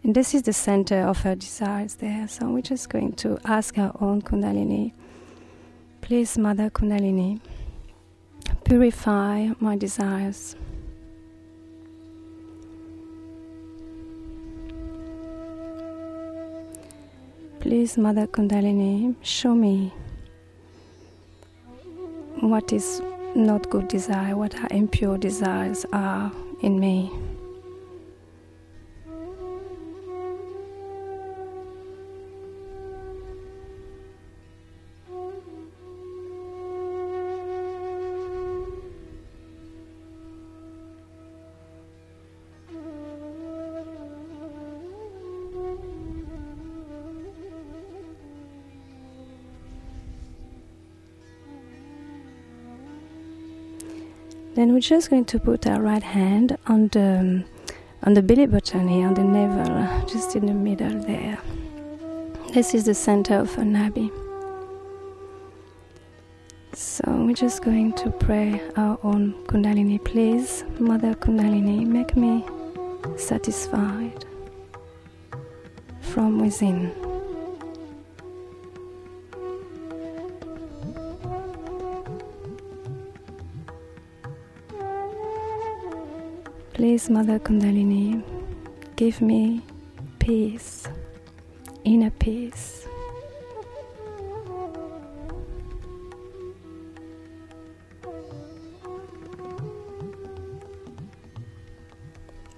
And 0.03 0.15
this 0.15 0.33
is 0.33 0.43
the 0.43 0.53
center 0.53 1.01
of 1.01 1.25
our 1.25 1.35
desires 1.35 1.95
there. 1.95 2.27
So 2.27 2.49
we're 2.49 2.61
just 2.61 2.89
going 2.89 3.13
to 3.13 3.39
ask 3.43 3.77
our 3.77 3.95
own 3.99 4.21
Kundalini. 4.21 4.93
Please, 6.01 6.37
Mother 6.37 6.69
Kundalini, 6.69 7.41
purify 8.63 9.49
my 9.59 9.75
desires. 9.75 10.55
Please, 17.59 17.97
Mother 17.97 18.25
Kundalini, 18.25 19.15
show 19.21 19.53
me 19.53 19.93
what 22.39 22.71
is 22.71 23.01
not 23.35 23.69
good 23.69 23.89
desire, 23.89 24.37
what 24.37 24.55
are 24.55 24.67
impure 24.71 25.17
desires 25.17 25.85
are 25.91 26.31
in 26.61 26.79
me. 26.79 27.11
Then 54.59 54.73
we're 54.73 54.81
just 54.81 55.09
going 55.09 55.23
to 55.23 55.39
put 55.39 55.65
our 55.67 55.81
right 55.81 56.03
hand 56.03 56.57
on 56.67 56.89
the 56.89 57.45
on 58.03 58.13
the 58.13 58.21
belly 58.21 58.45
button 58.45 58.89
here, 58.89 59.07
on 59.07 59.13
the 59.13 59.23
navel, 59.23 60.05
just 60.05 60.35
in 60.35 60.47
the 60.47 60.53
middle 60.53 60.99
there. 60.99 61.39
This 62.53 62.73
is 62.73 62.83
the 62.83 62.93
center 62.93 63.35
of 63.35 63.57
our 63.57 63.63
nabhi. 63.63 64.11
So 66.73 67.03
we're 67.07 67.35
just 67.35 67.63
going 67.63 67.93
to 67.93 68.11
pray 68.11 68.61
our 68.75 68.99
own 69.01 69.33
Kundalini. 69.45 70.03
Please, 70.03 70.65
Mother 70.77 71.13
Kundalini, 71.13 71.87
make 71.87 72.17
me 72.17 72.43
satisfied 73.15 74.25
from 76.01 76.37
within. 76.37 77.08
Please, 86.79 87.09
Mother 87.09 87.39
Kundalini, 87.39 88.23
give 88.95 89.19
me 89.19 89.61
peace, 90.17 90.87
inner 91.83 92.09
peace. 92.09 92.87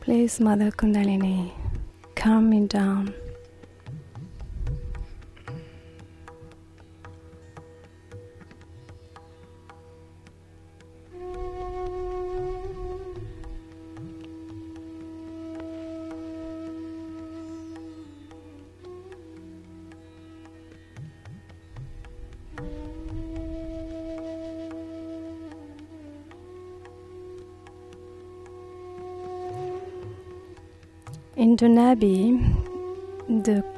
Please, 0.02 0.40
Mother 0.40 0.70
Kundalini, 0.70 1.52
calm 2.14 2.48
me 2.52 2.68
down. 2.68 3.16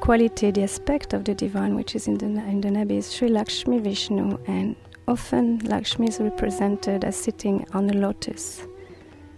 Quality, 0.04 0.50
the 0.50 0.64
aspect 0.64 1.14
of 1.14 1.24
the 1.24 1.34
divine 1.34 1.74
which 1.74 1.96
is 1.96 2.08
in 2.08 2.18
the, 2.18 2.26
in 2.26 2.60
the 2.60 2.68
Nabhi 2.68 2.98
is 2.98 3.10
Sri 3.10 3.28
Lakshmi 3.28 3.78
Vishnu, 3.78 4.38
and 4.46 4.76
often 5.08 5.60
Lakshmi 5.60 6.08
is 6.08 6.20
represented 6.20 7.04
as 7.04 7.16
sitting 7.16 7.66
on 7.72 7.88
a 7.88 7.94
lotus. 7.94 8.66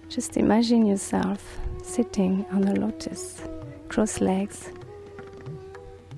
Just 0.08 0.36
imagine 0.36 0.84
yourself 0.84 1.60
sitting 1.84 2.44
on 2.50 2.64
a 2.64 2.74
lotus, 2.74 3.42
cross 3.88 4.20
legs, 4.20 4.72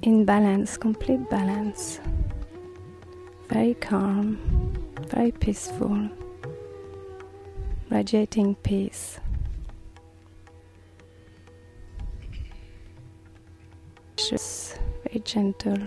in 0.00 0.24
balance, 0.24 0.78
complete 0.78 1.28
balance, 1.28 2.00
very 3.50 3.74
calm, 3.74 4.38
very 5.08 5.30
peaceful, 5.30 6.08
radiating 7.90 8.54
peace. 8.54 9.20
Just 14.28 14.76
very 15.04 15.20
gentle. 15.24 15.78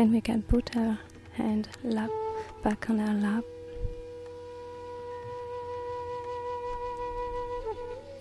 Then 0.00 0.12
we 0.12 0.22
can 0.22 0.40
put 0.40 0.74
our 0.78 0.98
hand 1.34 1.68
lap 1.84 2.08
back 2.62 2.88
on 2.88 3.00
our 3.00 3.12
lap 3.12 3.44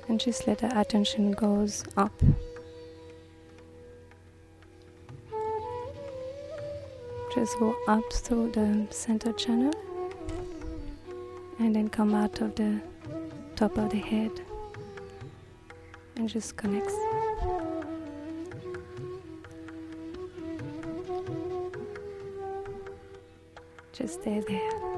and 0.10 0.20
just 0.20 0.46
let 0.46 0.62
our 0.62 0.78
attention 0.82 1.32
goes 1.32 1.86
up. 1.96 2.12
Just 7.34 7.58
go 7.60 7.74
up 7.88 8.04
through 8.12 8.52
the 8.52 8.86
center 8.90 9.32
channel 9.32 9.74
and 11.60 11.74
then 11.74 11.88
come 11.88 12.14
out 12.14 12.42
of 12.42 12.56
the 12.56 12.82
top 13.56 13.78
of 13.78 13.90
the 13.90 14.00
head 14.00 14.32
and 16.18 16.28
just 16.28 16.58
connects. 16.58 16.98
Just 24.22 24.89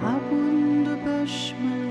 stay 0.00 0.96
there. 1.04 1.22
It's 1.22 1.89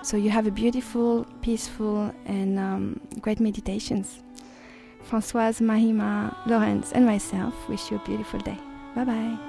So 0.01 0.15
you 0.17 0.29
have 0.29 0.47
a 0.47 0.51
beautiful, 0.51 1.25
peaceful, 1.41 2.13
and 2.25 2.57
um, 2.59 3.01
great 3.21 3.39
meditations. 3.39 4.23
Françoise, 5.09 5.59
Mahima, 5.61 6.35
Lawrence, 6.45 6.91
and 6.93 7.05
myself 7.05 7.53
wish 7.67 7.91
you 7.91 7.97
a 7.97 8.05
beautiful 8.05 8.39
day. 8.39 8.57
Bye 8.95 9.05
bye. 9.05 9.48